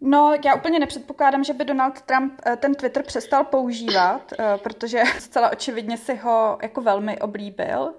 No, 0.01 0.35
já 0.45 0.55
úplně 0.55 0.79
nepředpokládám, 0.79 1.45
že 1.45 1.53
by 1.53 1.65
Donald 1.65 2.03
Trump 2.03 2.41
eh, 2.47 2.57
ten 2.57 2.75
Twitter 2.75 3.03
přestal 3.03 3.45
používat, 3.45 4.33
eh, 4.39 4.59
protože 4.63 5.03
zcela 5.19 5.53
očividně 5.53 5.97
si 5.97 6.17
ho 6.17 6.59
jako 6.63 6.81
velmi 6.81 7.19
oblíbil. 7.19 7.95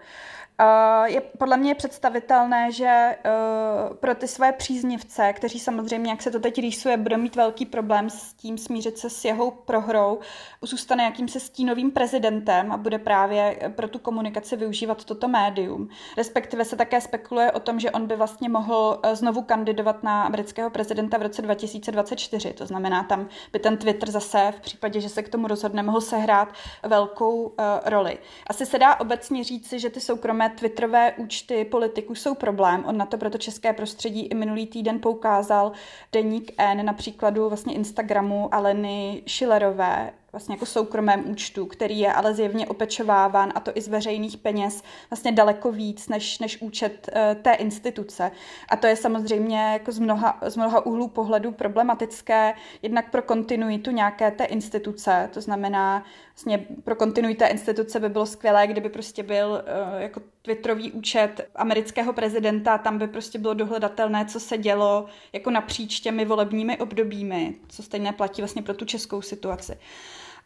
Je 1.05 1.21
podle 1.21 1.57
mě 1.57 1.75
představitelné, 1.75 2.71
že 2.71 3.15
uh, 3.25 3.95
pro 3.95 4.15
ty 4.15 4.27
své 4.27 4.51
příznivce, 4.51 5.33
kteří 5.33 5.59
samozřejmě, 5.59 6.11
jak 6.11 6.21
se 6.21 6.31
to 6.31 6.39
teď 6.39 6.57
rýsuje, 6.57 6.97
budou 6.97 7.17
mít 7.17 7.35
velký 7.35 7.65
problém 7.65 8.09
s 8.09 8.33
tím 8.33 8.57
smířit 8.57 8.97
se 8.97 9.09
s 9.09 9.25
jeho 9.25 9.51
prohrou, 9.51 10.19
zůstane 10.61 11.03
jakýmsi 11.03 11.39
stínovým 11.39 11.91
prezidentem 11.91 12.71
a 12.71 12.77
bude 12.77 12.99
právě 12.99 13.71
pro 13.75 13.87
tu 13.87 13.99
komunikaci 13.99 14.55
využívat 14.55 15.05
toto 15.05 15.27
médium. 15.27 15.89
Respektive 16.17 16.65
se 16.65 16.75
také 16.75 17.01
spekuluje 17.01 17.51
o 17.51 17.59
tom, 17.59 17.79
že 17.79 17.91
on 17.91 18.07
by 18.07 18.15
vlastně 18.15 18.49
mohl 18.49 18.99
znovu 19.13 19.41
kandidovat 19.41 20.03
na 20.03 20.23
amerického 20.23 20.69
prezidenta 20.69 21.17
v 21.17 21.21
roce 21.21 21.41
2024. 21.41 22.53
To 22.53 22.65
znamená, 22.65 23.03
tam 23.03 23.27
by 23.53 23.59
ten 23.59 23.77
Twitter 23.77 24.11
zase 24.11 24.53
v 24.57 24.61
případě, 24.61 25.01
že 25.01 25.09
se 25.09 25.23
k 25.23 25.29
tomu 25.29 25.47
rozhodne, 25.47 25.83
mohl 25.83 26.01
sehrát 26.01 26.53
velkou 26.83 27.53
roli. 27.85 28.17
Asi 28.47 28.65
se 28.65 28.79
dá 28.79 28.99
obecně 28.99 29.43
říci, 29.43 29.79
že 29.79 29.89
ty 29.89 29.99
soukromé 29.99 30.52
twitterové 30.53 31.13
účty 31.17 31.65
politiků 31.65 32.15
jsou 32.15 32.35
problém. 32.35 32.85
On 32.85 32.97
na 32.97 33.05
to 33.05 33.17
proto 33.17 33.37
české 33.37 33.73
prostředí 33.73 34.25
i 34.25 34.35
minulý 34.35 34.67
týden 34.67 34.99
poukázal 34.99 35.71
deník 36.11 36.51
N 36.57 36.85
na 36.85 36.93
příkladu 36.93 37.49
vlastně 37.49 37.73
Instagramu 37.73 38.53
Aleny 38.53 39.23
Schillerové, 39.27 40.13
vlastně 40.33 40.55
jako 40.55 40.65
soukromém 40.65 41.29
účtu, 41.29 41.65
který 41.65 41.99
je 41.99 42.13
ale 42.13 42.33
zjevně 42.33 42.67
opečováván 42.67 43.51
a 43.55 43.59
to 43.59 43.71
i 43.75 43.81
z 43.81 43.87
veřejných 43.87 44.37
peněz 44.37 44.83
vlastně 45.09 45.31
daleko 45.31 45.71
víc 45.71 46.09
než, 46.09 46.39
než 46.39 46.61
účet 46.61 47.09
uh, 47.15 47.41
té 47.41 47.53
instituce. 47.53 48.31
A 48.69 48.75
to 48.75 48.87
je 48.87 48.95
samozřejmě 48.95 49.69
jako 49.73 49.91
z 49.91 49.99
mnoha, 49.99 50.39
z 50.45 50.55
mnoha 50.55 50.85
úhlů 50.85 51.07
pohledu 51.07 51.51
problematické, 51.51 52.53
jednak 52.81 53.11
pro 53.11 53.21
kontinuitu 53.21 53.91
nějaké 53.91 54.31
té 54.31 54.45
instituce, 54.45 55.29
to 55.33 55.41
znamená 55.41 56.03
vlastně 56.35 56.65
pro 56.83 56.95
kontinuitu 56.95 57.39
té 57.39 57.47
instituce 57.47 57.99
by 57.99 58.09
bylo 58.09 58.25
skvělé, 58.25 58.67
kdyby 58.67 58.89
prostě 58.89 59.23
byl 59.23 59.63
uh, 59.93 60.01
jako 60.01 60.21
Twitterový 60.41 60.91
účet 60.91 61.49
amerického 61.55 62.13
prezidenta, 62.13 62.77
tam 62.77 62.97
by 62.97 63.07
prostě 63.07 63.39
bylo 63.39 63.53
dohledatelné, 63.53 64.25
co 64.25 64.39
se 64.39 64.57
dělo 64.57 65.05
jako 65.33 65.51
napříč 65.51 65.99
těmi 65.99 66.25
volebními 66.25 66.77
obdobími, 66.77 67.55
co 67.67 67.83
stejné 67.83 68.11
platí 68.11 68.41
vlastně 68.41 68.61
pro 68.61 68.73
tu 68.73 68.85
českou 68.85 69.21
situaci 69.21 69.77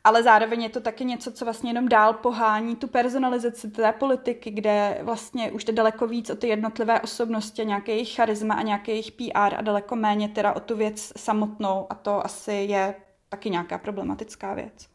ale 0.07 0.23
zároveň 0.23 0.63
je 0.63 0.69
to 0.69 0.79
taky 0.79 1.05
něco, 1.05 1.31
co 1.31 1.45
vlastně 1.45 1.69
jenom 1.69 1.87
dál 1.87 2.13
pohání 2.13 2.75
tu 2.75 2.87
personalizaci 2.87 3.71
té 3.71 3.91
politiky, 3.91 4.51
kde 4.51 4.99
vlastně 5.01 5.51
už 5.51 5.63
jde 5.63 5.73
daleko 5.73 6.07
víc 6.07 6.29
o 6.29 6.35
ty 6.35 6.47
jednotlivé 6.47 7.01
osobnosti, 7.01 7.65
nějaké 7.65 7.91
jejich 7.91 8.15
charisma 8.15 8.53
a 8.53 8.61
nějaké 8.61 8.91
jejich 8.91 9.11
PR 9.11 9.55
a 9.57 9.61
daleko 9.61 9.95
méně 9.95 10.29
teda 10.29 10.53
o 10.53 10.59
tu 10.59 10.77
věc 10.77 11.11
samotnou 11.17 11.87
a 11.89 11.95
to 11.95 12.25
asi 12.25 12.51
je 12.51 12.95
taky 13.29 13.49
nějaká 13.49 13.77
problematická 13.77 14.53
věc. 14.53 14.87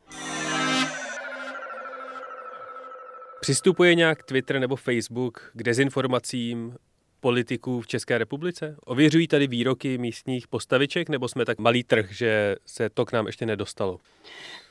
Přistupuje 3.40 3.94
nějak 3.94 4.22
Twitter 4.22 4.59
nebo 4.59 4.77
Facebook 4.77 5.51
k 5.55 5.62
dezinformacím 5.62 6.77
politiků 7.22 7.80
v 7.80 7.87
České 7.87 8.18
republice? 8.18 8.76
Ověřují 8.85 9.28
tady 9.28 9.46
výroky 9.46 9.98
místních 9.98 10.48
postaviček, 10.48 11.08
nebo 11.08 11.28
jsme 11.28 11.44
tak 11.44 11.58
malý 11.58 11.85
trh, 11.85 12.12
že 12.12 12.56
se 12.66 12.90
to 12.90 13.04
k 13.04 13.12
nám 13.12 13.26
ještě 13.26 13.46
nedostalo? 13.46 13.98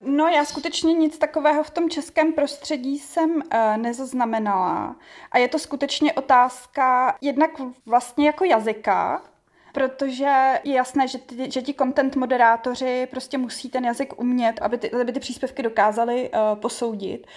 No 0.02 0.28
já 0.28 0.46
skutečně 0.46 0.94
nic 0.94 1.18
takového 1.18 1.64
v 1.64 1.70
tom 1.70 1.90
českém 1.90 2.34
prostředí 2.34 3.00
jsem 3.00 3.32
uh, 3.36 3.42
nezaznamenala. 3.78 4.96
A 5.32 5.38
je 5.38 5.48
to 5.48 5.60
skutečně 5.60 6.14
otázka 6.14 7.18
jednak 7.22 7.52
vlastně 7.86 8.28
jako 8.28 8.46
jazyka, 8.46 9.22
protože 9.74 10.54
je 10.64 10.74
jasné, 10.74 11.08
že, 11.08 11.18
ty, 11.18 11.52
že 11.52 11.62
ti 11.62 11.74
content 11.74 12.16
moderátoři 12.16 13.08
prostě 13.12 13.38
musí 13.38 13.70
ten 13.70 13.86
jazyk 13.86 14.20
umět, 14.20 14.62
aby 14.62 14.78
ty, 14.78 14.92
aby 14.92 15.12
ty 15.12 15.20
příspěvky 15.20 15.64
dokázali 15.64 16.30
uh, 16.30 16.60
posoudit. 16.60 17.28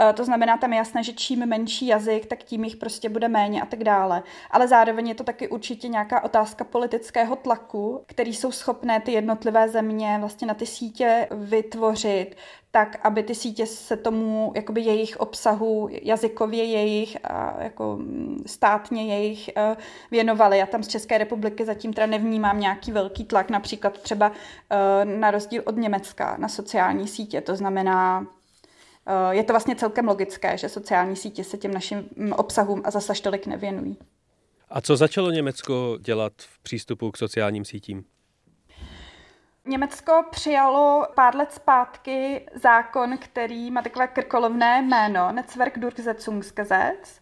Uh, 0.00 0.12
to 0.12 0.24
znamená, 0.24 0.56
tam 0.56 0.72
je 0.72 0.78
jasné, 0.78 1.02
že 1.02 1.12
čím 1.12 1.46
menší 1.46 1.86
jazyk, 1.86 2.26
tak 2.26 2.42
tím 2.42 2.64
jich 2.64 2.76
prostě 2.76 3.08
bude 3.08 3.28
méně 3.28 3.62
a 3.62 3.66
tak 3.66 3.84
dále. 3.84 4.22
Ale 4.50 4.68
zároveň 4.68 5.08
je 5.08 5.14
to 5.14 5.24
taky 5.24 5.48
určitě 5.48 5.88
nějaká 5.88 6.24
otázka 6.24 6.64
politického 6.64 7.36
tlaku, 7.36 8.04
který 8.06 8.34
jsou 8.34 8.52
schopné 8.52 9.00
ty 9.00 9.12
jednotlivé 9.12 9.68
země 9.68 10.16
vlastně 10.20 10.46
na 10.46 10.54
ty 10.54 10.66
sítě 10.66 11.28
vytvořit, 11.30 12.36
tak 12.70 12.98
aby 13.02 13.22
ty 13.22 13.34
sítě 13.34 13.66
se 13.66 13.96
tomu 13.96 14.52
jakoby 14.54 14.80
jejich 14.80 15.16
obsahu, 15.16 15.88
jazykově 16.02 16.64
jejich 16.64 17.16
a 17.24 17.62
jako 17.62 17.96
mm, 17.96 18.42
státně 18.46 19.14
jejich 19.14 19.50
uh, 19.56 19.76
věnovaly. 20.10 20.58
Já 20.58 20.66
tam 20.66 20.82
z 20.82 20.88
České 20.88 21.18
republiky 21.18 21.64
zatím 21.64 21.92
teda 21.92 22.06
nevnímám 22.06 22.60
nějaký 22.60 22.92
velký 22.92 23.24
tlak, 23.24 23.50
například 23.50 23.98
třeba 23.98 24.28
uh, 24.28 24.34
na 25.04 25.30
rozdíl 25.30 25.62
od 25.66 25.76
Německa 25.76 26.36
na 26.38 26.48
sociální 26.48 27.08
sítě. 27.08 27.40
To 27.40 27.56
znamená, 27.56 28.26
je 29.30 29.44
to 29.44 29.52
vlastně 29.52 29.76
celkem 29.76 30.08
logické, 30.08 30.58
že 30.58 30.68
sociální 30.68 31.16
sítě 31.16 31.44
se 31.44 31.58
těm 31.58 31.74
našim 31.74 32.08
mm, 32.16 32.32
obsahům 32.32 32.82
a 32.84 32.90
zase 32.90 33.12
tolik 33.22 33.46
nevěnují. 33.46 33.98
A 34.70 34.80
co 34.80 34.96
začalo 34.96 35.30
Německo 35.30 35.98
dělat 36.00 36.32
v 36.36 36.62
přístupu 36.62 37.10
k 37.10 37.16
sociálním 37.16 37.64
sítím? 37.64 38.04
Německo 39.64 40.24
přijalo 40.30 41.06
pár 41.14 41.36
let 41.36 41.52
zpátky 41.52 42.46
zákon, 42.54 43.18
který 43.18 43.70
má 43.70 43.82
takové 43.82 44.08
krkolovné 44.08 44.82
jméno, 44.82 45.32
Netzwerkdurchsetzungsgesetz. 45.32 47.18
Eh, 47.18 47.21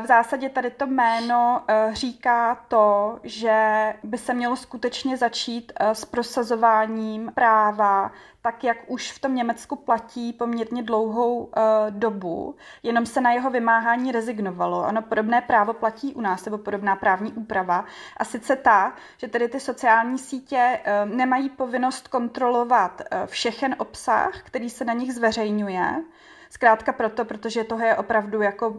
v 0.00 0.06
zásadě 0.06 0.48
tady 0.48 0.70
to 0.70 0.86
jméno 0.86 1.62
eh, 1.68 1.90
říká 1.92 2.54
to, 2.68 3.18
že 3.22 3.94
by 4.02 4.18
se 4.18 4.34
mělo 4.34 4.56
skutečně 4.56 5.16
začít 5.16 5.72
eh, 5.76 5.94
s 5.94 6.04
prosazováním 6.04 7.32
práva, 7.34 8.12
tak 8.42 8.64
jak 8.64 8.76
už 8.86 9.12
v 9.12 9.18
tom 9.18 9.34
Německu 9.34 9.76
platí 9.76 10.32
poměrně 10.32 10.82
dlouhou 10.82 11.50
dobu, 11.90 12.54
jenom 12.82 13.06
se 13.06 13.20
na 13.20 13.32
jeho 13.32 13.50
vymáhání 13.50 14.12
rezignovalo. 14.12 14.86
Ono 14.88 15.02
podobné 15.02 15.40
právo 15.40 15.72
platí 15.72 16.14
u 16.14 16.20
nás, 16.20 16.44
nebo 16.44 16.58
podobná 16.58 16.96
právní 16.96 17.32
úprava. 17.32 17.84
A 18.16 18.24
sice 18.24 18.56
ta, 18.56 18.92
že 19.16 19.28
tedy 19.28 19.48
ty 19.48 19.60
sociální 19.60 20.18
sítě 20.18 20.80
nemají 21.04 21.48
povinnost 21.48 22.08
kontrolovat 22.08 23.02
všechen 23.26 23.74
obsah, 23.78 24.42
který 24.42 24.70
se 24.70 24.84
na 24.84 24.92
nich 24.92 25.14
zveřejňuje, 25.14 26.04
Zkrátka 26.50 26.92
proto, 26.92 27.24
protože 27.24 27.64
toho 27.64 27.84
je 27.84 27.96
opravdu 27.96 28.42
jako 28.42 28.76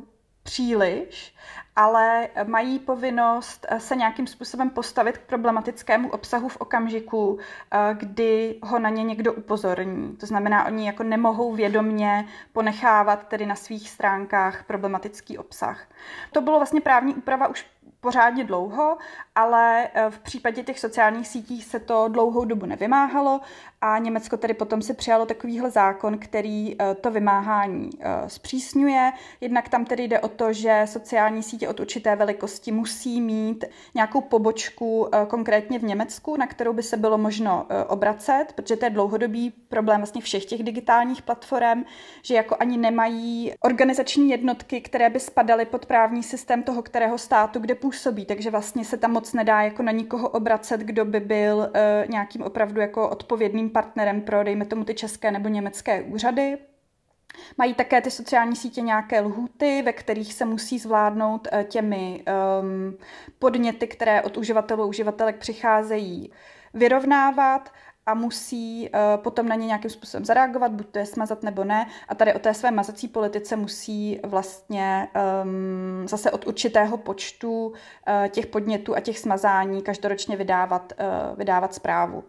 příliš, 0.50 1.36
ale 1.76 2.28
mají 2.48 2.80
povinnost 2.80 3.66
se 3.78 3.96
nějakým 3.96 4.28
způsobem 4.28 4.70
postavit 4.70 5.18
k 5.18 5.22
problematickému 5.22 6.10
obsahu 6.10 6.50
v 6.50 6.58
okamžiku, 6.58 7.40
eh, 7.40 7.78
kdy 7.94 8.60
ho 8.64 8.80
na 8.80 8.90
ně 8.90 9.04
někdo 9.04 9.34
upozorní. 9.34 10.18
To 10.18 10.26
znamená, 10.26 10.66
oni 10.66 10.88
jako 10.88 11.04
nemohou 11.04 11.54
vědomně 11.54 12.26
ponechávat 12.54 13.28
tedy 13.28 13.46
na 13.46 13.56
svých 13.56 13.90
stránkách 13.90 14.64
problematický 14.64 15.38
obsah. 15.38 15.88
To 16.32 16.42
bylo 16.42 16.60
vlastně 16.60 16.82
právní 16.82 17.16
úprava 17.16 17.48
už 17.48 17.66
pořádně 18.00 18.44
dlouho, 18.44 18.98
ale 19.36 19.88
eh, 19.94 20.10
v 20.10 20.20
případě 20.20 20.64
těch 20.64 20.80
sociálních 20.80 21.28
sítí 21.28 21.62
se 21.62 21.80
to 21.80 22.08
dlouhou 22.08 22.46
dobu 22.46 22.66
nevymáhalo 22.66 23.42
a 23.82 23.98
Německo 23.98 24.38
tedy 24.38 24.54
potom 24.54 24.82
si 24.82 24.94
přijalo 24.94 25.26
takovýhle 25.26 25.72
zákon, 25.72 26.18
který 26.18 26.76
eh, 26.80 26.96
to 26.96 27.12
vymáhání 27.12 27.90
eh, 28.00 28.30
zpřísňuje. 28.30 29.12
Jednak 29.42 29.70
tam 29.70 29.86
tedy 29.86 30.04
jde 30.04 30.20
o 30.20 30.28
to, 30.28 30.54
že 30.54 30.82
sociální 30.86 31.44
sítě 31.44 31.70
od 31.70 31.80
určité 31.80 32.16
velikosti 32.16 32.72
musí 32.72 33.22
mít 33.22 33.66
nějakou 33.96 34.22
pobočku 34.22 35.08
konkrétně 35.28 35.80
v 35.80 35.84
Německu, 35.84 36.38
na 36.38 36.48
kterou 36.48 36.74
by 36.74 36.84
se 36.84 36.98
bylo 36.98 37.18
možno 37.18 37.68
obracet, 37.88 38.46
protože 38.56 38.76
to 38.76 38.86
je 38.86 38.90
dlouhodobý 38.90 39.50
problém 39.50 40.00
vlastně 40.00 40.22
všech 40.22 40.46
těch 40.46 40.64
digitálních 40.64 41.22
platform, 41.22 41.84
že 42.22 42.36
jako 42.36 42.56
ani 42.60 42.78
nemají 42.78 43.54
organizační 43.64 44.30
jednotky, 44.30 44.82
které 44.82 45.10
by 45.10 45.20
spadaly 45.20 45.66
pod 45.66 45.86
právní 45.86 46.24
systém 46.24 46.64
toho 46.64 46.82
kterého 46.82 47.18
státu, 47.18 47.60
kde 47.60 47.76
působí, 47.76 48.26
takže 48.26 48.52
vlastně 48.52 48.86
se 48.86 48.98
tam 48.98 49.12
moc 49.12 49.34
nedá 49.34 49.62
jako 49.62 49.84
na 49.84 49.92
nikoho 49.92 50.30
obracet, 50.30 50.82
kdo 50.82 51.06
by 51.06 51.20
byl 51.20 51.70
nějakým 52.10 52.42
opravdu 52.42 52.82
jako 52.82 53.10
odpovědným 53.10 53.69
partnerem 53.70 54.22
pro, 54.22 54.44
dejme 54.44 54.66
tomu, 54.66 54.84
ty 54.84 54.94
české 54.94 55.32
nebo 55.32 55.50
německé 55.50 56.02
úřady. 56.02 56.58
Mají 57.58 57.74
také 57.74 58.02
ty 58.02 58.12
sociální 58.12 58.56
sítě 58.56 58.82
nějaké 58.82 59.22
lhuty, 59.22 59.82
ve 59.82 59.94
kterých 59.94 60.34
se 60.34 60.46
musí 60.46 60.80
zvládnout 60.80 61.48
uh, 61.54 61.64
těmi 61.64 62.24
um, 62.62 62.98
podněty, 63.40 63.88
které 63.88 64.22
od 64.22 64.38
uživatelů 64.38 64.88
uživatelek 64.88 65.38
přicházejí, 65.38 66.32
vyrovnávat 66.74 67.70
a 68.06 68.14
musí 68.14 68.90
uh, 68.90 69.24
potom 69.24 69.48
na 69.48 69.56
ně 69.56 69.68
nějakým 69.68 69.90
způsobem 69.90 70.26
zareagovat, 70.26 70.72
buď 70.72 70.88
to 70.90 71.00
je 71.00 71.06
smazat 71.06 71.44
nebo 71.44 71.64
ne. 71.64 71.88
A 72.08 72.16
tady 72.16 72.34
o 72.34 72.40
té 72.40 72.54
své 72.54 72.72
mazací 72.72 73.08
politice 73.08 73.56
musí 73.56 74.20
vlastně 74.24 75.08
um, 75.44 76.08
zase 76.08 76.32
od 76.32 76.48
určitého 76.48 76.98
počtu 76.98 77.68
uh, 77.68 77.74
těch 78.30 78.46
podnětů 78.46 78.96
a 78.96 79.00
těch 79.00 79.20
smazání 79.20 79.82
každoročně 79.82 80.38
vydávat, 80.38 80.94
uh, 81.00 81.38
vydávat 81.38 81.74
zprávu. 81.74 82.24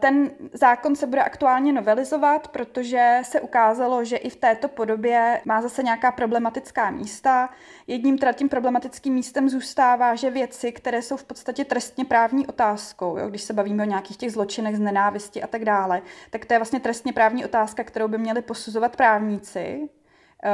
Ten 0.00 0.30
zákon 0.52 0.96
se 0.96 1.06
bude 1.06 1.22
aktuálně 1.22 1.72
novelizovat, 1.72 2.48
protože 2.48 3.20
se 3.22 3.40
ukázalo, 3.40 4.04
že 4.04 4.16
i 4.16 4.30
v 4.30 4.36
této 4.36 4.68
podobě 4.68 5.40
má 5.44 5.62
zase 5.62 5.82
nějaká 5.82 6.12
problematická 6.12 6.90
místa. 6.90 7.50
Jedním 7.86 8.18
teda 8.18 8.32
tím 8.32 8.48
problematickým 8.48 9.14
místem 9.14 9.48
zůstává, 9.48 10.14
že 10.14 10.30
věci, 10.30 10.72
které 10.72 11.02
jsou 11.02 11.16
v 11.16 11.24
podstatě 11.24 11.64
trestně 11.64 12.04
právní 12.04 12.46
otázkou, 12.46 13.18
jo, 13.18 13.28
když 13.28 13.42
se 13.42 13.52
bavíme 13.52 13.82
o 13.82 13.86
nějakých 13.86 14.16
těch 14.16 14.32
zločinech 14.32 14.76
z 14.76 14.80
nenávisti 14.80 15.42
a 15.42 15.46
tak 15.46 15.64
dále, 15.64 16.02
tak 16.30 16.44
to 16.44 16.54
je 16.54 16.58
vlastně 16.58 16.80
trestně 16.80 17.12
právní 17.12 17.44
otázka, 17.44 17.84
kterou 17.84 18.08
by 18.08 18.18
měli 18.18 18.42
posuzovat 18.42 18.96
právníci, 18.96 19.88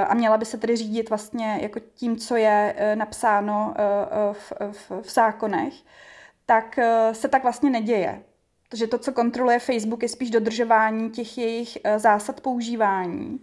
a 0.08 0.14
měla 0.14 0.36
by 0.36 0.44
se 0.44 0.58
tedy 0.58 0.76
řídit 0.76 1.08
vlastně 1.08 1.58
jako 1.62 1.80
tím, 1.94 2.16
co 2.16 2.36
je 2.36 2.74
napsáno 2.94 3.74
v, 4.32 4.52
v, 4.72 4.90
v 5.02 5.12
zákonech, 5.12 5.74
tak 6.46 6.78
se 7.12 7.28
tak 7.28 7.42
vlastně 7.42 7.70
neděje. 7.70 8.22
Protože 8.70 8.86
to, 8.86 8.98
co 8.98 9.12
kontroluje 9.12 9.58
Facebook, 9.58 10.02
je 10.02 10.08
spíš 10.08 10.30
dodržování 10.30 11.10
těch 11.10 11.38
jejich 11.38 11.78
zásad 11.96 12.40
používání. 12.40 13.40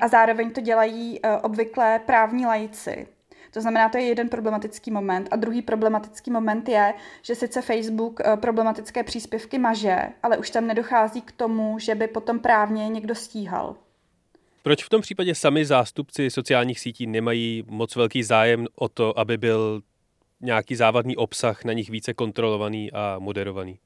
A 0.00 0.08
zároveň 0.08 0.50
to 0.50 0.60
dělají 0.60 1.20
obvykle 1.42 2.00
právní 2.06 2.46
lajci. 2.46 3.06
To 3.50 3.60
znamená, 3.60 3.88
to 3.88 3.98
je 3.98 4.04
jeden 4.04 4.28
problematický 4.28 4.90
moment. 4.90 5.28
A 5.30 5.36
druhý 5.36 5.62
problematický 5.62 6.30
moment 6.30 6.68
je, 6.68 6.94
že 7.22 7.34
sice 7.34 7.62
Facebook 7.62 8.20
eh, 8.20 8.36
problematické 8.36 9.04
příspěvky 9.04 9.58
maže, 9.58 9.96
ale 10.22 10.38
už 10.38 10.50
tam 10.50 10.66
nedochází 10.66 11.22
k 11.22 11.32
tomu, 11.32 11.78
že 11.78 11.94
by 11.94 12.08
potom 12.08 12.38
právně 12.38 12.88
někdo 12.88 13.14
stíhal. 13.14 13.76
Proč 14.62 14.84
v 14.84 14.88
tom 14.88 15.00
případě 15.00 15.34
sami 15.34 15.64
zástupci 15.64 16.30
sociálních 16.30 16.80
sítí 16.80 17.06
nemají 17.06 17.64
moc 17.68 17.96
velký 17.96 18.22
zájem 18.22 18.66
o 18.74 18.88
to, 18.88 19.18
aby 19.18 19.38
byl 19.38 19.82
nějaký 20.40 20.76
závadný 20.76 21.16
obsah 21.16 21.64
na 21.64 21.72
nich 21.72 21.90
více 21.90 22.14
kontrolovaný 22.14 22.92
a 22.92 23.16
moderovaný? 23.18 23.78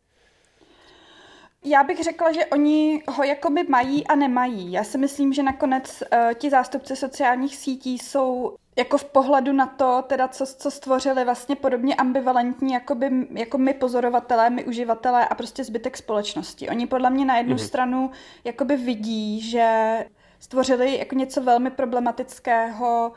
Já 1.64 1.82
bych 1.82 2.04
řekla, 2.04 2.32
že 2.32 2.46
oni 2.46 3.02
ho 3.08 3.24
jakoby 3.24 3.64
mají 3.68 4.06
a 4.06 4.14
nemají. 4.14 4.72
Já 4.72 4.84
si 4.84 4.98
myslím, 4.98 5.32
že 5.32 5.42
nakonec 5.42 6.02
uh, 6.02 6.34
ti 6.34 6.50
zástupci 6.50 6.96
sociálních 6.96 7.56
sítí 7.56 7.98
jsou 7.98 8.56
jako 8.76 8.98
v 8.98 9.04
pohledu 9.04 9.52
na 9.52 9.66
to, 9.66 10.04
teda 10.06 10.28
co, 10.28 10.46
co 10.46 10.70
stvořili 10.70 11.24
vlastně 11.24 11.56
podobně 11.56 11.94
ambivalentní 11.94 12.72
jako, 12.72 12.94
by, 12.94 13.10
jako 13.30 13.58
my 13.58 13.74
pozorovatelé, 13.74 14.50
my 14.50 14.64
uživatelé 14.64 15.28
a 15.28 15.34
prostě 15.34 15.64
zbytek 15.64 15.96
společnosti. 15.96 16.68
Oni 16.68 16.86
podle 16.86 17.10
mě 17.10 17.24
na 17.24 17.36
jednu 17.36 17.56
mm-hmm. 17.56 17.66
stranu 17.66 18.10
jakoby 18.44 18.76
vidí, 18.76 19.40
že 19.40 19.98
stvořili 20.38 20.98
jako 20.98 21.14
něco 21.14 21.42
velmi 21.42 21.70
problematického, 21.70 23.12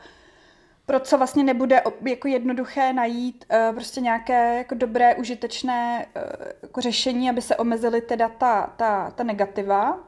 pro 0.88 1.00
co 1.00 1.18
vlastně 1.18 1.44
nebude 1.44 1.82
jako 2.06 2.28
jednoduché 2.28 2.92
najít 2.92 3.44
uh, 3.50 3.74
prostě 3.74 4.00
nějaké 4.00 4.58
jako 4.58 4.74
dobré, 4.74 5.14
užitečné 5.14 6.06
uh, 6.16 6.22
jako 6.62 6.80
řešení, 6.80 7.30
aby 7.30 7.42
se 7.42 7.56
omezily 7.56 8.00
teda 8.00 8.28
ta, 8.28 8.72
ta, 8.76 9.10
ta 9.10 9.24
negativa. 9.24 9.98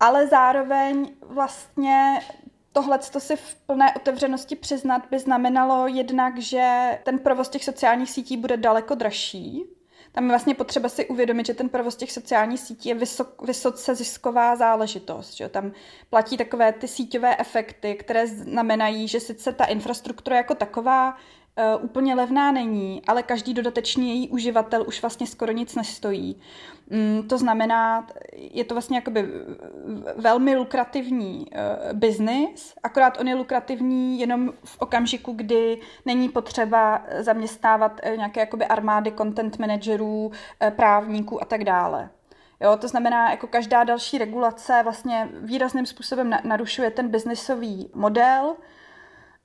Ale 0.00 0.26
zároveň 0.26 1.12
vlastně 1.26 2.20
tohle 2.72 2.98
to 2.98 3.20
si 3.20 3.36
v 3.36 3.54
plné 3.54 3.94
otevřenosti 3.94 4.56
přiznat 4.56 5.02
by 5.10 5.18
znamenalo 5.18 5.86
jednak, 5.86 6.38
že 6.38 6.98
ten 7.04 7.18
provoz 7.18 7.48
těch 7.48 7.64
sociálních 7.64 8.10
sítí 8.10 8.36
bude 8.36 8.56
daleko 8.56 8.94
dražší. 8.94 9.64
Tam 10.12 10.24
je 10.24 10.28
vlastně 10.28 10.54
potřeba 10.54 10.88
si 10.88 11.06
uvědomit, 11.06 11.46
že 11.46 11.54
ten 11.54 11.68
provoz 11.68 11.96
těch 11.96 12.12
sociálních 12.12 12.60
sítí 12.60 12.88
je 12.88 12.94
vysok, 12.94 13.46
vysoce 13.46 13.94
zisková 13.94 14.56
záležitost. 14.56 15.34
Že? 15.34 15.48
Tam 15.48 15.72
platí 16.10 16.36
takové 16.36 16.72
ty 16.72 16.88
síťové 16.88 17.36
efekty, 17.36 17.94
které 17.94 18.26
znamenají, 18.26 19.08
že 19.08 19.20
sice 19.20 19.52
ta 19.52 19.64
infrastruktura 19.64 20.36
jako 20.36 20.54
taková 20.54 21.16
uh, 21.60 21.84
úplně 21.84 22.14
levná 22.14 22.52
není, 22.52 23.02
ale 23.06 23.22
každý 23.22 23.54
dodatečný 23.54 24.08
její 24.08 24.28
uživatel 24.28 24.84
už 24.86 25.02
vlastně 25.02 25.26
skoro 25.26 25.52
nic 25.52 25.74
nestojí. 25.74 26.40
Mm, 26.90 27.28
to 27.28 27.38
znamená, 27.38 28.06
je 28.32 28.64
to 28.64 28.74
vlastně 28.74 28.96
jakoby 28.96 29.28
velmi 30.16 30.56
lukrativní 30.56 31.46
uh, 31.46 31.98
biznis, 31.98 32.74
akorát 32.82 33.20
on 33.20 33.28
je 33.28 33.34
lukrativní 33.34 34.20
jenom 34.20 34.52
v 34.64 34.76
okamžiku, 34.78 35.32
kdy 35.32 35.80
není 36.06 36.28
potřeba 36.28 37.02
zaměstnávat 37.20 38.00
uh, 38.06 38.16
nějaké 38.16 38.40
jakoby 38.40 38.66
armády 38.66 39.12
content 39.12 39.58
managerů, 39.58 40.32
právníků 40.76 41.42
a 41.42 41.44
tak 41.44 41.64
dále. 41.64 42.10
Jo, 42.60 42.76
to 42.76 42.88
znamená, 42.88 43.30
jako 43.30 43.46
každá 43.46 43.84
další 43.84 44.18
regulace 44.18 44.80
vlastně 44.82 45.28
výrazným 45.32 45.86
způsobem 45.86 46.30
narušuje 46.44 46.90
ten 46.90 47.08
biznisový 47.08 47.90
model, 47.94 48.56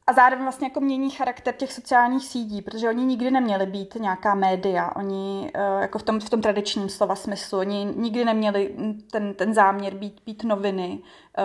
a 0.07 0.13
zároveň 0.13 0.43
vlastně 0.43 0.67
jako 0.67 0.79
mění 0.79 1.09
charakter 1.09 1.53
těch 1.53 1.73
sociálních 1.73 2.25
sítí, 2.25 2.61
protože 2.61 2.89
oni 2.89 3.05
nikdy 3.05 3.31
neměli 3.31 3.65
být 3.65 3.95
nějaká 3.95 4.35
média, 4.35 4.91
oni 4.95 5.51
eh, 5.53 5.81
jako 5.81 5.99
v 5.99 6.03
tom, 6.03 6.19
v 6.19 6.29
tom 6.29 6.41
tradičním 6.41 6.89
slova 6.89 7.15
smyslu, 7.15 7.59
oni 7.59 7.85
nikdy 7.95 8.25
neměli 8.25 8.75
ten, 9.11 9.33
ten 9.33 9.53
záměr 9.53 9.93
být, 9.93 10.21
být 10.25 10.43
noviny 10.43 10.99
eh, 11.37 11.43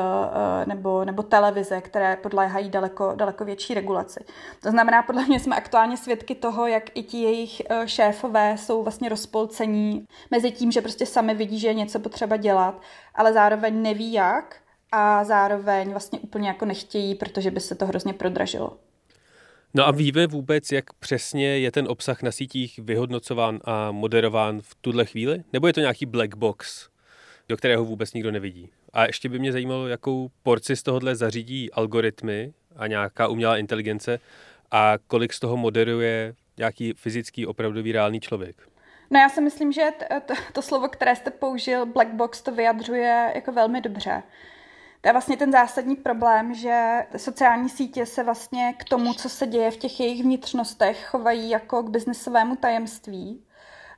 eh, 0.63 0.67
nebo, 0.67 1.05
nebo 1.05 1.23
televize, 1.23 1.81
které 1.81 2.17
podléhají 2.17 2.71
daleko, 2.71 3.13
daleko 3.15 3.45
větší 3.45 3.75
regulaci. 3.75 4.25
To 4.63 4.71
znamená, 4.71 5.03
podle 5.03 5.25
mě 5.25 5.41
jsme 5.41 5.57
aktuálně 5.57 5.97
svědky 5.97 6.35
toho, 6.35 6.67
jak 6.67 6.85
i 6.95 7.03
ti 7.03 7.23
jejich 7.23 7.63
šéfové 7.85 8.59
jsou 8.59 8.83
vlastně 8.83 9.09
rozpolcení 9.09 10.07
mezi 10.31 10.51
tím, 10.51 10.73
že 10.73 10.81
prostě 10.81 11.07
sami 11.07 11.35
vidí, 11.35 11.59
že 11.59 11.69
je 11.69 11.75
něco 11.75 12.01
potřeba 12.01 12.37
dělat, 12.37 12.81
ale 13.15 13.33
zároveň 13.33 13.83
neví 13.83 14.13
jak, 14.13 14.57
a 14.93 15.25
zároveň 15.25 15.91
vlastně 15.91 16.19
úplně 16.19 16.49
jako 16.49 16.65
nechtějí, 16.65 17.15
protože 17.15 17.51
by 17.51 17.61
se 17.61 17.75
to 17.75 17.87
hrozně 17.87 18.13
prodražilo. 18.13 18.77
No 19.75 19.87
a 19.87 19.91
víme 19.91 20.27
vůbec, 20.27 20.73
jak 20.73 20.93
přesně 20.93 21.47
je 21.59 21.73
ten 21.73 21.89
obsah 21.89 22.23
na 22.23 22.33
sítích 22.33 22.79
vyhodnocován 22.83 23.61
a 23.65 23.91
moderován 23.91 24.61
v 24.63 24.75
tuhle 24.75 25.05
chvíli? 25.05 25.43
Nebo 25.53 25.67
je 25.67 25.73
to 25.73 25.81
nějaký 25.81 26.07
black 26.07 26.35
box, 26.35 26.89
do 27.49 27.57
kterého 27.57 27.85
vůbec 27.85 28.13
nikdo 28.13 28.31
nevidí? 28.31 28.71
A 28.93 29.07
ještě 29.07 29.29
by 29.29 29.39
mě 29.39 29.53
zajímalo, 29.53 29.89
jakou 29.89 30.31
porci 30.43 30.77
z 30.77 30.83
tohohle 30.83 31.17
zařídí 31.17 31.73
algoritmy 31.73 32.53
a 32.77 32.87
nějaká 32.87 33.29
umělá 33.29 33.57
inteligence 33.57 34.21
a 34.71 34.95
kolik 35.07 35.33
z 35.33 35.41
toho 35.41 35.57
moderuje 35.57 36.35
nějaký 36.57 36.93
fyzický, 36.93 37.47
opravdový, 37.47 37.93
reálný 37.93 38.21
člověk. 38.21 38.57
No 39.11 39.21
já 39.21 39.29
si 39.29 39.41
myslím, 39.41 39.73
že 39.73 39.83
to, 39.99 40.05
to, 40.27 40.35
to 40.53 40.63
slovo, 40.63 40.89
které 40.89 41.17
jste 41.17 41.31
použil, 41.31 41.87
black 41.87 42.09
box, 42.09 42.43
to 42.43 42.55
vyjadřuje 42.55 43.33
jako 43.35 43.53
velmi 43.53 43.81
dobře. 43.81 44.23
To 45.01 45.09
je 45.09 45.13
vlastně 45.13 45.37
ten 45.37 45.53
zásadní 45.53 45.97
problém, 45.97 46.55
že 46.55 47.07
sociální 47.17 47.69
sítě 47.69 48.07
se 48.07 48.23
vlastně 48.23 48.75
k 48.79 48.85
tomu, 48.85 49.15
co 49.15 49.29
se 49.29 49.47
děje 49.47 49.71
v 49.71 49.77
těch 49.77 50.01
jejich 50.01 50.23
vnitřnostech, 50.23 51.07
chovají 51.07 51.51
jako 51.51 51.83
k 51.83 51.91
biznesovému 51.91 52.57
tajemství 52.57 53.45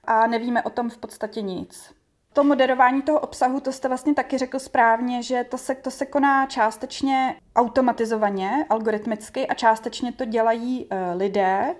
a 0.04 0.26
nevíme 0.26 0.62
o 0.62 0.70
tom 0.70 0.90
v 0.90 0.98
podstatě 0.98 1.42
nic. 1.42 1.94
To 2.32 2.44
moderování 2.44 3.02
toho 3.02 3.20
obsahu, 3.20 3.60
to 3.60 3.72
jste 3.72 3.88
vlastně 3.88 4.14
taky 4.14 4.38
řekl 4.38 4.58
správně, 4.58 5.22
že 5.22 5.44
to 5.44 5.58
se, 5.58 5.74
to 5.74 5.90
se 5.90 6.06
koná 6.06 6.46
částečně 6.46 7.36
automatizovaně, 7.56 8.66
algoritmicky 8.70 9.46
a 9.46 9.54
částečně 9.54 10.12
to 10.12 10.24
dělají 10.24 10.86
uh, 10.86 10.98
lidé. 11.16 11.74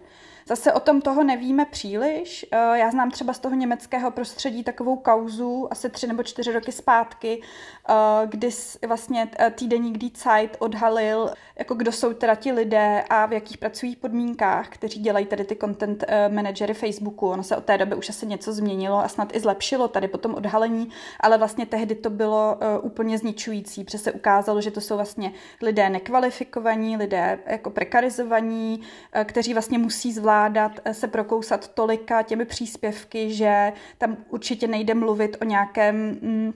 Zase 0.46 0.72
o 0.72 0.81
tom 0.81 1.00
toho 1.00 1.24
nevíme 1.24 1.64
příliš. 1.64 2.46
Eh, 2.52 2.78
já 2.78 2.90
znám 2.90 3.11
třeba 3.11 3.33
z 3.33 3.38
toho 3.38 3.55
německého 3.55 4.11
prostředí 4.11 4.64
takovou 4.64 4.96
kauzu 4.96 5.68
asi 5.70 5.90
tři 5.90 6.07
nebo 6.07 6.22
čtyři 6.22 6.52
roky 6.52 6.72
zpátky, 6.72 7.42
eh, 7.88 7.94
kdy 8.26 8.50
vlastně 8.87 9.28
eh, 9.38 9.50
týdeník 9.50 9.98
Die 9.98 10.11
Zeit 10.14 10.57
odhalil, 10.59 11.31
jako 11.59 11.74
kdo 11.74 11.92
jsou 11.92 12.12
teda 12.12 12.35
ti 12.35 12.52
lidé 12.52 13.05
a 13.11 13.26
v 13.26 13.33
jakých 13.33 13.59
pracují 13.59 13.96
podmínkách, 13.96 14.68
kteří 14.68 15.00
dělají 15.00 15.26
tady 15.26 15.44
ty 15.44 15.57
content 15.57 16.05
managery 16.28 16.74
Facebooku. 16.74 17.28
Ono 17.28 17.42
se 17.42 17.57
od 17.57 17.64
té 17.64 17.78
doby 17.78 17.94
už 17.94 18.09
asi 18.09 18.26
něco 18.26 18.52
změnilo 18.52 18.98
a 18.98 19.09
snad 19.09 19.37
i 19.37 19.40
zlepšilo 19.40 19.88
tady 19.88 20.09
po 20.09 20.18
tom 20.18 20.35
odhalení, 20.35 20.88
ale 21.20 21.38
vlastně 21.38 21.66
tehdy 21.66 21.94
to 21.94 22.11
bylo 22.11 22.59
úplně 22.81 23.18
zničující, 23.18 23.85
protože 23.85 23.98
se 23.98 24.12
ukázalo, 24.12 24.61
že 24.61 24.70
to 24.70 24.81
jsou 24.81 24.96
vlastně 24.96 25.33
lidé 25.62 25.90
nekvalifikovaní, 25.90 26.96
lidé 26.96 27.38
jako 27.46 27.70
prekarizovaní, 27.70 28.81
kteří 29.24 29.52
vlastně 29.52 29.78
musí 29.78 30.12
zvládat 30.12 30.32
zvládat 30.33 30.81
eh, 30.85 30.95
se 30.95 31.09
prokousat 31.09 31.68
tolika 31.68 32.23
těmi 32.23 32.45
příspěvky, 32.45 33.35
že 33.35 33.73
tam 33.99 34.16
určitě 34.29 34.66
nejde 34.66 34.95
mluvit 34.95 35.37
o 35.40 35.45
nějakém 35.45 35.97
mm, 35.97 36.53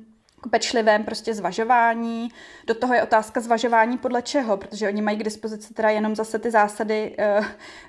pečlivém 0.50 1.04
prostě 1.04 1.34
zvažování. 1.34 2.28
Do 2.66 2.74
toho 2.74 2.94
je 2.94 3.02
otázka 3.02 3.40
zvažování 3.40 3.98
podle 3.98 4.22
čeho, 4.22 4.56
protože 4.56 4.88
oni 4.88 5.02
mají 5.02 5.18
k 5.18 5.24
dispozici 5.24 5.74
teda 5.74 5.90
jenom 5.90 6.16
zase 6.16 6.38
ty 6.38 6.50
zásady 6.50 7.16
uh, 7.38 7.46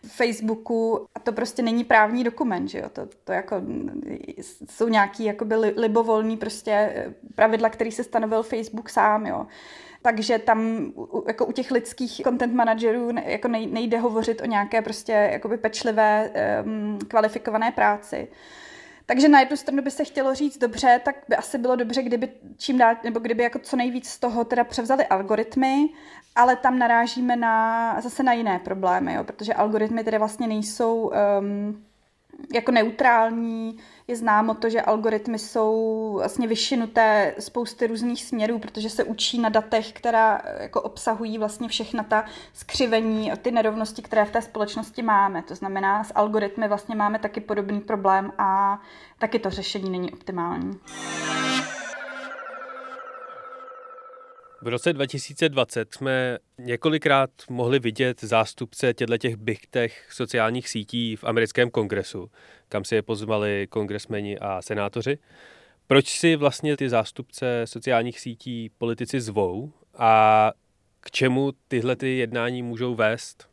Facebooku 0.08 1.08
a 1.16 1.20
to 1.20 1.32
prostě 1.32 1.62
není 1.62 1.84
právní 1.84 2.24
dokument, 2.24 2.68
že 2.68 2.80
jo? 2.80 2.90
To, 2.90 3.08
to 3.24 3.32
jako 3.32 3.62
jsou 4.70 4.88
nějaký 4.88 5.24
jakoby 5.24 5.56
libovolný 5.56 6.38
prostě 6.38 6.72
eh, 6.72 7.14
pravidla, 7.36 7.70
který 7.70 7.92
se 7.92 8.04
stanovil 8.04 8.44
Facebook 8.44 8.90
sám, 8.90 9.26
jo 9.26 9.46
takže 10.02 10.40
tam 10.40 10.92
jako 11.28 11.46
u 11.46 11.52
těch 11.52 11.72
lidských 11.72 12.22
content 12.24 12.54
manažerů 12.54 13.10
jako 13.26 13.48
nejde 13.48 14.00
hovořit 14.00 14.42
o 14.42 14.46
nějaké 14.46 14.82
prostě 14.82 15.12
jakoby 15.12 15.58
pečlivé 15.58 16.32
kvalifikované 17.08 17.72
práci. 17.72 18.28
Takže 19.06 19.28
na 19.28 19.40
jednu 19.40 19.58
stranu 19.58 19.84
by 19.84 19.92
se 19.92 20.04
chtělo 20.04 20.36
říct 20.36 20.58
dobře, 20.58 21.02
tak 21.06 21.16
by 21.30 21.36
asi 21.36 21.58
bylo 21.58 21.76
dobře, 21.76 22.04
kdyby 22.04 22.30
čím 22.58 22.78
dál, 22.78 22.96
nebo 23.04 23.20
kdyby 23.20 23.44
jako 23.44 23.60
co 23.60 23.76
nejvíc 23.76 24.10
z 24.10 24.20
toho 24.20 24.46
teda 24.46 24.64
převzali 24.64 25.06
algoritmy, 25.06 25.90
ale 26.36 26.56
tam 26.56 26.80
narážíme 26.80 27.36
na, 27.36 28.02
zase 28.02 28.24
na 28.24 28.34
jiné 28.34 28.60
problémy, 28.60 29.14
jo, 29.14 29.24
protože 29.24 29.54
algoritmy 29.54 30.04
tedy 30.04 30.18
vlastně 30.18 30.48
nejsou 30.48 31.12
um, 31.40 31.84
jako 32.54 32.72
neutrální, 32.72 33.78
je 34.08 34.16
známo 34.16 34.54
to, 34.54 34.70
že 34.70 34.82
algoritmy 34.82 35.40
jsou 35.40 36.14
vlastně 36.18 36.48
vyšinuté 36.48 37.36
spousty 37.40 37.88
různých 37.88 38.24
směrů, 38.24 38.60
protože 38.60 38.90
se 38.90 39.04
učí 39.04 39.40
na 39.40 39.50
datech, 39.50 39.92
která 39.92 40.42
jako 40.60 40.82
obsahují 40.82 41.38
vlastně 41.38 41.68
všechna 41.70 42.04
ta 42.04 42.26
skřivení, 42.54 43.32
ty 43.42 43.52
nerovnosti, 43.52 44.02
které 44.02 44.26
v 44.26 44.32
té 44.32 44.42
společnosti 44.42 45.02
máme. 45.02 45.44
To 45.44 45.56
znamená, 45.56 46.04
s 46.04 46.12
algoritmy 46.16 46.68
vlastně 46.68 46.96
máme 46.96 47.20
taky 47.20 47.40
podobný 47.40 47.82
problém 47.82 48.32
a 48.38 48.82
taky 49.20 49.40
to 49.40 49.50
řešení 49.50 49.90
není 49.90 50.14
optimální. 50.14 50.80
V 54.68 54.70
roce 54.70 54.94
2020 54.94 55.94
jsme 55.94 56.38
několikrát 56.58 57.30
mohli 57.50 57.80
vidět 57.80 58.22
zástupce 58.22 58.94
těchto 58.94 59.18
těch 59.18 59.36
big 59.36 59.68
tech 59.68 60.08
sociálních 60.12 60.70
sítí 60.70 61.16
v 61.16 61.24
americkém 61.24 61.70
kongresu, 61.70 62.32
kam 62.70 62.84
si 62.84 62.96
je 62.96 63.02
pozvali 63.02 63.68
kongresmeni 63.70 64.40
a 64.40 64.62
senátoři. 64.62 65.18
Proč 65.88 66.20
si 66.20 66.36
vlastně 66.36 66.78
ty 66.78 66.90
zástupce 66.90 67.62
sociálních 67.66 68.20
sítí 68.20 68.72
politici 68.78 69.22
zvou 69.22 69.72
a 69.98 70.52
k 71.00 71.12
čemu 71.12 71.52
tyhle 71.68 71.96
ty 71.96 72.18
jednání 72.18 72.64
můžou 72.64 72.96
vést? 72.96 73.50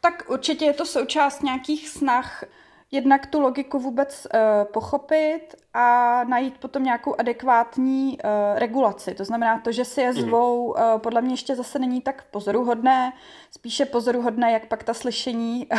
Tak 0.00 0.30
určitě 0.30 0.64
je 0.64 0.72
to 0.72 0.86
součást 0.86 1.42
nějakých 1.42 1.88
snah 1.88 2.44
jednak 2.92 3.26
tu 3.26 3.40
logiku 3.40 3.78
vůbec 3.78 4.26
uh, 4.34 4.40
pochopit 4.72 5.40
a 5.74 6.24
najít 6.24 6.58
potom 6.58 6.84
nějakou 6.84 7.14
adekvátní 7.18 8.18
uh, 8.24 8.58
regulaci. 8.58 9.14
To 9.14 9.24
znamená 9.24 9.58
to, 9.58 9.72
že 9.72 9.84
si 9.84 10.00
je 10.00 10.12
mhm. 10.12 10.20
zvou, 10.20 10.66
uh, 10.66 10.98
podle 10.98 11.22
mě 11.22 11.32
ještě 11.32 11.56
zase 11.56 11.78
není 11.78 12.00
tak 12.00 12.24
pozoruhodné, 12.30 13.12
spíše 13.50 13.84
pozoruhodné, 13.84 14.52
jak 14.52 14.66
pak 14.66 14.82
ta 14.82 14.94
slyšení 14.94 15.66
uh, 15.72 15.78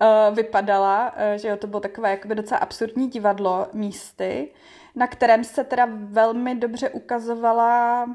vypadala, 0.34 1.12
uh, 1.12 1.38
že 1.38 1.48
jo, 1.48 1.56
to 1.56 1.66
bylo 1.66 1.80
takové 1.80 2.10
jakoby 2.10 2.34
docela 2.34 2.60
absurdní 2.60 3.08
divadlo 3.08 3.66
místy, 3.72 4.50
na 4.94 5.06
kterém 5.06 5.44
se 5.44 5.64
teda 5.64 5.88
velmi 5.90 6.54
dobře 6.54 6.90
ukazovala 6.90 8.06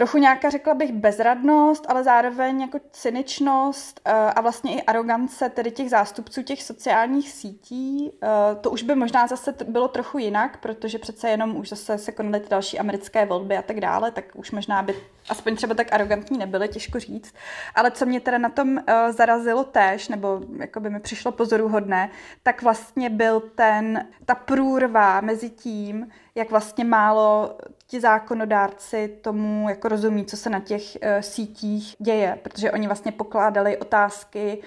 trochu 0.00 0.18
nějaká, 0.18 0.50
řekla 0.50 0.74
bych, 0.74 0.92
bezradnost, 0.92 1.86
ale 1.88 2.04
zároveň 2.04 2.60
jako 2.60 2.78
cyničnost 2.92 4.00
eh, 4.04 4.12
a 4.12 4.40
vlastně 4.40 4.74
i 4.74 4.82
arogance 4.82 5.48
tedy 5.48 5.70
těch 5.70 5.90
zástupců 5.90 6.42
těch 6.42 6.62
sociálních 6.62 7.30
sítí. 7.30 8.10
Eh, 8.22 8.28
to 8.60 8.70
už 8.70 8.82
by 8.82 8.94
možná 8.94 9.26
zase 9.26 9.54
bylo 9.68 9.88
trochu 9.88 10.18
jinak, 10.18 10.56
protože 10.56 10.98
přece 10.98 11.30
jenom 11.30 11.56
už 11.56 11.68
zase 11.68 11.98
se 11.98 12.12
konaly 12.12 12.40
ty 12.40 12.48
další 12.48 12.78
americké 12.78 13.26
volby 13.26 13.56
a 13.56 13.62
tak 13.62 13.80
dále, 13.80 14.10
tak 14.10 14.24
už 14.34 14.50
možná 14.50 14.82
by 14.82 14.94
aspoň 15.30 15.56
třeba 15.56 15.74
tak 15.74 15.92
arrogantní 15.92 16.38
nebyly, 16.38 16.68
těžko 16.68 16.98
říct. 16.98 17.34
Ale 17.74 17.90
co 17.90 18.06
mě 18.06 18.20
teda 18.20 18.38
na 18.38 18.48
tom 18.48 18.68
uh, 18.76 18.82
zarazilo 19.10 19.64
též, 19.64 20.08
nebo 20.08 20.40
jako 20.58 20.80
by 20.80 20.90
mi 20.90 21.00
přišlo 21.00 21.32
pozoruhodné, 21.32 22.10
tak 22.42 22.62
vlastně 22.62 23.10
byl 23.10 23.40
ten, 23.40 24.08
ta 24.24 24.34
průrva 24.34 25.20
mezi 25.20 25.50
tím, 25.50 26.08
jak 26.34 26.50
vlastně 26.50 26.84
málo 26.84 27.58
ti 27.86 28.00
zákonodárci 28.00 29.18
tomu 29.20 29.68
jako 29.68 29.88
rozumí, 29.88 30.24
co 30.24 30.36
se 30.36 30.50
na 30.50 30.60
těch 30.60 30.82
uh, 30.82 31.20
sítích 31.20 31.96
děje, 31.98 32.38
protože 32.42 32.72
oni 32.72 32.86
vlastně 32.86 33.12
pokládali 33.12 33.78
otázky, 33.78 34.62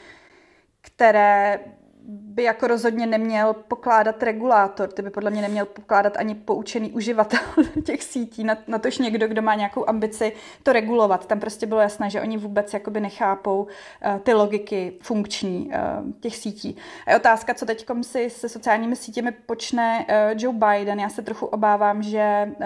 které 0.82 1.60
by 2.08 2.44
jako 2.44 2.68
rozhodně 2.68 3.06
neměl 3.06 3.54
pokládat 3.54 4.24
regulátor, 4.24 4.90
ty 4.90 5.02
by 5.02 5.10
podle 5.10 5.32
mě 5.32 5.42
neměl 5.42 5.66
pokládat 5.66 6.18
ani 6.18 6.36
poučený 6.36 6.92
uživatel 6.92 7.40
těch 7.86 8.04
sítí, 8.04 8.44
na, 8.44 8.58
na 8.68 8.80
tož 8.80 8.98
někdo, 8.98 9.28
kdo 9.28 9.42
má 9.42 9.56
nějakou 9.56 9.90
ambici 9.90 10.34
to 10.64 10.74
regulovat. 10.74 11.26
Tam 11.26 11.40
prostě 11.40 11.66
bylo 11.66 11.82
jasné, 11.82 12.10
že 12.10 12.22
oni 12.22 12.38
vůbec 12.38 12.74
jakoby 12.74 13.00
nechápou 13.00 13.64
uh, 13.64 14.20
ty 14.20 14.34
logiky 14.34 14.94
funkční 15.02 15.68
uh, 15.68 16.12
těch 16.20 16.36
sítí. 16.36 16.78
A 17.08 17.12
je 17.12 17.18
otázka, 17.18 17.54
co 17.54 17.66
teď 17.66 17.86
si 18.02 18.30
se 18.30 18.50
sociálními 18.50 18.96
sítěmi 18.96 19.32
počne 19.32 20.06
uh, 20.10 20.42
Joe 20.42 20.58
Biden. 20.58 21.00
Já 21.00 21.10
se 21.10 21.22
trochu 21.22 21.46
obávám, 21.46 22.04
že 22.04 22.52
uh, 22.58 22.66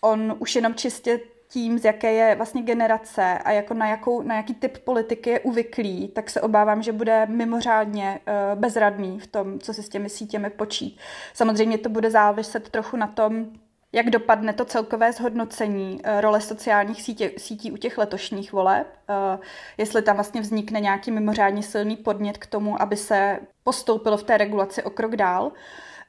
on 0.00 0.36
už 0.38 0.56
jenom 0.56 0.74
čistě 0.74 1.20
tím, 1.52 1.78
z 1.78 1.84
jaké 1.84 2.12
je 2.12 2.34
vlastně 2.34 2.62
generace 2.62 3.38
a 3.38 3.50
jako 3.50 3.74
na, 3.74 3.88
jakou, 3.88 4.22
na 4.22 4.36
jaký 4.36 4.54
typ 4.54 4.78
politiky 4.78 5.30
je 5.30 5.40
uvyklý, 5.40 6.08
tak 6.08 6.30
se 6.30 6.40
obávám, 6.40 6.82
že 6.82 6.92
bude 6.92 7.26
mimořádně 7.26 8.20
uh, 8.26 8.60
bezradný 8.60 9.18
v 9.20 9.26
tom, 9.26 9.58
co 9.58 9.74
si 9.74 9.82
s 9.82 9.88
těmi 9.88 10.08
sítěmi 10.08 10.50
počít. 10.50 10.98
Samozřejmě 11.34 11.78
to 11.78 11.88
bude 11.88 12.10
záviset 12.10 12.68
trochu 12.68 12.96
na 12.96 13.06
tom, 13.06 13.46
jak 13.92 14.10
dopadne 14.10 14.52
to 14.52 14.64
celkové 14.64 15.12
zhodnocení 15.12 16.00
uh, 16.00 16.20
role 16.20 16.40
sociálních 16.40 17.02
sítě, 17.02 17.32
sítí 17.36 17.72
u 17.72 17.76
těch 17.76 17.98
letošních 17.98 18.52
voleb, 18.52 18.86
uh, 19.08 19.40
jestli 19.78 20.02
tam 20.02 20.16
vlastně 20.16 20.40
vznikne 20.40 20.80
nějaký 20.80 21.10
mimořádně 21.10 21.62
silný 21.62 21.96
podnět 21.96 22.38
k 22.38 22.46
tomu, 22.46 22.82
aby 22.82 22.96
se 22.96 23.38
postoupilo 23.64 24.16
v 24.16 24.22
té 24.22 24.36
regulaci 24.36 24.82
o 24.82 24.90
krok 24.90 25.16
dál. 25.16 25.52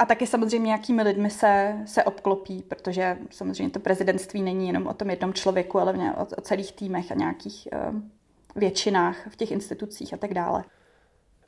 A 0.01 0.05
taky 0.05 0.27
samozřejmě, 0.27 0.71
jakými 0.71 1.03
lidmi 1.03 1.29
se, 1.29 1.75
se 1.85 2.03
obklopí, 2.03 2.63
protože 2.67 3.17
samozřejmě 3.29 3.69
to 3.71 3.79
prezidentství 3.79 4.41
není 4.41 4.67
jenom 4.67 4.87
o 4.87 4.93
tom 4.93 5.09
jednom 5.09 5.33
člověku, 5.33 5.79
ale 5.79 5.93
o, 5.93 6.25
o 6.37 6.41
celých 6.41 6.71
týmech 6.71 7.11
a 7.11 7.15
nějakých 7.15 7.67
uh, 7.73 8.01
většinách 8.55 9.27
v 9.31 9.35
těch 9.35 9.51
institucích 9.51 10.13
a 10.13 10.17
tak 10.17 10.33
dále. 10.33 10.63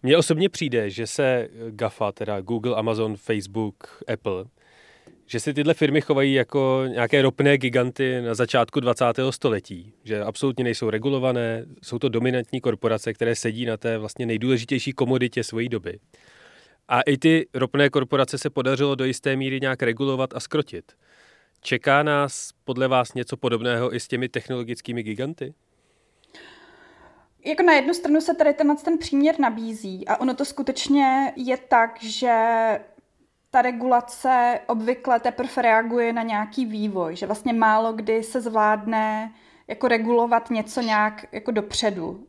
Mně 0.03 0.17
osobně 0.17 0.49
přijde, 0.49 0.89
že 0.89 1.07
se 1.07 1.47
GAFA, 1.69 2.11
teda 2.11 2.41
Google, 2.41 2.75
Amazon, 2.75 3.15
Facebook, 3.15 4.03
Apple, 4.13 4.45
že 5.25 5.39
si 5.39 5.53
tyhle 5.53 5.73
firmy 5.73 6.01
chovají 6.01 6.33
jako 6.33 6.83
nějaké 6.87 7.21
ropné 7.21 7.57
giganty 7.57 8.21
na 8.21 8.33
začátku 8.33 8.79
20. 8.79 9.05
století, 9.29 9.93
že 10.03 10.23
absolutně 10.23 10.63
nejsou 10.63 10.89
regulované, 10.89 11.65
jsou 11.81 11.99
to 11.99 12.09
dominantní 12.09 12.61
korporace, 12.61 13.13
které 13.13 13.35
sedí 13.35 13.65
na 13.65 13.77
té 13.77 13.97
vlastně 13.97 14.25
nejdůležitější 14.25 14.93
komoditě 14.93 15.43
své 15.43 15.69
doby. 15.69 15.99
A 16.87 17.01
i 17.01 17.17
ty 17.17 17.49
ropné 17.53 17.89
korporace 17.89 18.37
se 18.37 18.49
podařilo 18.49 18.95
do 18.95 19.05
jisté 19.05 19.35
míry 19.35 19.59
nějak 19.59 19.83
regulovat 19.83 20.33
a 20.33 20.39
skrotit. 20.39 20.91
Čeká 21.61 22.03
nás 22.03 22.49
podle 22.63 22.87
vás 22.87 23.13
něco 23.13 23.37
podobného 23.37 23.95
i 23.95 23.99
s 23.99 24.07
těmi 24.07 24.29
technologickými 24.29 25.03
giganty? 25.03 25.53
Jako 27.45 27.63
na 27.63 27.73
jednu 27.73 27.93
stranu 27.93 28.21
se 28.21 28.33
tady 28.33 28.53
tenhle 28.53 28.75
ten 28.75 28.97
příměr 28.97 29.39
nabízí 29.39 30.07
a 30.07 30.17
ono 30.17 30.33
to 30.33 30.45
skutečně 30.45 31.33
je 31.35 31.57
tak, 31.57 32.03
že 32.03 32.35
ta 33.49 33.61
regulace 33.61 34.59
obvykle 34.67 35.19
teprve 35.19 35.61
reaguje 35.61 36.13
na 36.13 36.23
nějaký 36.23 36.65
vývoj, 36.65 37.15
že 37.15 37.25
vlastně 37.25 37.53
málo 37.53 37.93
kdy 37.93 38.23
se 38.23 38.41
zvládne 38.41 39.33
jako 39.67 39.87
regulovat 39.87 40.49
něco 40.49 40.81
nějak 40.81 41.25
jako 41.31 41.51
dopředu 41.51 42.27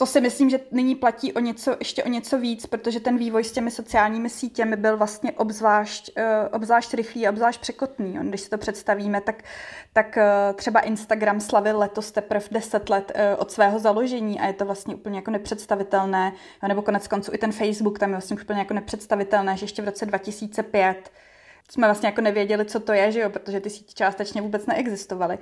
to 0.00 0.06
si 0.06 0.20
myslím, 0.20 0.50
že 0.50 0.60
nyní 0.70 0.94
platí 0.94 1.32
o 1.32 1.40
něco, 1.40 1.76
ještě 1.78 2.04
o 2.04 2.08
něco 2.08 2.38
víc, 2.38 2.66
protože 2.66 3.00
ten 3.00 3.16
vývoj 3.18 3.44
s 3.44 3.52
těmi 3.52 3.70
sociálními 3.70 4.30
sítěmi 4.30 4.76
byl 4.76 4.96
vlastně 4.96 5.32
obzvlášť, 5.32 6.10
uh, 6.16 6.24
obzvlášť 6.52 6.94
rychlý 6.94 7.26
a 7.26 7.30
obzvlášť 7.30 7.60
překotný. 7.60 8.18
Když 8.22 8.40
si 8.40 8.50
to 8.50 8.58
představíme, 8.58 9.20
tak, 9.20 9.42
tak 9.92 10.16
uh, 10.16 10.56
třeba 10.56 10.80
Instagram 10.80 11.40
slavil 11.40 11.78
letos 11.78 12.12
teprve 12.12 12.44
10 12.50 12.88
let 12.88 13.12
uh, 13.14 13.40
od 13.40 13.50
svého 13.52 13.78
založení 13.78 14.40
a 14.40 14.46
je 14.46 14.52
to 14.52 14.64
vlastně 14.64 14.94
úplně 14.94 15.18
jako 15.18 15.30
nepředstavitelné, 15.30 16.32
nebo 16.68 16.82
konec 16.82 17.08
konců 17.08 17.30
i 17.34 17.38
ten 17.38 17.52
Facebook, 17.52 17.98
tam 17.98 18.10
je 18.10 18.14
vlastně 18.14 18.36
úplně 18.42 18.58
jako 18.58 18.74
nepředstavitelné, 18.74 19.56
že 19.56 19.64
ještě 19.64 19.82
v 19.82 19.84
roce 19.84 20.06
2005 20.06 21.10
jsme 21.70 21.86
vlastně 21.86 22.06
jako 22.06 22.20
nevěděli, 22.20 22.64
co 22.64 22.80
to 22.80 22.92
je, 22.92 23.12
že 23.12 23.20
jo, 23.20 23.30
protože 23.30 23.60
ty 23.60 23.70
sítě 23.70 23.92
částečně 23.94 24.42
vůbec 24.42 24.66
neexistovaly. 24.66 25.38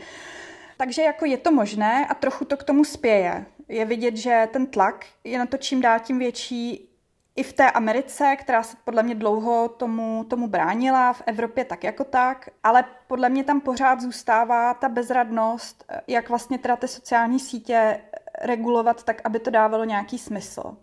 Takže 0.79 1.03
jako 1.03 1.25
je 1.25 1.37
to 1.37 1.53
možné 1.53 2.07
a 2.07 2.15
trochu 2.15 2.45
to 2.45 2.57
k 2.57 2.65
tomu 2.65 2.85
spěje. 2.85 3.47
Je 3.69 3.85
vidět, 3.85 4.17
že 4.17 4.49
ten 4.53 4.67
tlak 4.67 5.07
je 5.25 5.39
na 5.39 5.47
to 5.47 5.57
čím 5.57 5.81
dál 5.81 5.99
tím 6.01 6.19
větší 6.19 6.89
i 7.37 7.43
v 7.43 7.53
té 7.53 7.71
Americe, 7.71 8.37
která 8.37 8.63
se 8.63 8.77
podle 8.85 9.03
mě 9.03 9.15
dlouho 9.15 9.69
tomu, 9.69 10.25
tomu 10.25 10.49
bránila, 10.49 11.13
v 11.13 11.23
Evropě 11.27 11.65
tak 11.65 11.85
jako 11.85 12.05
tak, 12.05 12.51
ale 12.65 12.85
podle 13.07 13.29
mě 13.29 13.45
tam 13.45 13.61
pořád 13.61 14.01
zůstává 14.01 14.75
ta 14.75 14.89
bezradnost, 14.89 15.93
jak 16.07 16.29
vlastně 16.29 16.59
teda 16.59 16.77
ty 16.77 16.89
sociální 16.89 17.41
sítě 17.41 18.01
regulovat 18.43 19.03
tak, 19.03 19.21
aby 19.25 19.39
to 19.39 19.51
dávalo 19.51 19.85
nějaký 19.85 20.19
smysl 20.19 20.77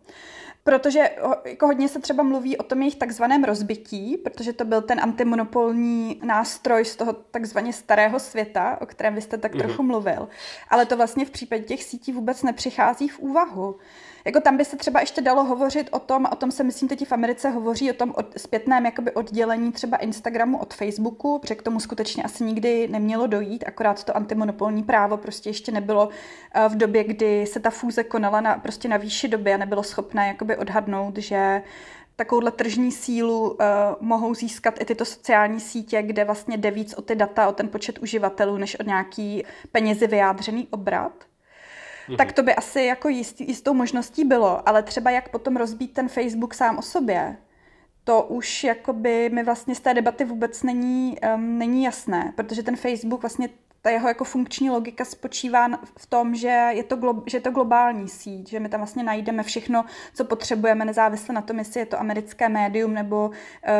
protože 0.66 1.10
jako 1.46 1.66
hodně 1.68 1.90
se 1.90 2.00
třeba 2.00 2.24
mluví 2.24 2.58
o 2.58 2.64
tom 2.64 2.82
jejich 2.82 2.96
takzvaném 2.96 3.44
rozbití, 3.44 4.18
protože 4.18 4.54
to 4.54 4.66
byl 4.66 4.82
ten 4.82 5.00
antimonopolní 5.00 6.22
nástroj 6.24 6.86
z 6.86 6.96
toho 6.96 7.14
takzvaně 7.14 7.74
starého 7.74 8.20
světa, 8.20 8.78
o 8.82 8.86
kterém 8.86 9.16
vy 9.16 9.22
jste 9.22 9.38
tak 9.38 9.54
mm-hmm. 9.54 9.60
trochu 9.60 9.84
mluvil. 9.84 10.28
Ale 10.70 10.86
to 10.86 10.98
vlastně 10.98 11.26
v 11.26 11.30
případě 11.30 11.64
těch 11.64 11.84
sítí 11.84 12.12
vůbec 12.12 12.44
nepřichází 12.44 13.08
v 13.08 13.20
úvahu. 13.20 13.76
Jako 14.26 14.40
tam 14.40 14.58
by 14.58 14.66
se 14.66 14.78
třeba 14.78 15.00
ještě 15.00 15.22
dalo 15.22 15.44
hovořit 15.44 15.90
o 15.92 16.00
tom, 16.00 16.28
o 16.32 16.36
tom 16.36 16.52
se 16.52 16.64
myslím 16.64 16.90
teď 16.90 17.08
v 17.08 17.12
Americe 17.12 17.50
hovoří, 17.50 17.92
o 17.92 17.94
tom 17.94 18.14
od, 18.18 18.40
zpětném 18.40 18.86
jakoby 18.86 19.12
oddělení 19.12 19.72
třeba 19.72 19.98
Instagramu 19.98 20.58
od 20.58 20.74
Facebooku, 20.74 21.40
protože 21.40 21.56
k 21.56 21.62
tomu 21.62 21.80
skutečně 21.80 22.24
asi 22.24 22.44
nikdy 22.44 22.88
nemělo 22.88 23.28
dojít, 23.28 23.64
akorát 23.68 24.04
to 24.04 24.18
antimonopolní 24.18 24.84
právo 24.84 25.18
prostě 25.18 25.50
ještě 25.50 25.72
nebylo 25.72 26.10
eh, 26.54 26.70
v 26.70 26.76
době, 26.76 27.04
kdy 27.04 27.46
se 27.46 27.60
ta 27.60 27.70
fúze 27.70 28.04
konala 28.04 28.42
na, 28.42 28.58
prostě 28.58 28.88
na 28.88 28.98
výši 28.98 29.28
doby 29.28 29.54
a 29.54 29.58
nebylo 29.58 29.84
schopné 29.84 30.28
jakoby 30.28 30.58
odhadnout, 30.58 31.18
že 31.18 31.62
takovouhle 32.16 32.52
tržní 32.52 32.92
sílu 32.92 33.50
uh, 33.50 33.58
mohou 34.00 34.34
získat 34.34 34.82
i 34.82 34.86
tyto 34.86 35.06
sociální 35.06 35.60
sítě, 35.60 36.02
kde 36.02 36.26
vlastně 36.26 36.58
jde 36.58 36.72
víc 36.72 36.94
o 36.94 37.02
ty 37.02 37.16
data, 37.16 37.48
o 37.48 37.52
ten 37.52 37.68
počet 37.68 37.98
uživatelů, 37.98 38.58
než 38.58 38.80
o 38.80 38.84
nějaký 38.84 39.44
penězi 39.72 40.08
vyjádřený 40.08 40.68
obrat 40.72 41.12
mm-hmm. 42.08 42.18
tak 42.18 42.32
to 42.32 42.44
by 42.44 42.56
asi 42.56 42.82
jako 42.82 43.10
jist, 43.10 43.42
jistou 43.42 43.74
možností 43.74 44.26
bylo, 44.26 44.70
ale 44.70 44.84
třeba 44.84 45.12
jak 45.12 45.30
potom 45.30 45.58
rozbít 45.58 45.94
ten 45.94 46.10
Facebook 46.10 46.54
sám 46.54 46.78
o 46.78 46.82
sobě, 46.82 47.38
to 48.04 48.24
už 48.24 48.64
jakoby 48.64 49.30
mi 49.30 49.44
vlastně 49.44 49.76
z 49.76 49.80
té 49.80 49.94
debaty 49.94 50.26
vůbec 50.26 50.64
není, 50.64 51.18
um, 51.36 51.58
není 51.58 51.84
jasné, 51.84 52.34
protože 52.36 52.64
ten 52.64 52.76
Facebook 52.76 53.22
vlastně 53.22 53.50
ta 53.86 53.90
jeho 53.90 54.08
jako 54.08 54.24
funkční 54.24 54.70
logika 54.70 55.06
spočívá 55.06 55.68
v 55.98 56.06
tom, 56.06 56.36
že 56.36 56.48
je, 56.48 56.84
to 56.84 56.96
glo, 56.96 57.24
že 57.26 57.38
je 57.38 57.42
to 57.42 57.52
globální 57.52 58.10
síť, 58.10 58.50
že 58.50 58.60
my 58.60 58.70
tam 58.70 58.80
vlastně 58.80 59.04
najdeme 59.04 59.44
všechno, 59.44 59.86
co 60.14 60.26
potřebujeme, 60.26 60.86
nezávisle 60.86 61.36
na 61.36 61.42
tom, 61.42 61.60
jestli 61.60 61.80
je 61.80 61.86
to 61.86 62.00
americké 62.00 62.50
médium 62.50 62.94
nebo 62.94 63.28
uh, 63.28 63.34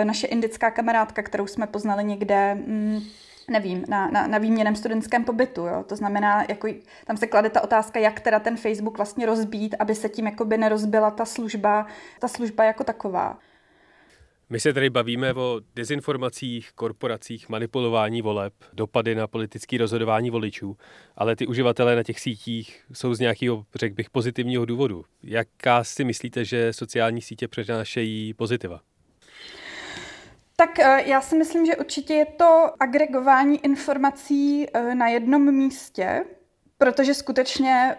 naše 0.04 0.28
indická 0.28 0.72
kamarádka, 0.72 1.24
kterou 1.24 1.48
jsme 1.48 1.68
poznali 1.68 2.04
někde 2.04 2.56
mm, 2.56 3.00
nevím, 3.50 3.86
na, 3.90 4.08
na, 4.08 4.28
na 4.28 4.38
výměném 4.38 4.76
studentském 4.76 5.24
pobytu. 5.24 5.62
Jo? 5.62 5.84
To 5.88 5.96
znamená, 5.96 6.46
jako, 6.50 6.68
tam 7.06 7.18
se 7.18 7.28
klade 7.28 7.50
ta 7.50 7.64
otázka, 7.64 8.00
jak 8.00 8.20
teda 8.20 8.40
ten 8.40 8.58
Facebook 8.58 8.98
vlastně 8.98 9.26
rozbít, 9.26 9.76
aby 9.80 9.96
se 9.96 10.10
tím 10.10 10.26
jakoby 10.26 10.58
nerozbila 10.58 11.12
ta 11.12 11.26
služba, 11.26 11.88
ta 12.20 12.28
služba 12.28 12.64
jako 12.64 12.84
taková. 12.84 13.40
My 14.50 14.60
se 14.60 14.74
tady 14.74 14.90
bavíme 14.90 15.34
o 15.34 15.62
dezinformacích, 15.76 16.72
korporacích, 16.76 17.50
manipulování 17.50 18.22
voleb, 18.22 18.54
dopady 18.74 19.16
na 19.16 19.28
politické 19.28 19.78
rozhodování 19.78 20.30
voličů, 20.30 20.78
ale 21.16 21.36
ty 21.36 21.48
uživatelé 21.48 21.96
na 21.96 22.04
těch 22.04 22.20
sítích 22.20 22.86
jsou 22.94 23.14
z 23.14 23.20
nějakého, 23.20 23.66
řekl 23.76 23.96
bych, 23.96 24.10
pozitivního 24.10 24.66
důvodu. 24.66 25.06
Jaká 25.24 25.84
si 25.84 26.04
myslíte, 26.04 26.46
že 26.46 26.74
sociální 26.74 27.22
sítě 27.22 27.48
přenášejí 27.48 28.34
pozitiva? 28.34 28.82
Tak 30.56 30.80
eh, 30.80 31.04
já 31.06 31.22
si 31.22 31.38
myslím, 31.38 31.66
že 31.66 31.76
určitě 31.76 32.14
je 32.14 32.26
to 32.26 32.70
agregování 32.80 33.66
informací 33.66 34.68
eh, 34.74 34.96
na 34.96 35.08
jednom 35.08 35.52
místě, 35.52 36.26
protože 36.78 37.14
skutečně 37.14 37.98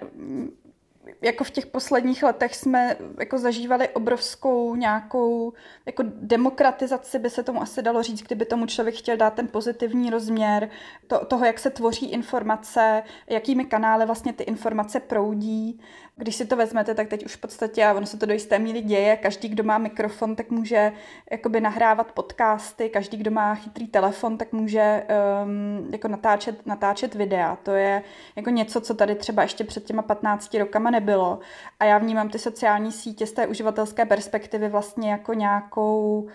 jako 1.22 1.44
v 1.44 1.50
těch 1.50 1.66
posledních 1.66 2.22
letech 2.22 2.56
jsme 2.56 2.96
jako 3.18 3.38
zažívali 3.38 3.88
obrovskou 3.88 4.74
nějakou 4.74 5.52
jako 5.86 6.02
demokratizaci, 6.06 7.18
by 7.18 7.30
se 7.30 7.42
tomu 7.42 7.62
asi 7.62 7.82
dalo 7.82 8.02
říct, 8.02 8.22
kdyby 8.22 8.44
tomu 8.44 8.66
člověk 8.66 8.94
chtěl 8.94 9.16
dát 9.16 9.34
ten 9.34 9.48
pozitivní 9.48 10.10
rozměr 10.10 10.70
to, 11.06 11.24
toho, 11.24 11.44
jak 11.44 11.58
se 11.58 11.70
tvoří 11.70 12.10
informace, 12.10 13.02
jakými 13.30 13.64
kanály 13.64 14.06
vlastně 14.06 14.32
ty 14.32 14.42
informace 14.42 15.00
proudí. 15.00 15.80
Když 16.18 16.36
si 16.36 16.46
to 16.46 16.56
vezmete, 16.56 16.94
tak 16.94 17.08
teď 17.08 17.24
už 17.24 17.36
v 17.36 17.40
podstatě, 17.40 17.84
a 17.84 17.92
ono 17.92 18.06
se 18.06 18.16
to 18.16 18.26
do 18.26 18.32
jisté 18.32 18.58
míry 18.58 18.80
děje, 18.80 19.16
každý, 19.16 19.48
kdo 19.48 19.64
má 19.64 19.78
mikrofon, 19.78 20.36
tak 20.36 20.50
může 20.50 20.92
jakoby 21.30 21.60
nahrávat 21.60 22.12
podcasty, 22.12 22.88
každý, 22.88 23.16
kdo 23.16 23.30
má 23.30 23.54
chytrý 23.54 23.88
telefon, 23.88 24.38
tak 24.38 24.52
může 24.52 25.06
um, 25.44 25.92
jako 25.92 26.08
natáčet, 26.08 26.66
natáčet 26.66 27.14
videa. 27.14 27.56
To 27.56 27.70
je 27.70 28.02
jako 28.36 28.50
něco, 28.50 28.80
co 28.80 28.94
tady 28.94 29.14
třeba 29.14 29.42
ještě 29.42 29.64
před 29.64 29.84
těma 29.84 30.02
15 30.02 30.54
rokama 30.54 30.90
nebylo. 30.90 31.38
A 31.80 31.84
já 31.84 31.98
vnímám 31.98 32.28
ty 32.28 32.38
sociální 32.38 32.92
sítě 32.92 33.26
z 33.26 33.32
té 33.32 33.46
uživatelské 33.46 34.04
perspektivy 34.04 34.68
vlastně 34.68 35.10
jako 35.10 35.34
nějakou 35.34 36.28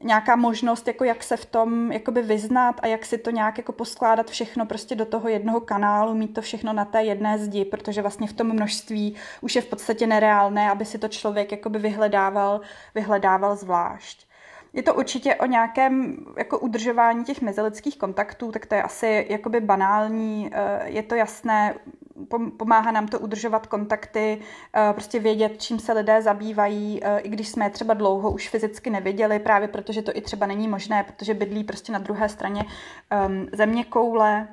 nějaká 0.00 0.36
možnost, 0.36 0.86
jako 0.86 1.04
jak 1.04 1.22
se 1.22 1.36
v 1.36 1.46
tom 1.46 1.92
jakoby 1.92 2.22
vyznat 2.22 2.80
a 2.82 2.86
jak 2.86 3.04
si 3.04 3.18
to 3.18 3.30
nějak 3.30 3.58
jako 3.58 3.72
poskládat 3.72 4.30
všechno 4.30 4.66
prostě 4.66 4.94
do 4.94 5.04
toho 5.04 5.28
jednoho 5.28 5.60
kanálu, 5.60 6.14
mít 6.14 6.34
to 6.34 6.40
všechno 6.40 6.72
na 6.72 6.84
té 6.84 7.02
jedné 7.02 7.38
zdi, 7.38 7.64
protože 7.64 8.02
vlastně 8.02 8.26
v 8.26 8.32
tom 8.32 8.52
množství 8.52 9.14
už 9.40 9.56
je 9.56 9.62
v 9.62 9.66
podstatě 9.66 10.06
nereálné, 10.06 10.70
aby 10.70 10.84
si 10.84 10.98
to 10.98 11.08
člověk 11.08 11.52
jakoby 11.52 11.78
vyhledával, 11.78 12.60
vyhledával 12.94 13.56
zvlášť. 13.56 14.26
Je 14.72 14.82
to 14.82 14.94
určitě 14.94 15.34
o 15.34 15.46
nějakém 15.46 16.16
jako 16.38 16.58
udržování 16.58 17.24
těch 17.24 17.40
mezilidských 17.40 17.98
kontaktů, 17.98 18.52
tak 18.52 18.66
to 18.66 18.74
je 18.74 18.82
asi 18.82 19.26
jakoby 19.28 19.60
banální, 19.60 20.50
eh, 20.52 20.82
je 20.84 21.02
to 21.02 21.14
jasné, 21.14 21.74
pomáhá 22.56 22.92
nám 22.92 23.08
to 23.08 23.18
udržovat 23.18 23.66
kontakty, 23.66 24.40
eh, 24.76 24.92
prostě 24.92 25.18
vědět, 25.18 25.62
čím 25.62 25.78
se 25.78 25.92
lidé 25.92 26.22
zabývají, 26.22 27.00
eh, 27.02 27.18
i 27.18 27.28
když 27.28 27.48
jsme 27.48 27.64
je 27.64 27.70
třeba 27.70 27.94
dlouho 27.94 28.30
už 28.30 28.48
fyzicky 28.48 28.90
neviděli, 28.90 29.38
právě 29.38 29.68
protože 29.68 30.02
to 30.02 30.12
i 30.14 30.20
třeba 30.20 30.46
není 30.46 30.68
možné, 30.68 31.04
protože 31.04 31.34
bydlí 31.34 31.64
prostě 31.64 31.92
na 31.92 31.98
druhé 31.98 32.28
straně 32.28 32.64
um, 33.28 33.46
země 33.52 33.84
koule. 33.84 34.48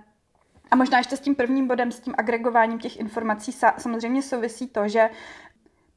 A 0.71 0.75
možná 0.75 0.97
ještě 0.97 1.17
s 1.17 1.19
tím 1.19 1.35
prvním 1.35 1.67
bodem, 1.67 1.91
s 1.91 1.99
tím 1.99 2.13
agregováním 2.17 2.79
těch 2.79 2.99
informací 2.99 3.51
samozřejmě 3.77 4.21
souvisí 4.21 4.67
to, 4.67 4.87
že 4.87 5.09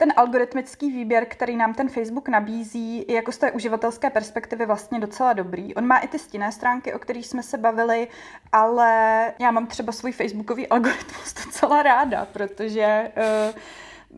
ten 0.00 0.12
algoritmický 0.16 0.90
výběr, 0.90 1.26
který 1.26 1.56
nám 1.56 1.74
ten 1.74 1.88
Facebook 1.88 2.28
nabízí, 2.28 3.04
je 3.08 3.14
jako 3.14 3.32
z 3.32 3.38
té 3.38 3.52
uživatelské 3.52 4.10
perspektivy 4.10 4.66
vlastně 4.66 5.00
docela 5.00 5.32
dobrý. 5.32 5.74
On 5.74 5.86
má 5.86 5.98
i 5.98 6.08
ty 6.08 6.18
stinné 6.18 6.52
stránky, 6.52 6.94
o 6.94 6.98
kterých 6.98 7.26
jsme 7.26 7.42
se 7.42 7.58
bavili, 7.58 8.08
ale 8.52 8.90
já 9.38 9.50
mám 9.50 9.66
třeba 9.66 9.92
svůj 9.92 10.12
Facebookový 10.12 10.68
algoritmus 10.68 11.34
docela 11.46 11.82
ráda, 11.82 12.24
protože 12.32 13.12
uh, 13.16 13.60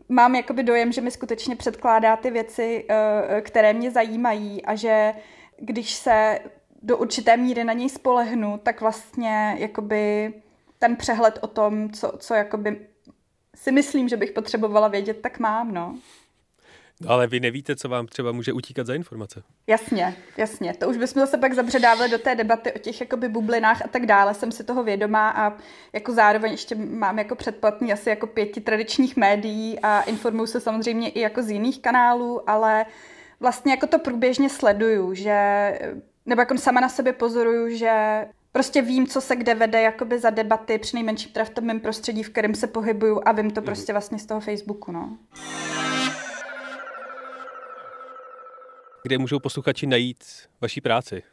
mám 0.09 0.35
jakoby 0.35 0.63
dojem, 0.63 0.91
že 0.91 1.01
mi 1.01 1.11
skutečně 1.11 1.55
předkládá 1.55 2.15
ty 2.15 2.31
věci, 2.31 2.85
uh, 2.89 3.39
které 3.41 3.73
mě 3.73 3.91
zajímají 3.91 4.65
a 4.65 4.75
že 4.75 5.13
když 5.57 5.93
se 5.93 6.39
do 6.81 6.97
určité 6.97 7.37
míry 7.37 7.63
na 7.63 7.73
něj 7.73 7.89
spolehnu, 7.89 8.57
tak 8.63 8.81
vlastně 8.81 9.55
jakoby 9.59 10.33
ten 10.79 10.95
přehled 10.95 11.39
o 11.41 11.47
tom, 11.47 11.89
co, 11.89 12.13
co 12.17 12.33
jakoby 12.33 12.92
si 13.55 13.71
myslím, 13.71 14.09
že 14.09 14.17
bych 14.17 14.31
potřebovala 14.31 14.87
vědět, 14.87 15.21
tak 15.21 15.39
mám, 15.39 15.73
no. 15.73 15.97
No, 17.01 17.09
ale 17.09 17.27
vy 17.27 17.39
nevíte, 17.39 17.75
co 17.75 17.89
vám 17.89 18.07
třeba 18.07 18.31
může 18.31 18.53
utíkat 18.53 18.87
za 18.87 18.93
informace. 18.93 19.43
Jasně, 19.67 20.15
jasně. 20.37 20.73
To 20.73 20.89
už 20.89 20.97
bychom 20.97 21.21
zase 21.21 21.37
pak 21.37 21.53
zabředávali 21.53 22.09
do 22.09 22.17
té 22.17 22.35
debaty 22.35 22.71
o 22.71 22.79
těch 22.79 23.01
jakoby 23.01 23.29
bublinách 23.29 23.81
a 23.81 23.87
tak 23.87 24.05
dále. 24.05 24.33
Jsem 24.33 24.51
si 24.51 24.63
toho 24.63 24.83
vědomá 24.83 25.29
a 25.29 25.57
jako 25.93 26.11
zároveň 26.13 26.51
ještě 26.51 26.75
mám 26.75 27.19
jako 27.19 27.35
předplatný 27.35 27.93
asi 27.93 28.09
jako 28.09 28.27
pěti 28.27 28.61
tradičních 28.61 29.17
médií 29.17 29.79
a 29.79 30.01
informuju 30.01 30.47
se 30.47 30.59
samozřejmě 30.59 31.09
i 31.09 31.19
jako 31.19 31.41
z 31.43 31.49
jiných 31.49 31.81
kanálů, 31.81 32.49
ale 32.49 32.85
vlastně 33.39 33.71
jako 33.71 33.87
to 33.87 33.99
průběžně 33.99 34.49
sleduju, 34.49 35.13
že 35.13 35.79
nebo 36.25 36.41
jako 36.41 36.57
sama 36.57 36.79
na 36.81 36.89
sebe 36.89 37.13
pozoruju, 37.13 37.77
že 37.77 38.25
prostě 38.53 38.81
vím, 38.81 39.07
co 39.07 39.21
se 39.21 39.35
kde 39.35 39.55
vede 39.55 39.81
jakoby 39.81 40.19
za 40.19 40.29
debaty, 40.29 40.77
přinejmenším 40.77 41.31
teda 41.31 41.45
v 41.45 41.49
tom 41.49 41.63
mém 41.63 41.79
prostředí, 41.79 42.23
v 42.23 42.29
kterém 42.29 42.55
se 42.55 42.67
pohybuju 42.67 43.21
a 43.25 43.31
vím 43.31 43.51
to 43.51 43.61
mhm. 43.61 43.65
prostě 43.65 43.93
vlastně 43.93 44.19
z 44.19 44.25
toho 44.25 44.39
Facebooku, 44.39 44.91
no. 44.91 45.17
Kde 49.03 49.17
můžou 49.17 49.39
posluchači 49.39 49.87
najít 49.87 50.23
vaší 50.61 50.81
práci? 50.81 51.23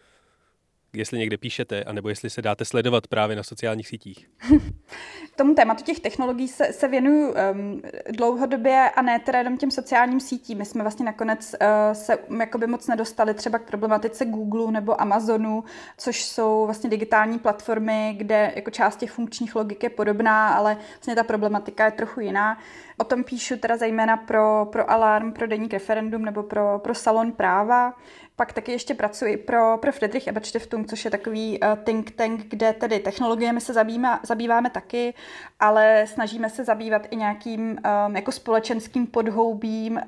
Jestli 0.92 1.18
někde 1.18 1.36
píšete, 1.36 1.84
anebo 1.84 2.08
jestli 2.08 2.30
se 2.30 2.42
dáte 2.42 2.64
sledovat 2.64 3.06
právě 3.06 3.36
na 3.36 3.42
sociálních 3.42 3.88
sítích? 3.88 4.28
Tomu 5.36 5.54
tématu 5.54 5.84
těch 5.84 6.00
technologií 6.00 6.48
se, 6.48 6.72
se 6.72 6.88
věnuju 6.88 7.28
um, 7.28 7.82
dlouhodobě 8.10 8.90
a 8.96 9.02
ne 9.02 9.18
teda 9.18 9.38
jenom 9.38 9.56
těm 9.56 9.70
sociálním 9.70 10.20
sítím. 10.20 10.58
My 10.58 10.64
jsme 10.64 10.82
vlastně 10.82 11.04
nakonec 11.04 11.54
uh, 11.60 11.66
se 11.92 12.18
jakoby 12.40 12.66
moc 12.66 12.86
nedostali 12.86 13.34
třeba 13.34 13.58
k 13.58 13.62
problematice 13.62 14.24
Google 14.24 14.72
nebo 14.72 15.00
Amazonu, 15.00 15.64
což 15.98 16.24
jsou 16.24 16.64
vlastně 16.64 16.90
digitální 16.90 17.38
platformy, 17.38 18.14
kde 18.18 18.52
jako 18.56 18.70
část 18.70 18.96
těch 18.96 19.10
funkčních 19.10 19.54
logik 19.56 19.82
je 19.82 19.90
podobná, 19.90 20.48
ale 20.48 20.76
vlastně 20.90 21.14
ta 21.14 21.24
problematika 21.24 21.84
je 21.84 21.90
trochu 21.90 22.20
jiná. 22.20 22.58
O 22.96 23.04
tom 23.04 23.24
píšu 23.24 23.56
teda 23.56 23.76
zejména 23.76 24.16
pro, 24.16 24.68
pro 24.72 24.90
Alarm, 24.90 25.32
pro 25.32 25.46
Deník 25.46 25.72
referendum 25.72 26.24
nebo 26.24 26.42
pro, 26.42 26.78
pro 26.78 26.94
Salon 26.94 27.32
práva. 27.32 27.94
Pak 28.40 28.52
taky 28.52 28.72
ještě 28.72 28.94
pracuji 28.94 29.36
pro, 29.36 29.78
pro 29.78 29.92
Friedrich 29.92 30.26
Ebert 30.26 30.46
Stiftung, 30.46 30.86
což 30.86 31.04
je 31.04 31.10
takový 31.10 31.60
uh, 31.60 31.84
think 31.84 32.10
tank, 32.10 32.40
kde 32.48 32.72
tedy 32.72 32.98
technologiemi 32.98 33.60
se 33.60 33.72
zabýváme, 33.72 34.20
zabýváme 34.22 34.70
taky, 34.70 35.14
ale 35.60 36.06
snažíme 36.06 36.50
se 36.50 36.64
zabývat 36.64 37.02
i 37.10 37.16
nějakým 37.16 37.62
um, 37.62 38.16
jako 38.16 38.32
společenským 38.32 39.06
podhoubím, 39.06 39.96
uh, 39.96 40.02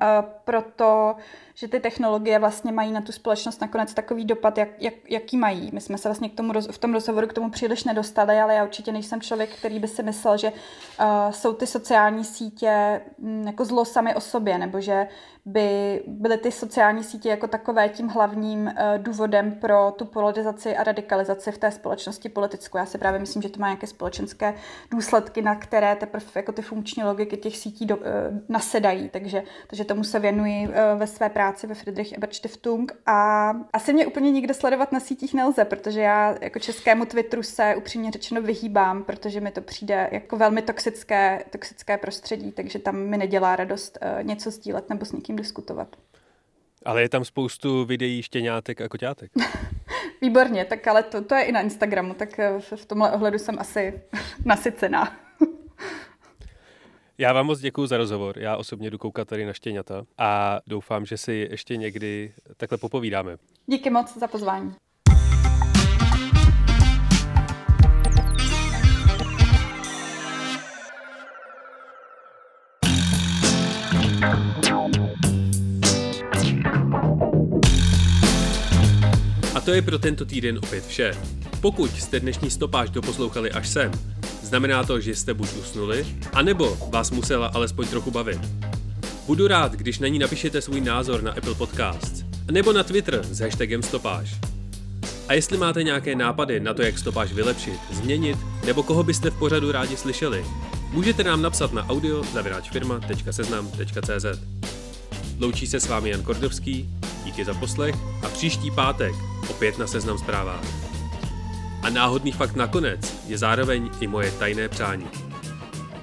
proto 0.45 1.15
že 1.55 1.67
ty 1.67 1.79
technologie 1.79 2.39
vlastně 2.39 2.71
mají 2.71 2.91
na 2.91 3.01
tu 3.01 3.11
společnost 3.11 3.61
nakonec 3.61 3.93
takový 3.93 4.25
dopad, 4.25 4.57
jak, 4.57 4.69
jak, 4.79 4.93
jaký 5.09 5.37
mají. 5.37 5.69
My 5.73 5.81
jsme 5.81 5.97
se 5.97 6.09
vlastně 6.09 6.29
k 6.29 6.35
tomu 6.35 6.53
roz, 6.53 6.67
v 6.71 6.77
tom 6.77 6.93
rozhovoru 6.93 7.27
k 7.27 7.33
tomu 7.33 7.49
příliš 7.49 7.83
nedostali, 7.83 8.39
ale 8.39 8.55
já 8.55 8.63
určitě 8.63 8.91
nejsem 8.91 9.21
člověk, 9.21 9.55
který 9.55 9.79
by 9.79 9.87
si 9.87 10.03
myslel, 10.03 10.37
že 10.37 10.51
uh, 10.51 11.31
jsou 11.31 11.53
ty 11.53 11.67
sociální 11.67 12.23
sítě 12.23 13.01
um, 13.17 13.47
jako 13.47 13.65
zlo 13.65 13.85
sami 13.85 14.15
o 14.15 14.19
sobě, 14.19 14.57
nebo 14.57 14.81
že 14.81 15.07
by 15.45 16.03
byly 16.07 16.37
ty 16.37 16.51
sociální 16.51 17.03
sítě 17.03 17.29
jako 17.29 17.47
takové 17.47 17.89
tím 17.89 18.07
hlavním 18.07 18.65
uh, 18.65 18.73
důvodem 18.97 19.51
pro 19.51 19.93
tu 19.97 20.05
polarizaci 20.05 20.77
a 20.77 20.83
radikalizaci 20.83 21.51
v 21.51 21.57
té 21.57 21.71
společnosti 21.71 22.29
politickou. 22.29 22.77
Já 22.77 22.85
si 22.85 22.97
právě 22.97 23.19
myslím, 23.19 23.41
že 23.41 23.49
to 23.49 23.59
má 23.59 23.67
nějaké 23.67 23.87
společenské 23.87 24.53
důsledky, 24.91 25.41
na 25.43 25.55
které 25.55 25.95
teprve 25.95 26.25
jako 26.35 26.51
ty 26.51 26.61
funkční 26.61 27.03
logiky 27.03 27.37
těch 27.37 27.57
sítí 27.57 27.85
do, 27.85 27.97
uh, 27.97 28.03
nasedají, 28.49 29.09
takže, 29.09 29.43
takže 29.67 29.83
tomu 29.83 30.03
se 30.03 30.19
věnuji 30.19 30.67
uh, 30.67 30.73
ve 30.97 31.07
své 31.07 31.29
práci 31.29 31.67
ve 31.67 31.75
Friedrich 31.75 32.13
Ebert 32.13 32.33
Stiftung 32.33 32.91
a 33.05 33.49
asi 33.73 33.93
mě 33.93 34.05
úplně 34.05 34.31
nikde 34.31 34.53
sledovat 34.53 34.91
na 34.91 34.99
sítích 34.99 35.33
nelze, 35.33 35.65
protože 35.65 36.01
já 36.01 36.35
jako 36.41 36.59
českému 36.59 37.05
Twitteru 37.05 37.43
se 37.43 37.75
upřímně 37.75 38.11
řečeno 38.11 38.41
vyhýbám, 38.41 39.03
protože 39.03 39.41
mi 39.41 39.51
to 39.51 39.61
přijde 39.61 40.09
jako 40.11 40.37
velmi 40.37 40.61
toxické, 40.61 41.43
toxické 41.49 41.97
prostředí, 41.97 42.51
takže 42.51 42.79
tam 42.79 42.95
mi 42.97 43.17
nedělá 43.17 43.55
radost 43.55 43.97
uh, 44.01 44.23
něco 44.23 44.51
sdílet 44.51 44.89
nebo 44.89 45.05
s 45.05 45.11
někým 45.11 45.35
diskutovat. 45.35 45.87
Ale 46.85 47.01
je 47.01 47.09
tam 47.09 47.25
spoustu 47.25 47.85
videí 47.85 48.23
štěňátek 48.23 48.81
a 48.81 48.89
koťátek. 48.89 49.31
Výborně, 50.21 50.65
tak 50.65 50.87
ale 50.87 51.03
to, 51.03 51.23
to 51.23 51.35
je 51.35 51.43
i 51.43 51.51
na 51.51 51.61
Instagramu, 51.61 52.13
tak 52.13 52.39
eh, 52.39 52.59
v 52.75 52.85
tomhle 52.85 53.11
ohledu 53.11 53.39
jsem 53.39 53.59
asi 53.59 54.01
nasycená. 54.45 55.22
Já 57.17 57.33
vám 57.33 57.45
moc 57.45 57.59
děkuji 57.59 57.87
za 57.87 57.97
rozhovor. 57.97 58.39
Já 58.39 58.57
osobně 58.57 58.89
jdu 58.89 58.97
koukat 58.97 59.27
tady 59.27 59.45
na 59.45 59.53
štěňata 59.53 60.03
a 60.17 60.59
doufám, 60.67 61.05
že 61.05 61.17
si 61.17 61.47
ještě 61.51 61.77
někdy 61.77 62.33
takhle 62.57 62.77
popovídáme. 62.77 63.37
Díky 63.67 63.89
moc 63.89 64.17
za 64.17 64.27
pozvání. 64.27 64.75
A 79.55 79.61
to 79.65 79.71
je 79.71 79.81
pro 79.81 79.99
tento 79.99 80.25
týden 80.25 80.57
opět 80.57 80.85
vše. 80.85 81.13
pokud 81.61 81.91
jste 81.91 82.19
dnešní 82.19 82.51
stopáž 82.51 82.89
doposlouchali 82.89 83.51
až 83.51 83.69
sem, 83.69 83.91
znamená 84.43 84.83
to, 84.83 84.99
že 84.99 85.15
jste 85.15 85.33
buď 85.33 85.49
usnuli, 85.53 86.05
anebo 86.33 86.77
vás 86.89 87.11
musela 87.11 87.47
alespoň 87.47 87.87
trochu 87.87 88.11
bavit. 88.11 88.39
Budu 89.27 89.47
rád, 89.47 89.71
když 89.71 89.99
na 89.99 90.07
ní 90.07 90.19
napíšete 90.19 90.61
svůj 90.61 90.81
názor 90.81 91.23
na 91.23 91.31
Apple 91.31 91.55
Podcasts, 91.55 92.23
nebo 92.51 92.73
na 92.73 92.83
Twitter 92.83 93.23
s 93.23 93.39
hashtagem 93.39 93.83
stopáž. 93.83 94.35
A 95.27 95.33
jestli 95.33 95.57
máte 95.57 95.83
nějaké 95.83 96.15
nápady 96.15 96.59
na 96.59 96.73
to, 96.73 96.81
jak 96.81 96.99
stopáž 96.99 97.33
vylepšit, 97.33 97.79
změnit, 97.91 98.37
nebo 98.65 98.83
koho 98.83 99.03
byste 99.03 99.29
v 99.29 99.39
pořadu 99.39 99.71
rádi 99.71 99.97
slyšeli, 99.97 100.45
můžete 100.91 101.23
nám 101.23 101.41
napsat 101.41 101.73
na 101.73 101.89
audio.seznam.cz. 101.89 104.25
Loučí 105.39 105.67
se 105.67 105.79
s 105.79 105.87
vámi 105.87 106.09
Jan 106.09 106.23
Kordovský, 106.23 106.89
díky 107.25 107.45
za 107.45 107.53
poslech 107.53 107.95
a 108.23 108.29
příští 108.29 108.71
pátek 108.71 109.15
opět 109.49 109.77
na 109.77 109.87
Seznam 109.87 110.17
zprávách. 110.17 110.92
A 111.83 111.89
náhodný 111.89 112.31
fakt 112.31 112.55
nakonec 112.55 113.27
je 113.27 113.37
zároveň 113.37 113.89
i 113.99 114.07
moje 114.07 114.31
tajné 114.31 114.69
přání. 114.69 115.09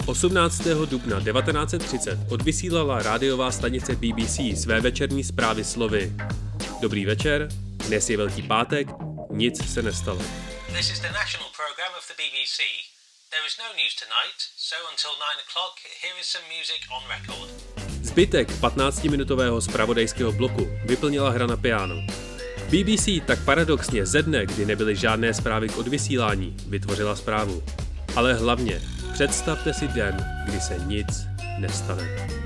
18. 0.06 0.60
dubna 0.86 1.20
1930 1.20 2.18
odvysílala 2.30 3.02
rádiová 3.02 3.50
stanice 3.50 3.96
BBC 3.96 4.40
své 4.54 4.80
večerní 4.80 5.24
zprávy 5.24 5.64
slovy 5.64 6.12
Dobrý 6.80 7.04
večer, 7.06 7.48
dnes 7.86 8.10
je 8.10 8.16
Velký 8.16 8.42
pátek, 8.42 8.88
nic 9.30 9.72
se 9.72 9.82
nestalo. 9.82 10.18
This 10.76 10.90
is 10.90 11.00
the 11.00 11.12
national 11.12 11.48
program 11.56 11.92
of 11.98 12.04
the 12.08 12.14
BBC. 12.22 12.58
There 13.30 13.46
is 13.46 13.58
no 13.58 13.68
news 13.76 13.94
tonight, 13.94 14.40
so 14.56 14.76
until 14.92 15.12
9 15.16 15.44
o'clock, 15.44 15.74
here 16.02 16.16
is 16.20 16.26
some 16.26 16.44
music 16.56 16.80
on 16.96 17.02
record. 17.08 17.48
Zbytek 18.02 18.48
15-minutového 18.50 19.60
spravodajského 19.60 20.32
bloku 20.32 20.68
vyplnila 20.84 21.30
hra 21.30 21.46
na 21.46 21.56
piano. 21.56 21.94
BBC 22.70 23.26
tak 23.26 23.44
paradoxně 23.44 24.06
ze 24.06 24.22
dne, 24.22 24.46
kdy 24.46 24.66
nebyly 24.66 24.96
žádné 24.96 25.34
zprávy 25.34 25.68
k 25.68 25.78
odvysílání, 25.78 26.56
vytvořila 26.66 27.16
zprávu. 27.16 27.62
Ale 28.16 28.34
hlavně, 28.34 28.80
představte 29.12 29.74
si 29.74 29.88
den, 29.88 30.16
kdy 30.46 30.60
se 30.60 30.76
nic 30.86 31.26
nestane. 31.58 32.39